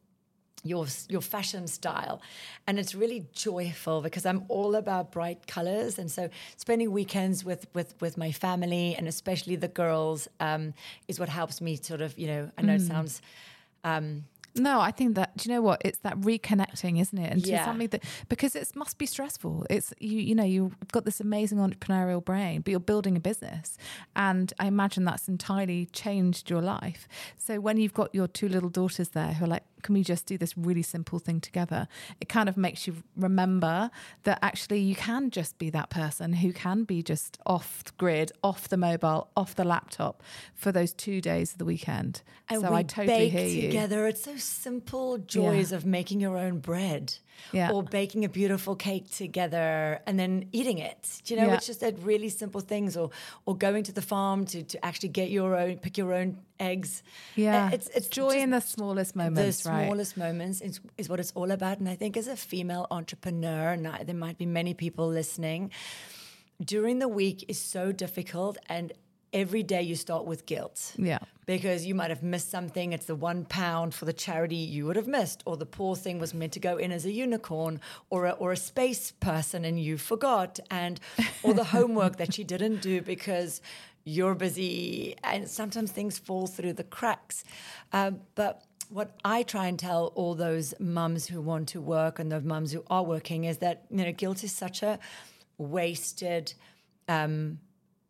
your 0.65 0.87
your 1.09 1.21
fashion 1.21 1.67
style 1.69 2.21
and 2.67 2.79
it's 2.79 2.95
really 2.95 3.27
joyful 3.33 4.01
because 4.01 4.27
i'm 4.27 4.45
all 4.49 4.75
about 4.75 5.13
bright 5.13 5.47
colors 5.47 5.99
and 5.99 6.11
so 6.11 6.29
spending 6.57 6.91
weekends 6.91 7.45
with 7.45 7.67
with 7.75 7.95
with 8.01 8.17
my 8.17 8.33
family 8.33 8.95
and 8.97 9.07
especially 9.07 9.55
the 9.57 9.69
girls 9.69 10.27
um, 10.41 10.73
is 11.09 11.21
what 11.21 11.29
helps 11.29 11.61
me 11.61 11.77
sort 11.77 12.01
of 12.01 12.19
you 12.19 12.27
know 12.27 12.51
i 12.59 12.63
know 12.63 12.75
it 12.75 12.83
sounds 12.83 13.21
um, 13.85 14.25
No, 14.59 14.81
I 14.81 14.91
think 14.91 15.17
that 15.17 15.37
do 15.37 15.49
you 15.49 15.55
know 15.55 15.61
what? 15.61 15.83
It's 15.85 15.99
that 15.99 16.17
reconnecting, 16.21 16.99
isn't 16.99 17.19
it? 17.19 17.31
And 17.31 17.47
Yeah. 17.47 17.65
something 17.67 17.89
that 17.89 18.03
because 18.31 18.57
it 18.57 18.75
must 18.75 18.97
be 18.97 19.05
stressful. 19.05 19.67
It's 19.69 19.93
you 20.01 20.19
you 20.29 20.35
know, 20.35 20.45
you've 20.45 20.75
got 20.93 21.05
this 21.05 21.21
amazing 21.21 21.59
entrepreneurial 21.59 22.25
brain, 22.25 22.63
but 22.63 22.71
you're 22.71 22.81
building 22.93 23.17
a 23.17 23.21
business. 23.21 23.77
And 24.15 24.53
I 24.59 24.67
imagine 24.67 25.05
that's 25.05 25.29
entirely 25.29 25.87
changed 25.93 26.49
your 26.49 26.63
life. 26.63 27.07
So 27.37 27.61
when 27.61 27.77
you've 27.77 27.93
got 27.95 28.15
your 28.15 28.29
two 28.29 28.49
little 28.49 28.71
daughters 28.71 29.11
there 29.11 29.35
who 29.35 29.45
are 29.45 29.49
like, 29.57 29.65
can 29.87 29.95
we 29.95 30.03
just 30.03 30.27
do 30.27 30.37
this 30.37 30.59
really 30.59 30.83
simple 30.83 31.21
thing 31.21 31.41
together? 31.41 31.87
It 32.21 32.29
kind 32.29 32.49
of 32.49 32.57
makes 32.57 32.89
you 32.89 33.05
remember 33.17 33.89
that 34.25 34.41
actually 34.43 34.81
you 34.81 34.97
can 34.97 35.31
just 35.31 35.59
be 35.59 35.71
that 35.71 35.91
person 35.91 36.33
who 36.33 36.53
can 36.53 36.83
be 36.83 37.05
just 37.05 37.39
off 37.47 37.85
the 37.85 37.93
grid, 37.97 38.33
off 38.43 38.69
the 38.69 38.77
mobile, 38.77 39.29
off 39.37 39.55
the 39.55 39.63
laptop 39.65 40.25
for 40.57 40.73
those 40.73 40.93
two 40.93 41.21
days 41.21 41.53
of 41.53 41.59
the 41.59 41.65
weekend. 41.65 42.23
and 42.49 42.63
so 42.63 42.71
we 42.71 42.77
I 42.79 42.83
totally 42.83 43.31
bake 43.31 43.33
hear 43.33 43.47
you. 43.47 43.63
together 43.69 44.09
it's 44.09 44.25
so 44.25 44.37
simple 44.37 45.19
joys 45.19 45.71
of 45.71 45.87
making 45.87 46.21
your 46.21 46.37
own 46.37 46.59
bread 46.59 47.15
Yeah. 47.53 47.71
or 47.73 47.83
baking 47.83 48.25
a 48.25 48.29
beautiful 48.29 48.75
cake 48.77 49.11
together 49.11 50.01
and 50.07 50.19
then 50.19 50.49
eating 50.53 50.79
it. 50.79 51.21
Do 51.25 51.35
you 51.35 51.41
know, 51.41 51.47
Yeah. 51.47 51.55
it's 51.57 51.67
just 51.67 51.81
that 51.81 51.95
really 52.03 52.29
simple 52.29 52.61
things, 52.61 52.97
or 52.97 53.11
or 53.47 53.57
going 53.57 53.85
to 53.85 53.93
the 53.93 54.03
farm 54.03 54.45
to 54.47 54.63
to 54.63 54.85
actually 54.85 55.11
get 55.11 55.31
your 55.31 55.55
own, 55.57 55.79
pick 55.79 55.97
your 55.99 56.13
own 56.13 56.39
eggs. 56.59 57.03
Yeah. 57.37 57.71
It's 57.73 57.89
it's 57.95 58.09
joy 58.09 58.35
in 58.45 58.51
the 58.51 58.61
smallest 58.61 59.15
moments, 59.15 59.63
the 59.63 59.71
right? 59.71 59.87
smallest 59.87 60.17
moments 60.17 60.61
is, 60.61 60.81
is 60.99 61.09
what 61.09 61.21
it's 61.21 61.33
all 61.35 61.51
about. 61.51 61.79
And 61.79 61.89
I 61.89 61.95
think 61.97 62.17
as 62.17 62.27
a 62.29 62.37
female 62.37 62.87
entrepreneur, 62.91 63.73
and 63.73 63.87
I, 63.87 64.03
there 64.05 64.15
might 64.27 64.39
be 64.39 64.47
many 64.47 64.75
people 64.75 65.07
listening, 65.09 65.71
during 66.65 66.99
the 67.01 67.09
week 67.09 67.45
is 67.49 67.61
so 67.61 67.93
difficult, 67.93 68.57
and 68.69 68.93
every 69.33 69.63
day 69.63 69.83
you 69.83 69.97
start 69.97 70.25
with 70.25 70.47
guilt 70.47 70.93
Yeah. 70.97 71.19
because 71.47 71.85
you 71.87 71.95
might 71.95 72.11
have 72.11 72.23
missed 72.23 72.51
something. 72.51 72.93
It's 72.93 73.07
the 73.07 73.15
one 73.15 73.45
pound 73.45 73.95
for 73.95 74.05
the 74.05 74.13
charity 74.13 74.57
you 74.57 74.87
would 74.87 74.97
have 74.97 75.07
missed, 75.09 75.43
or 75.47 75.57
the 75.57 75.67
poor 75.67 75.95
thing 75.97 76.19
was 76.19 76.33
meant 76.33 76.53
to 76.53 76.61
go 76.61 76.77
in 76.77 76.93
as 76.93 77.05
a 77.05 77.11
unicorn 77.13 77.81
or 78.11 78.27
a, 78.27 78.31
or 78.33 78.53
a 78.53 78.57
space 78.57 79.11
person 79.13 79.65
and 79.65 79.79
you 79.81 79.99
forgot, 79.99 80.59
and 80.71 81.01
or 81.43 81.55
the 81.55 81.65
homework 81.65 82.17
that 82.17 82.39
you 82.39 82.45
didn't 82.45 82.81
do 82.83 83.03
because 83.03 83.61
you're 84.05 84.35
busy, 84.37 85.17
and 85.25 85.49
sometimes 85.51 85.91
things 85.91 86.19
fall 86.19 86.47
through 86.47 86.73
the 86.75 86.85
cracks. 86.85 87.43
Um, 87.93 88.21
but 88.37 88.63
what 88.89 89.17
I 89.25 89.43
try 89.43 89.67
and 89.67 89.77
tell 89.77 90.13
all 90.15 90.37
those 90.37 90.73
mums 90.79 91.27
who 91.27 91.41
want 91.41 91.69
to 91.71 91.81
work 91.81 92.21
and 92.21 92.31
the 92.31 92.41
mums 92.41 92.71
who 92.71 92.85
are 92.89 93.03
working 93.03 93.43
is 93.45 93.59
that 93.59 93.85
you 93.91 94.05
know 94.05 94.13
guilt 94.13 94.45
is 94.45 94.53
such 94.53 94.83
a 94.85 95.01
wasted 95.59 96.55
um, 97.09 97.59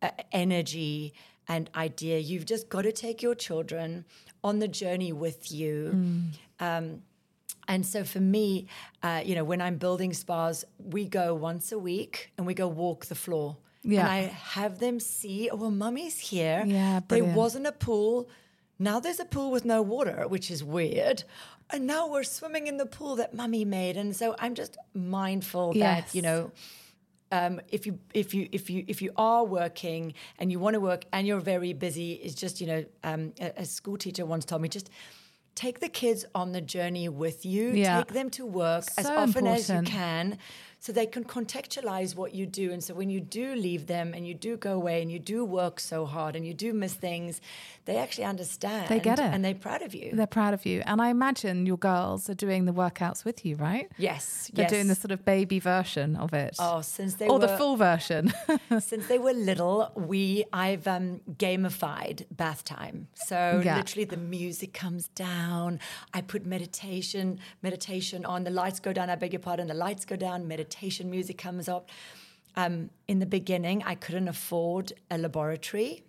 uh, 0.03 0.11
energy 0.33 1.15
and 1.49 1.71
idea. 1.75 2.19
You've 2.19 2.45
just 2.47 2.69
got 2.69 2.83
to 2.83 2.93
take 2.93 3.23
your 3.23 3.35
children 3.35 4.05
on 4.43 4.59
the 4.59 4.69
journey 4.69 5.13
with 5.13 5.51
you. 5.53 6.23
Um, 6.61 7.03
and 7.69 7.85
so 7.85 8.05
for 8.05 8.21
me, 8.21 8.67
uh, 9.03 9.23
you 9.25 9.35
know, 9.35 9.45
when 9.45 9.61
I'm 9.61 9.77
building 9.77 10.13
spas, 10.13 10.65
we 10.79 11.07
go 11.07 11.35
once 11.35 11.73
a 11.73 11.79
week 11.79 12.33
and 12.39 12.47
we 12.47 12.55
go 12.55 12.69
walk 12.69 13.07
the 13.07 13.15
floor. 13.15 13.57
Yeah. 13.83 14.01
And 14.01 14.09
I 14.09 14.21
have 14.23 14.79
them 14.79 14.99
see, 15.01 15.49
oh, 15.51 15.57
well, 15.57 15.71
mummy's 15.71 16.19
here. 16.19 16.65
Yeah, 16.67 17.01
there 17.09 17.25
wasn't 17.25 17.67
a 17.67 17.73
pool. 17.73 18.29
Now 18.79 19.01
there's 19.01 19.21
a 19.21 19.25
pool 19.25 19.51
with 19.51 19.65
no 19.65 19.83
water, 19.83 20.27
which 20.29 20.51
is 20.51 20.63
weird. 20.63 21.25
And 21.71 21.87
now 21.87 22.09
we're 22.09 22.23
swimming 22.23 22.67
in 22.69 22.77
the 22.77 22.87
pool 22.87 23.17
that 23.17 23.35
mummy 23.35 23.65
made. 23.65 23.97
And 23.97 24.15
so 24.15 24.37
I'm 24.39 24.55
just 24.55 24.77
mindful 24.95 25.73
Yes. 25.75 26.05
that, 26.07 26.15
you 26.15 26.23
know, 26.23 26.53
um, 27.33 27.61
if 27.69 27.87
you 27.87 27.99
if 28.15 28.35
you 28.35 28.49
if 28.53 28.71
you 28.71 28.85
if 28.87 29.03
you 29.03 29.13
are 29.17 29.45
working 29.45 30.15
and 30.39 30.51
you 30.53 30.59
want 30.59 30.75
to 30.75 30.81
work 30.81 31.05
and 31.13 31.27
you're 31.27 31.41
very 31.41 31.73
busy, 31.73 32.13
it's 32.15 32.35
just 32.35 32.61
you 32.61 32.67
know 32.67 32.85
um, 33.05 33.33
a, 33.41 33.53
a 33.59 33.65
school 33.65 33.97
teacher 33.97 34.25
once 34.25 34.45
told 34.45 34.63
me 34.63 34.69
just 34.69 34.91
take 35.57 35.81
the 35.81 35.89
kids 35.89 36.25
on 36.35 36.53
the 36.53 36.61
journey 36.61 37.09
with 37.09 37.45
you. 37.45 37.71
Yeah. 37.71 37.99
Take 37.99 38.13
them 38.13 38.31
to 38.31 38.47
work 38.47 38.85
as 38.97 39.07
So 39.07 39.17
often 39.17 39.47
as 39.47 39.69
you 39.69 39.83
can, 39.83 40.39
so 40.79 40.93
they 40.93 41.07
can 41.07 41.25
contextualize 41.25 42.15
what 42.15 42.35
you 42.35 42.47
do. 42.47 42.71
And 42.73 42.83
so 42.85 42.95
when 42.95 43.11
you 43.11 43.21
do 43.21 43.55
leave 43.55 43.87
them 43.87 44.13
and 44.15 44.27
you 44.27 44.35
do 44.35 44.57
go 44.57 44.75
away 44.75 45.03
and 45.03 45.11
you 45.11 45.19
do 45.19 45.45
work 45.45 45.81
so 45.81 46.07
hard 46.07 46.37
and 46.37 46.47
you 46.47 46.55
do 46.55 46.73
miss 46.73 46.95
things, 46.95 47.41
they 47.87 47.97
actually 47.97 48.25
understand. 48.25 48.89
They 48.89 49.01
get 49.01 49.19
it. 49.19 49.25
and 49.25 49.45
they're 49.45 49.55
proud 49.55 49.83
of 49.83 49.95
you. 49.95 50.13
They're 50.13 50.27
proud 50.27 50.55
of 50.55 50.67
you. 50.67 50.83
And 50.87 51.01
I 51.01 51.09
imagine 51.09 51.67
your 51.67 51.79
girls 51.79 52.29
are 52.29 52.35
doing 52.35 52.67
the 52.67 52.73
workouts 52.73 53.25
with 53.25 53.45
you, 53.45 53.57
right? 53.57 53.91
yes, 53.97 54.51
They're 54.53 54.65
yes. 54.65 54.71
doing 54.71 54.89
the 54.89 54.95
sort 54.95 55.11
of 55.13 55.25
baby 55.25 55.59
version 55.59 56.15
of 56.17 56.33
it. 56.35 56.57
Oh, 56.59 56.83
since 56.83 57.15
they 57.15 57.27
were. 57.27 57.33
or 57.33 57.39
were 57.39 57.47
the 57.47 57.57
full 57.57 57.77
version. 57.77 58.33
since 58.81 59.07
they 59.09 59.19
were 59.19 59.33
little, 59.33 59.91
we 59.97 60.45
I've 60.53 60.87
um, 60.87 61.21
gamified 61.37 62.27
bath 62.31 62.65
time. 62.65 63.09
So 63.15 63.63
Yeah. 63.65 63.77
literally, 63.79 64.05
the 64.05 64.17
music 64.17 64.73
comes 64.75 65.09
down. 65.09 65.81
I 66.13 66.21
put 66.21 66.45
meditation 66.45 67.39
meditation 67.63 68.25
on. 68.25 68.45
The 68.45 68.51
lights 68.51 68.79
go 68.81 68.93
down. 68.93 69.09
I 69.11 69.17
beg 69.17 69.33
your 69.33 69.41
pardon. 69.41 69.67
The 69.69 69.75
lights 69.75 70.05
go 70.05 70.17
down. 70.17 70.47
Meditation 70.47 70.66
music 71.11 71.39
comes 71.39 71.69
up. 71.69 71.91
Um, 72.57 72.91
in 73.07 73.19
the 73.19 73.27
beginning, 73.27 73.83
I 73.85 73.95
couldn't 73.95 74.29
afford 74.29 74.93
a 75.11 75.19
laboratory. 75.19 76.03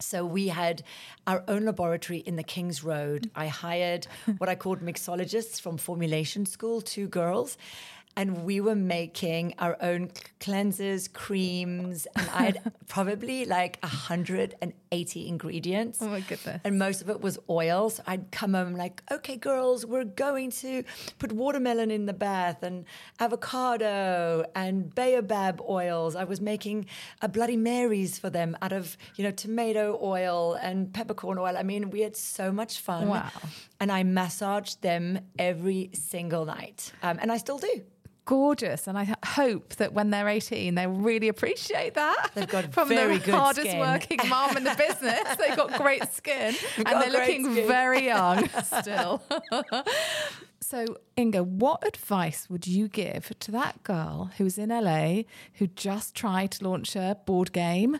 So 0.00 0.24
we 0.24 0.48
had 0.48 0.82
our 1.26 1.44
own 1.48 1.64
laboratory 1.64 2.18
in 2.18 2.36
the 2.36 2.42
King's 2.42 2.82
Road. 2.82 3.30
I 3.34 3.46
hired 3.46 4.06
what 4.38 4.48
I 4.48 4.54
called 4.54 4.80
mixologists 4.80 5.60
from 5.60 5.78
formulation 5.78 6.46
school, 6.46 6.80
two 6.80 7.08
girls, 7.08 7.56
and 8.16 8.44
we 8.44 8.60
were 8.60 8.74
making 8.74 9.54
our 9.58 9.76
own 9.80 10.10
cleansers, 10.40 11.12
creams, 11.12 12.06
and 12.16 12.28
I 12.30 12.44
had 12.44 12.72
probably 12.88 13.44
like 13.44 13.78
180 13.82 15.28
ingredients. 15.28 15.98
Oh 16.00 16.08
my 16.08 16.20
goodness. 16.20 16.60
And 16.64 16.78
most 16.78 17.02
of 17.02 17.10
it 17.10 17.20
was 17.20 17.38
oil. 17.48 17.90
So 17.90 18.02
I'd 18.06 18.30
come 18.30 18.54
home 18.54 18.74
like, 18.74 19.02
okay, 19.10 19.36
girls, 19.36 19.84
we're 19.84 20.04
going 20.04 20.50
to 20.52 20.84
put 21.18 21.32
watermelon 21.32 21.90
in 21.90 22.06
the 22.06 22.12
bath 22.12 22.62
and 22.62 22.84
avocado 23.18 24.44
and 24.54 24.94
baobab 24.94 25.60
oils. 25.68 26.14
I 26.14 26.24
was 26.24 26.40
making 26.40 26.86
a 27.20 27.28
Bloody 27.28 27.56
Marys 27.56 28.18
for 28.18 28.30
them 28.30 28.56
out 28.62 28.72
of, 28.72 28.96
you 29.16 29.24
know, 29.24 29.30
tomato 29.30 29.98
oil 30.02 30.54
and 30.60 30.92
peppercorn 30.92 31.38
oil. 31.38 31.56
I 31.56 31.62
mean, 31.62 31.90
we 31.90 32.00
had 32.02 32.16
so 32.16 32.52
much 32.52 32.80
fun. 32.80 33.08
Wow. 33.08 33.30
And 33.80 33.90
I 33.90 34.02
massaged 34.02 34.82
them 34.82 35.18
every 35.38 35.90
single 35.92 36.44
night. 36.44 36.92
Um, 37.02 37.18
and 37.20 37.32
I 37.32 37.38
still 37.38 37.58
do. 37.58 37.82
Gorgeous. 38.26 38.86
And 38.86 38.96
I 38.96 39.14
hope 39.24 39.74
that 39.76 39.92
when 39.92 40.10
they're 40.10 40.28
18, 40.28 40.74
they 40.74 40.86
really 40.86 41.28
appreciate 41.28 41.94
that. 41.94 42.30
They've 42.34 42.48
got 42.48 42.64
From 42.72 42.88
very 42.88 43.18
the 43.18 43.26
good 43.26 43.34
hardest 43.34 43.68
skin. 43.68 43.80
working 43.80 44.18
mum 44.28 44.56
in 44.56 44.64
the 44.64 44.74
business. 44.76 45.36
They've 45.36 45.56
got 45.56 45.74
great 45.74 46.10
skin. 46.12 46.54
and 46.78 46.86
they're 46.86 47.10
looking 47.10 47.44
skin. 47.52 47.68
very 47.68 48.06
young 48.06 48.48
still. 48.80 49.22
So, 50.60 50.86
Inga, 51.18 51.42
what 51.44 51.86
advice 51.86 52.48
would 52.48 52.66
you 52.66 52.88
give 52.88 53.38
to 53.40 53.50
that 53.50 53.82
girl 53.82 54.30
who's 54.38 54.56
in 54.56 54.70
LA 54.70 55.22
who 55.54 55.66
just 55.66 56.14
tried 56.14 56.52
to 56.52 56.64
launch 56.68 56.96
a 56.96 57.18
board 57.26 57.52
game? 57.52 57.98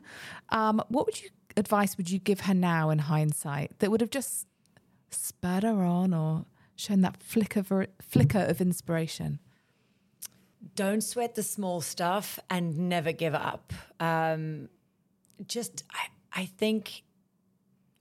Um, 0.49 0.83
what 0.89 1.05
would 1.05 1.21
you 1.21 1.29
advice 1.57 1.97
would 1.97 2.11
you 2.11 2.19
give 2.19 2.41
her 2.41 2.55
now 2.55 2.89
in 2.91 2.99
hindsight 3.01 3.79
that 3.79 3.91
would 3.91 4.01
have 4.01 4.11
just 4.11 4.47
spurred 5.11 5.63
her 5.63 5.85
on 5.85 6.13
or 6.15 6.47
shown 6.75 7.03
that 7.03 7.23
flicker 7.23 7.61
of, 7.61 7.87
flicker 8.01 8.41
of 8.41 8.61
inspiration? 8.63 9.39
Don't 10.75 11.03
sweat 11.03 11.35
the 11.35 11.43
small 11.43 11.81
stuff 11.81 12.39
and 12.51 12.89
never 12.89 13.13
give 13.13 13.35
up. 13.35 13.73
Um, 14.01 14.69
just, 15.47 15.85
I, 15.93 16.41
I 16.43 16.47
think 16.47 17.03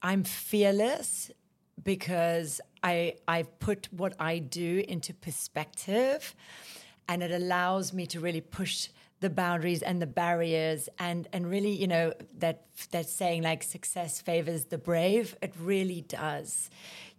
I'm 0.02 0.24
fearless 0.24 1.30
because 1.82 2.60
I 2.82 3.14
I've 3.26 3.58
put 3.58 3.88
what 3.92 4.14
I 4.18 4.38
do 4.38 4.84
into 4.86 5.14
perspective, 5.14 6.34
and 7.08 7.22
it 7.22 7.30
allows 7.30 7.92
me 7.92 8.06
to 8.08 8.20
really 8.20 8.40
push 8.40 8.88
the 9.20 9.30
boundaries 9.30 9.82
and 9.82 10.02
the 10.02 10.06
barriers 10.06 10.88
and 10.98 11.28
and 11.32 11.48
really 11.48 11.72
you 11.72 11.86
know 11.86 12.12
that 12.38 12.66
that 12.90 13.08
saying 13.08 13.42
like 13.42 13.62
success 13.62 14.20
favors 14.20 14.64
the 14.64 14.78
brave. 14.78 15.36
It 15.40 15.54
really 15.58 16.02
does. 16.02 16.70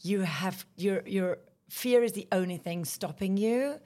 You 0.01 0.21
have 0.21 0.65
your 0.77 1.01
your 1.05 1.39
fear 1.69 2.03
is 2.03 2.11
the 2.11 2.27
only 2.31 2.57
thing 2.57 2.85
stopping 2.85 3.37
you 3.37 3.79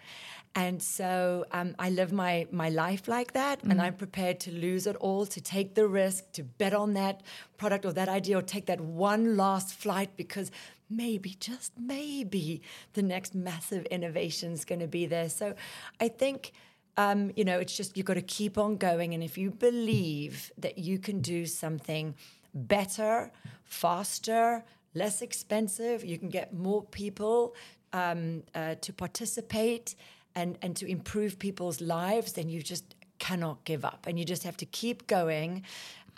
and 0.56 0.82
so 0.82 1.46
um, 1.52 1.76
I 1.78 1.90
live 1.90 2.12
my 2.12 2.48
my 2.52 2.70
life 2.70 3.08
like 3.08 3.34
that, 3.34 3.64
and 3.64 3.82
I'm 3.82 3.94
prepared 3.94 4.40
to 4.42 4.52
lose 4.52 4.88
it 4.88 4.96
all, 4.96 5.26
to 5.28 5.42
take 5.42 5.76
the 5.76 5.88
risk, 5.88 6.32
to 6.34 6.44
bet 6.44 6.74
on 6.74 6.94
that 6.94 7.22
product 7.58 7.86
or 7.86 7.94
that 7.94 8.10
idea, 8.10 8.38
or 8.38 8.42
take 8.42 8.66
that 8.66 8.82
one 8.82 9.38
last 9.38 9.76
flight 9.76 10.10
because 10.16 10.52
maybe, 10.90 11.36
just 11.40 11.74
maybe, 11.78 12.64
the 12.94 13.04
next 13.04 13.36
massive 13.36 13.86
innovation 13.86 14.52
is 14.52 14.66
going 14.66 14.80
to 14.80 14.88
be 14.88 15.06
there. 15.06 15.30
So 15.30 15.56
I 16.00 16.08
think. 16.08 16.52
Um, 16.98 17.32
you 17.38 17.46
know, 17.46 17.60
it's 17.60 17.78
just 17.78 17.96
you've 17.96 18.08
got 18.08 18.16
to 18.16 18.22
keep 18.22 18.58
on 18.58 18.76
going. 18.76 19.14
And 19.14 19.24
if 19.24 19.38
you 19.38 19.52
believe 19.52 20.52
that 20.58 20.78
you 20.78 21.00
can 21.00 21.22
do 21.22 21.46
something 21.46 22.14
better, 22.54 23.32
faster, 23.64 24.66
less 24.94 25.22
expensive, 25.22 26.04
you 26.04 26.18
can 26.18 26.28
get 26.28 26.54
more 26.54 26.84
people 26.84 27.56
um, 27.94 28.44
uh, 28.54 28.76
to 28.82 28.92
participate 28.92 29.96
and, 30.36 30.58
and 30.62 30.76
to 30.78 30.86
improve 30.86 31.40
people's 31.40 31.82
lives, 31.82 32.34
then 32.34 32.50
you 32.50 32.62
just 32.62 32.96
cannot 33.20 33.64
give 33.66 33.86
up. 33.86 34.06
And 34.08 34.18
you 34.18 34.26
just 34.26 34.44
have 34.44 34.58
to 34.58 34.66
keep 34.66 35.08
going. 35.08 35.64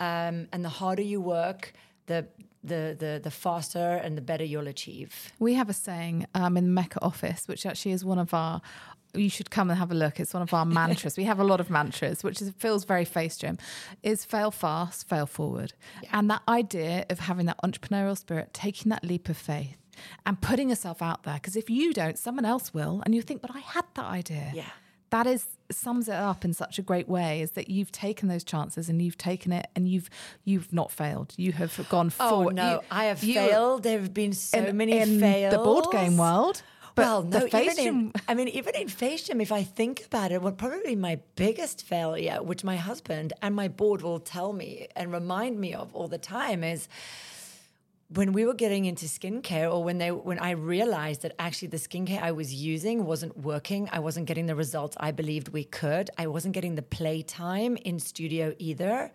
Um, 0.00 0.48
and 0.52 0.64
the 0.64 0.68
harder 0.68 1.02
you 1.02 1.20
work, 1.20 1.72
the, 2.06 2.26
the, 2.64 2.96
the, 2.98 3.20
the 3.22 3.30
faster 3.30 4.00
and 4.02 4.16
the 4.16 4.22
better 4.22 4.44
you'll 4.44 4.68
achieve. 4.68 5.32
We 5.38 5.54
have 5.54 5.68
a 5.68 5.72
saying 5.72 6.26
um, 6.34 6.56
in 6.56 6.64
the 6.64 6.70
Mecca 6.70 7.02
office, 7.02 7.46
which 7.46 7.66
actually 7.66 7.92
is 7.92 8.04
one 8.04 8.18
of 8.18 8.32
our. 8.32 8.62
You 9.14 9.28
should 9.28 9.50
come 9.50 9.68
and 9.68 9.78
have 9.78 9.92
a 9.92 9.94
look. 9.94 10.18
It's 10.18 10.32
one 10.32 10.42
of 10.42 10.54
our 10.54 10.64
mantras. 10.78 11.18
we 11.18 11.24
have 11.24 11.38
a 11.38 11.44
lot 11.44 11.60
of 11.60 11.68
mantras, 11.68 12.24
which 12.24 12.40
is, 12.40 12.50
feels 12.56 12.84
very 12.84 13.04
face 13.04 13.36
gym. 13.36 13.58
Is 14.02 14.24
fail 14.24 14.50
fast, 14.50 15.06
fail 15.06 15.26
forward, 15.26 15.74
and 16.10 16.30
that 16.30 16.40
idea 16.48 17.04
of 17.10 17.18
having 17.18 17.44
that 17.46 17.58
entrepreneurial 17.62 18.16
spirit, 18.16 18.54
taking 18.54 18.88
that 18.88 19.04
leap 19.04 19.28
of 19.28 19.36
faith, 19.36 19.76
and 20.26 20.40
putting 20.40 20.68
yourself 20.70 21.02
out 21.02 21.22
there. 21.24 21.34
Because 21.34 21.56
if 21.56 21.68
you 21.70 21.92
don't, 21.92 22.18
someone 22.18 22.44
else 22.44 22.72
will, 22.74 23.02
and 23.04 23.14
you 23.14 23.22
think, 23.22 23.40
"But 23.42 23.54
I 23.54 23.60
had 23.60 23.84
that 23.94 24.06
idea." 24.06 24.52
Yeah. 24.54 24.64
that 25.10 25.26
is 25.26 25.46
sums 25.70 26.08
it 26.08 26.14
up 26.14 26.42
in 26.44 26.54
such 26.54 26.78
a 26.78 26.82
great 26.82 27.06
way. 27.06 27.42
Is 27.42 27.50
that 27.52 27.68
you've 27.68 27.92
taken 27.92 28.28
those 28.28 28.44
chances 28.44 28.88
and 28.88 29.02
you've 29.02 29.18
taken 29.18 29.52
it, 29.52 29.66
and 29.76 29.86
you've 29.86 30.08
you've 30.44 30.72
not 30.72 30.90
failed. 30.90 31.34
You 31.36 31.52
have 31.52 31.86
gone 31.90 32.10
Oh 32.18 32.28
forward. 32.30 32.54
no, 32.54 32.70
You- 32.76 32.80
I 32.90 33.04
have 33.04 33.22
you- 33.22 33.34
failed. 33.34 33.82
There 33.82 33.98
have 34.00 34.14
been 34.14 34.32
so 34.32 34.58
in, 34.58 34.76
many 34.76 34.98
in 34.98 35.20
fails. 35.20 35.52
the 35.52 35.58
board 35.58 35.86
game 35.92 36.16
world. 36.16 36.62
But 36.94 37.06
well, 37.06 37.22
no, 37.22 37.46
even 37.46 37.78
in, 37.78 38.12
I 38.28 38.34
mean, 38.34 38.48
even 38.48 38.74
in 38.74 38.86
face 38.88 39.22
gym, 39.24 39.40
if 39.40 39.50
I 39.50 39.62
think 39.62 40.04
about 40.04 40.30
it, 40.30 40.42
what 40.42 40.58
probably 40.58 40.94
my 40.94 41.20
biggest 41.36 41.86
failure, 41.86 42.42
which 42.42 42.64
my 42.64 42.76
husband 42.76 43.32
and 43.40 43.54
my 43.54 43.68
board 43.68 44.02
will 44.02 44.20
tell 44.20 44.52
me 44.52 44.88
and 44.94 45.10
remind 45.10 45.58
me 45.58 45.72
of 45.72 45.94
all 45.94 46.06
the 46.08 46.18
time, 46.18 46.62
is 46.62 46.88
when 48.14 48.32
we 48.32 48.44
were 48.44 48.54
getting 48.54 48.84
into 48.84 49.06
skincare 49.06 49.72
or 49.72 49.82
when 49.82 49.98
they 49.98 50.10
when 50.10 50.38
I 50.38 50.50
realized 50.50 51.22
that 51.22 51.34
actually 51.38 51.68
the 51.68 51.78
skincare 51.78 52.20
I 52.22 52.32
was 52.32 52.52
using 52.52 53.04
wasn't 53.04 53.36
working, 53.38 53.88
I 53.92 54.00
wasn't 54.00 54.26
getting 54.26 54.46
the 54.46 54.54
results 54.54 54.96
I 55.00 55.12
believed 55.12 55.48
we 55.48 55.64
could. 55.64 56.10
I 56.18 56.26
wasn't 56.26 56.54
getting 56.54 56.74
the 56.74 56.82
playtime 56.82 57.76
in 57.76 57.98
studio 57.98 58.54
either. 58.58 59.12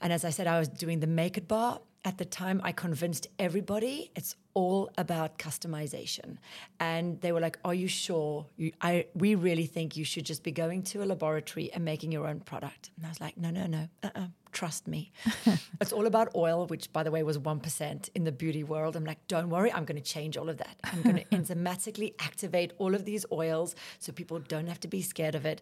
And 0.00 0.12
as 0.12 0.24
I 0.24 0.30
said, 0.30 0.46
I 0.46 0.58
was 0.58 0.68
doing 0.68 1.00
the 1.00 1.06
make 1.06 1.36
it 1.36 1.48
bar. 1.48 1.80
At 2.06 2.18
the 2.18 2.26
time, 2.26 2.60
I 2.62 2.72
convinced 2.72 3.28
everybody 3.38 4.10
it's 4.14 4.36
all 4.52 4.90
about 4.98 5.38
customization. 5.38 6.36
And 6.78 7.20
they 7.22 7.32
were 7.32 7.40
like, 7.40 7.58
Are 7.64 7.74
you 7.74 7.88
sure? 7.88 8.46
You, 8.56 8.72
I, 8.80 9.06
we 9.14 9.34
really 9.34 9.66
think 9.66 9.96
you 9.96 10.04
should 10.04 10.24
just 10.24 10.42
be 10.42 10.52
going 10.52 10.82
to 10.84 11.02
a 11.02 11.06
laboratory 11.06 11.72
and 11.72 11.84
making 11.84 12.12
your 12.12 12.26
own 12.26 12.40
product. 12.40 12.90
And 12.96 13.06
I 13.06 13.08
was 13.08 13.20
like, 13.20 13.36
No, 13.36 13.50
no, 13.50 13.66
no. 13.66 13.88
Uh-uh 14.02 14.26
trust 14.54 14.88
me. 14.88 15.12
it's 15.80 15.92
all 15.92 16.06
about 16.06 16.34
oil, 16.34 16.66
which 16.66 16.92
by 16.92 17.02
the 17.02 17.10
way 17.10 17.22
was 17.22 17.38
1% 17.38 18.08
in 18.14 18.24
the 18.24 18.32
beauty 18.32 18.64
world. 18.64 18.96
I'm 18.96 19.04
like, 19.04 19.26
don't 19.28 19.50
worry, 19.50 19.70
I'm 19.70 19.84
going 19.84 20.00
to 20.00 20.08
change 20.08 20.36
all 20.36 20.48
of 20.48 20.56
that. 20.58 20.76
I'm 20.84 21.02
going 21.02 21.16
to 21.16 21.24
enzymatically 21.24 22.14
activate 22.18 22.72
all 22.78 22.94
of 22.94 23.04
these 23.04 23.26
oils 23.30 23.74
so 23.98 24.12
people 24.12 24.38
don't 24.38 24.68
have 24.68 24.80
to 24.80 24.88
be 24.88 25.02
scared 25.02 25.34
of 25.34 25.44
it. 25.44 25.60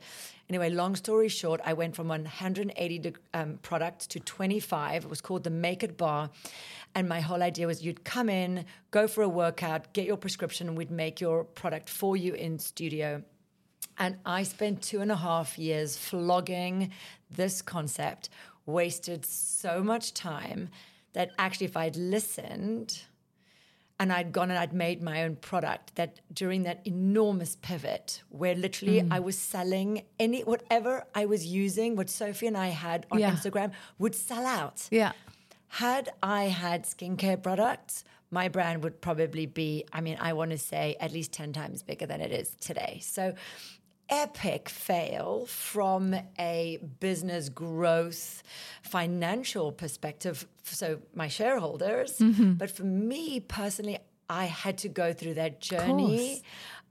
Anyway, 0.49 0.71
long 0.71 0.95
story 0.95 1.29
short, 1.29 1.61
I 1.65 1.73
went 1.73 1.97
from 1.97 2.09
180 2.09 3.15
um, 3.35 3.59
products 3.63 4.07
to 4.09 4.21
25. 4.21 5.05
It 5.05 5.11
was 5.11 5.21
called 5.21 5.45
the 5.45 5.51
Make 5.51 5.83
It 5.83 5.97
Bar. 5.97 6.31
And 6.95 7.09
my 7.09 7.21
whole 7.21 7.43
idea 7.43 7.67
was 7.67 7.83
you'd 7.83 8.05
come 8.05 8.29
in, 8.29 8.67
go 8.91 9.09
for 9.09 9.23
a 9.23 9.29
workout, 9.29 9.95
get 9.95 10.07
your 10.07 10.19
prescription, 10.19 10.69
and 10.69 10.77
we'd 10.77 10.91
make 10.91 11.21
your 11.21 11.45
product 11.45 11.89
for 11.89 12.17
you 12.17 12.35
in 12.35 12.59
studio. 12.59 13.23
And 13.99 14.17
I 14.25 14.43
spent 14.43 14.83
two 14.83 15.01
and 15.01 15.13
a 15.13 15.17
half 15.17 15.59
years 15.59 15.97
flogging 15.97 16.91
this 17.31 17.63
concept 17.63 18.29
wasted 18.67 19.25
so 19.25 19.83
much 19.83 20.15
time 20.15 20.69
that 21.13 21.31
actually, 21.39 21.67
if 21.67 21.77
I'd 21.77 21.97
listened 21.97 23.03
and 24.01 24.13
I'd 24.13 24.33
gone 24.33 24.51
and 24.51 24.59
I'd 24.59 24.73
made 24.73 25.03
my 25.03 25.25
own 25.25 25.37
product, 25.37 25.95
that 25.97 26.21
during 26.33 26.63
that 26.65 26.81
enormous 26.87 27.57
pivot 27.57 28.23
where 28.31 28.55
literally 28.55 29.03
mm. 29.03 29.13
I 29.13 29.21
was 29.21 29.39
selling 29.39 30.03
any 30.19 30.41
whatever 30.41 31.05
I 31.15 31.27
was 31.27 31.47
using, 31.47 31.97
what 31.97 32.09
Sophie 32.09 32.47
and 32.47 32.57
I 32.57 32.69
had 32.69 33.07
on 33.11 33.21
yeah. 33.21 33.31
Instagram 33.31 33.73
would 33.99 34.15
sell 34.15 34.47
out. 34.47 34.89
Yeah. 34.91 35.13
Had 35.69 36.11
I 36.23 36.45
had 36.45 36.85
skincare 36.85 37.43
products, 37.43 38.05
my 38.31 38.49
brand 38.49 38.83
would 38.83 39.01
probably 39.01 39.47
be, 39.47 39.85
I 39.93 40.01
mean, 40.01 40.17
I 40.21 40.33
want 40.33 40.51
to 40.53 40.59
say 40.59 40.97
at 40.99 41.13
least 41.13 41.33
10 41.33 41.53
times 41.53 41.83
bigger 41.83 42.07
than 42.07 42.21
it 42.21 42.33
is 42.33 42.57
today. 42.61 42.99
So 43.03 43.35
epic 44.13 44.69
fail 44.69 45.47
from 45.47 46.15
a 46.39 46.79
business 47.01 47.49
growth 47.49 48.43
financial 48.83 49.73
perspective. 49.73 50.47
So, 50.65 51.01
my 51.15 51.29
shareholders, 51.29 52.19
mm-hmm. 52.19 52.53
but 52.53 52.71
for 52.71 52.85
me 52.85 53.41
personally, 53.41 53.99
I 54.29 54.45
had 54.45 54.79
to 54.79 54.89
go 54.89 55.13
through 55.15 55.35
that 55.35 55.61
journey. 55.61 56.43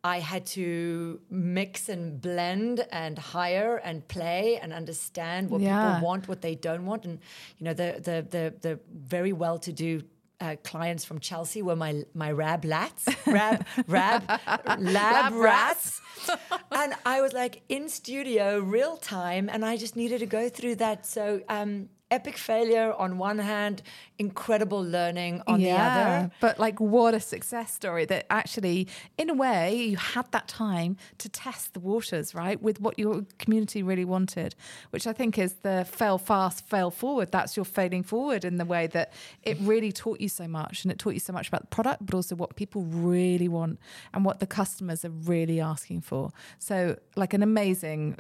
I 0.04 0.20
had 0.20 0.48
to 0.48 1.22
mix 1.30 1.88
and 1.88 2.20
blend 2.20 2.86
and 2.92 3.20
hire 3.20 3.78
and 3.78 4.06
play 4.08 4.60
and 4.60 4.74
understand 4.74 5.52
what 5.52 5.62
yeah. 5.62 5.94
people 5.94 6.08
want, 6.08 6.28
what 6.28 6.42
they 6.42 6.56
don't 6.56 6.88
want, 6.88 7.06
and 7.06 7.20
you 7.60 7.66
know 7.66 7.74
the 7.74 8.02
the 8.04 8.26
the, 8.30 8.54
the 8.62 8.80
very 8.92 9.32
well 9.32 9.60
to 9.60 9.72
do 9.72 10.02
uh, 10.42 10.56
clients 10.64 11.06
from 11.06 11.20
Chelsea 11.20 11.62
were 11.62 11.76
my 11.76 12.04
my 12.14 12.32
rab 12.32 12.64
lats, 12.64 13.08
rab 13.26 13.66
rab 13.88 14.28
lab, 14.68 14.80
lab 14.80 15.34
rats, 15.34 16.02
and 16.72 16.94
I 17.06 17.22
was 17.22 17.34
like 17.34 17.62
in 17.70 17.88
studio, 17.88 18.60
real 18.60 18.98
time, 18.98 19.50
and 19.50 19.64
I 19.64 19.78
just 19.78 19.96
needed 19.96 20.20
to 20.20 20.26
go 20.26 20.50
through 20.50 20.76
that. 20.76 21.06
So 21.06 21.42
um, 21.48 21.90
epic 22.12 22.38
failure 22.38 22.94
on 22.94 23.18
one 23.18 23.40
hand, 23.40 23.82
incredible 24.20 24.84
learning 24.84 25.42
on 25.48 25.60
yeah, 25.60 25.76
the 25.76 25.82
other. 25.82 26.32
But 26.42 26.60
like, 26.60 26.80
what 26.80 27.14
a 27.14 27.20
success 27.20 27.74
story 27.74 28.06
that 28.06 28.28
actually, 28.30 28.88
in 29.18 29.30
a 29.30 29.34
way, 29.34 29.76
you 29.76 29.98
had 29.98 30.32
that 30.32 30.48
time 30.48 30.98
to 31.18 31.30
test 31.30 31.74
the 31.74 31.80
waters, 31.80 32.36
right, 32.36 32.62
with 32.62 32.80
what 32.80 33.00
your 33.00 33.26
community 33.40 33.82
really 33.82 34.06
wanted, 34.06 34.56
which 34.92 35.08
I 35.08 35.14
think 35.14 35.40
is 35.40 35.54
the 35.64 35.88
fail 35.90 36.18
fast, 36.18 36.68
fail 36.68 36.92
forward. 36.92 37.32
That's 37.32 37.56
your 37.56 37.66
failing 37.66 38.04
forward 38.04 38.46
in 38.46 38.58
the 38.58 38.66
way 38.66 38.88
that 38.88 39.14
it 39.44 39.58
really 39.62 39.92
taught 39.92 40.20
you 40.20 40.30
so 40.30 40.48
much. 40.48 40.84
And 40.84 40.92
it 40.92 41.00
taught 41.00 41.14
you 41.14 41.20
so 41.20 41.34
much 41.34 41.48
about 41.48 41.62
the 41.62 41.68
product, 41.68 42.06
but 42.06 42.14
also 42.14 42.36
what 42.36 42.56
people 42.56 42.84
really 42.84 43.48
want 43.48 43.80
and 44.14 44.26
what 44.26 44.40
the 44.40 44.48
customers 44.48 45.06
are 45.06 45.10
really 45.10 45.62
asking 45.62 46.02
for. 46.02 46.32
So, 46.60 46.98
like, 47.16 47.34
an 47.34 47.42
amazing 47.42 48.18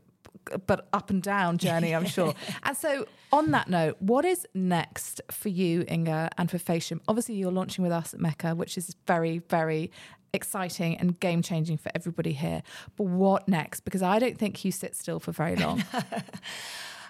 but 0.67 0.87
up 0.93 1.09
and 1.09 1.21
down 1.21 1.57
journey, 1.57 1.93
I'm 1.93 2.05
sure. 2.05 2.33
and 2.63 2.75
so, 2.75 3.05
on 3.31 3.51
that 3.51 3.69
note, 3.69 3.97
what 3.99 4.25
is 4.25 4.47
next 4.53 5.21
for 5.31 5.49
you, 5.49 5.85
Inge, 5.87 6.29
and 6.37 6.49
for 6.49 6.57
Face 6.57 6.89
Gym? 6.89 7.01
Obviously, 7.07 7.35
you're 7.35 7.51
launching 7.51 7.83
with 7.83 7.91
us 7.91 8.13
at 8.13 8.19
Mecca, 8.19 8.55
which 8.55 8.77
is 8.77 8.95
very, 9.07 9.39
very 9.49 9.91
exciting 10.33 10.97
and 10.97 11.19
game 11.19 11.41
changing 11.41 11.77
for 11.77 11.91
everybody 11.93 12.33
here. 12.33 12.63
But 12.95 13.05
what 13.05 13.47
next? 13.47 13.81
Because 13.81 14.01
I 14.01 14.19
don't 14.19 14.37
think 14.37 14.63
you 14.63 14.71
sit 14.71 14.95
still 14.95 15.19
for 15.19 15.31
very 15.31 15.55
long. 15.55 15.83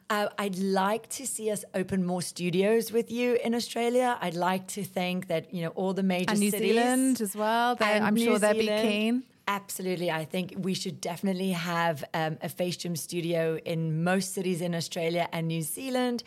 Uh, 0.09 0.27
I'd 0.37 0.57
like 0.57 1.07
to 1.07 1.25
see 1.25 1.49
us 1.49 1.63
open 1.73 2.05
more 2.05 2.21
studios 2.21 2.91
with 2.91 3.09
you 3.09 3.37
in 3.45 3.55
Australia. 3.55 4.17
I'd 4.19 4.35
like 4.35 4.67
to 4.69 4.83
think 4.83 5.27
that 5.27 5.53
you 5.53 5.61
know 5.61 5.69
all 5.69 5.93
the 5.93 6.03
major 6.03 6.31
and 6.31 6.39
New 6.41 6.51
cities, 6.51 6.75
Zealand 6.75 7.21
as 7.21 7.33
well. 7.33 7.77
I'm 7.79 8.15
New 8.15 8.25
sure 8.25 8.37
they'd 8.37 8.59
be 8.59 8.67
keen. 8.67 9.23
Absolutely. 9.47 10.11
I 10.11 10.25
think 10.25 10.53
we 10.57 10.73
should 10.73 11.01
definitely 11.01 11.51
have 11.51 12.03
um, 12.13 12.37
a 12.41 12.49
face 12.49 12.77
gym 12.77 12.95
studio 12.95 13.57
in 13.65 14.03
most 14.03 14.33
cities 14.33 14.61
in 14.61 14.75
Australia 14.75 15.27
and 15.31 15.47
New 15.47 15.61
Zealand. 15.61 16.23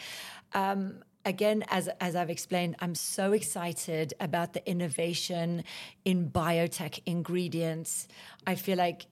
Um, 0.53 1.03
again, 1.25 1.65
as, 1.69 1.89
as 2.01 2.17
I've 2.17 2.31
explained, 2.31 2.77
I'm 2.81 2.95
so 2.95 3.33
excited 3.33 4.15
about 4.21 4.53
the 4.53 4.69
innovation 4.69 5.65
in 6.05 6.31
biotech 6.31 7.01
ingredients. 7.07 8.09
I 8.47 8.57
feel 8.57 8.79
like 8.79 9.07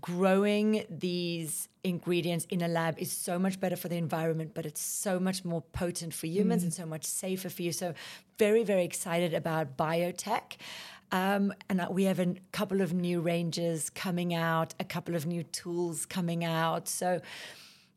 growing 0.00 0.84
these 0.88 1.68
ingredients 1.82 2.46
in 2.50 2.62
a 2.62 2.68
lab 2.68 2.98
is 2.98 3.10
so 3.10 3.38
much 3.38 3.58
better 3.58 3.76
for 3.76 3.88
the 3.88 3.96
environment, 3.96 4.52
but 4.54 4.64
it's 4.64 4.80
so 4.80 5.18
much 5.18 5.44
more 5.44 5.60
potent 5.60 6.14
for 6.14 6.26
humans 6.26 6.62
mm. 6.62 6.66
and 6.66 6.74
so 6.74 6.86
much 6.86 7.04
safer 7.04 7.48
for 7.48 7.62
you. 7.62 7.72
So, 7.72 7.94
very, 8.38 8.62
very 8.62 8.84
excited 8.84 9.34
about 9.34 9.76
biotech. 9.76 10.56
Um, 11.12 11.52
and 11.68 11.86
we 11.90 12.04
have 12.04 12.18
a 12.18 12.34
couple 12.52 12.80
of 12.80 12.94
new 12.94 13.20
ranges 13.20 13.90
coming 13.90 14.32
out, 14.32 14.74
a 14.80 14.84
couple 14.84 15.14
of 15.14 15.26
new 15.26 15.42
tools 15.42 16.06
coming 16.06 16.42
out. 16.42 16.88
So, 16.88 17.20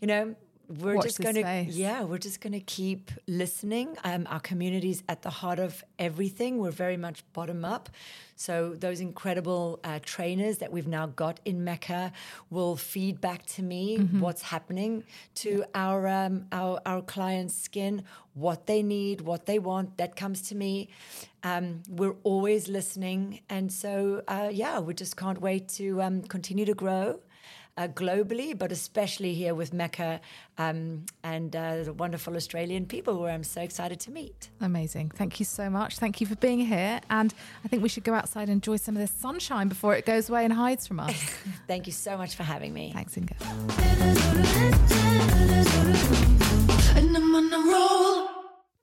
you 0.01 0.07
know, 0.07 0.35
we're 0.67 0.95
Watch 0.95 1.05
just 1.05 1.19
going 1.19 1.35
to 1.35 1.65
yeah 1.69 2.03
we're 2.03 2.17
just 2.17 2.41
going 2.41 2.53
to 2.53 2.59
keep 2.59 3.11
listening. 3.27 3.97
Um, 4.03 4.27
our 4.29 4.39
community 4.39 4.89
is 4.91 5.03
at 5.07 5.21
the 5.21 5.29
heart 5.29 5.59
of 5.59 5.83
everything. 5.99 6.57
We're 6.57 6.71
very 6.71 6.97
much 6.97 7.23
bottom 7.33 7.65
up. 7.65 7.89
So 8.35 8.73
those 8.73 8.99
incredible 8.99 9.79
uh, 9.83 9.99
trainers 10.03 10.57
that 10.57 10.71
we've 10.71 10.87
now 10.87 11.07
got 11.07 11.39
in 11.45 11.63
mecca 11.63 12.11
will 12.49 12.75
feed 12.75 13.21
back 13.21 13.45
to 13.47 13.63
me 13.63 13.97
mm-hmm. 13.97 14.19
what's 14.19 14.41
happening 14.41 15.05
to 15.35 15.63
our, 15.73 16.07
um, 16.07 16.45
our 16.51 16.81
our 16.85 17.01
clients 17.01 17.55
skin 17.55 18.03
what 18.33 18.67
they 18.67 18.83
need 18.83 19.21
what 19.21 19.45
they 19.45 19.59
want 19.59 19.97
that 19.97 20.15
comes 20.15 20.41
to 20.49 20.55
me. 20.55 20.89
Um, 21.43 21.83
we're 21.89 22.15
always 22.23 22.67
listening. 22.67 23.41
And 23.49 23.71
so 23.71 24.23
uh, 24.27 24.49
yeah 24.51 24.79
we 24.79 24.93
just 24.93 25.15
can't 25.15 25.39
wait 25.39 25.67
to 25.69 26.01
um, 26.01 26.21
continue 26.23 26.65
to 26.65 26.73
grow 26.73 27.19
uh, 27.77 27.87
globally, 27.87 28.57
but 28.57 28.71
especially 28.71 29.33
here 29.33 29.53
with 29.53 29.73
Mecca 29.73 30.21
um, 30.57 31.05
and 31.23 31.55
uh, 31.55 31.83
the 31.83 31.93
wonderful 31.93 32.35
Australian 32.35 32.85
people 32.85 33.19
where 33.19 33.31
I'm 33.31 33.43
so 33.43 33.61
excited 33.61 33.99
to 34.01 34.11
meet. 34.11 34.49
Amazing. 34.61 35.11
Thank 35.11 35.39
you 35.39 35.45
so 35.45 35.69
much. 35.69 35.97
Thank 35.97 36.21
you 36.21 36.27
for 36.27 36.35
being 36.35 36.59
here. 36.59 37.01
And 37.09 37.33
I 37.63 37.67
think 37.67 37.83
we 37.83 37.89
should 37.89 38.03
go 38.03 38.13
outside 38.13 38.43
and 38.43 38.51
enjoy 38.51 38.77
some 38.77 38.95
of 38.95 39.01
this 39.01 39.11
sunshine 39.11 39.67
before 39.67 39.95
it 39.95 40.05
goes 40.05 40.29
away 40.29 40.45
and 40.45 40.53
hides 40.53 40.87
from 40.87 40.99
us. 40.99 41.13
Thank 41.67 41.87
you 41.87 41.93
so 41.93 42.17
much 42.17 42.35
for 42.35 42.43
having 42.43 42.73
me. 42.73 42.91
Thanks, 42.93 43.17
Inge. 43.17 43.33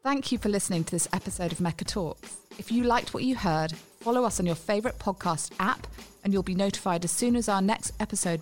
Thank 0.02 0.32
you 0.32 0.38
for 0.38 0.48
listening 0.48 0.84
to 0.84 0.90
this 0.90 1.08
episode 1.12 1.52
of 1.52 1.60
Mecca 1.60 1.84
Talks. 1.84 2.36
If 2.58 2.70
you 2.72 2.84
liked 2.84 3.14
what 3.14 3.22
you 3.22 3.36
heard, 3.36 3.72
follow 4.00 4.24
us 4.24 4.40
on 4.40 4.46
your 4.46 4.56
favourite 4.56 4.98
podcast 4.98 5.52
app 5.60 5.86
and 6.24 6.32
you'll 6.32 6.42
be 6.42 6.54
notified 6.54 7.04
as 7.04 7.10
soon 7.10 7.36
as 7.36 7.48
our 7.48 7.62
next 7.62 7.92
episode 8.00 8.40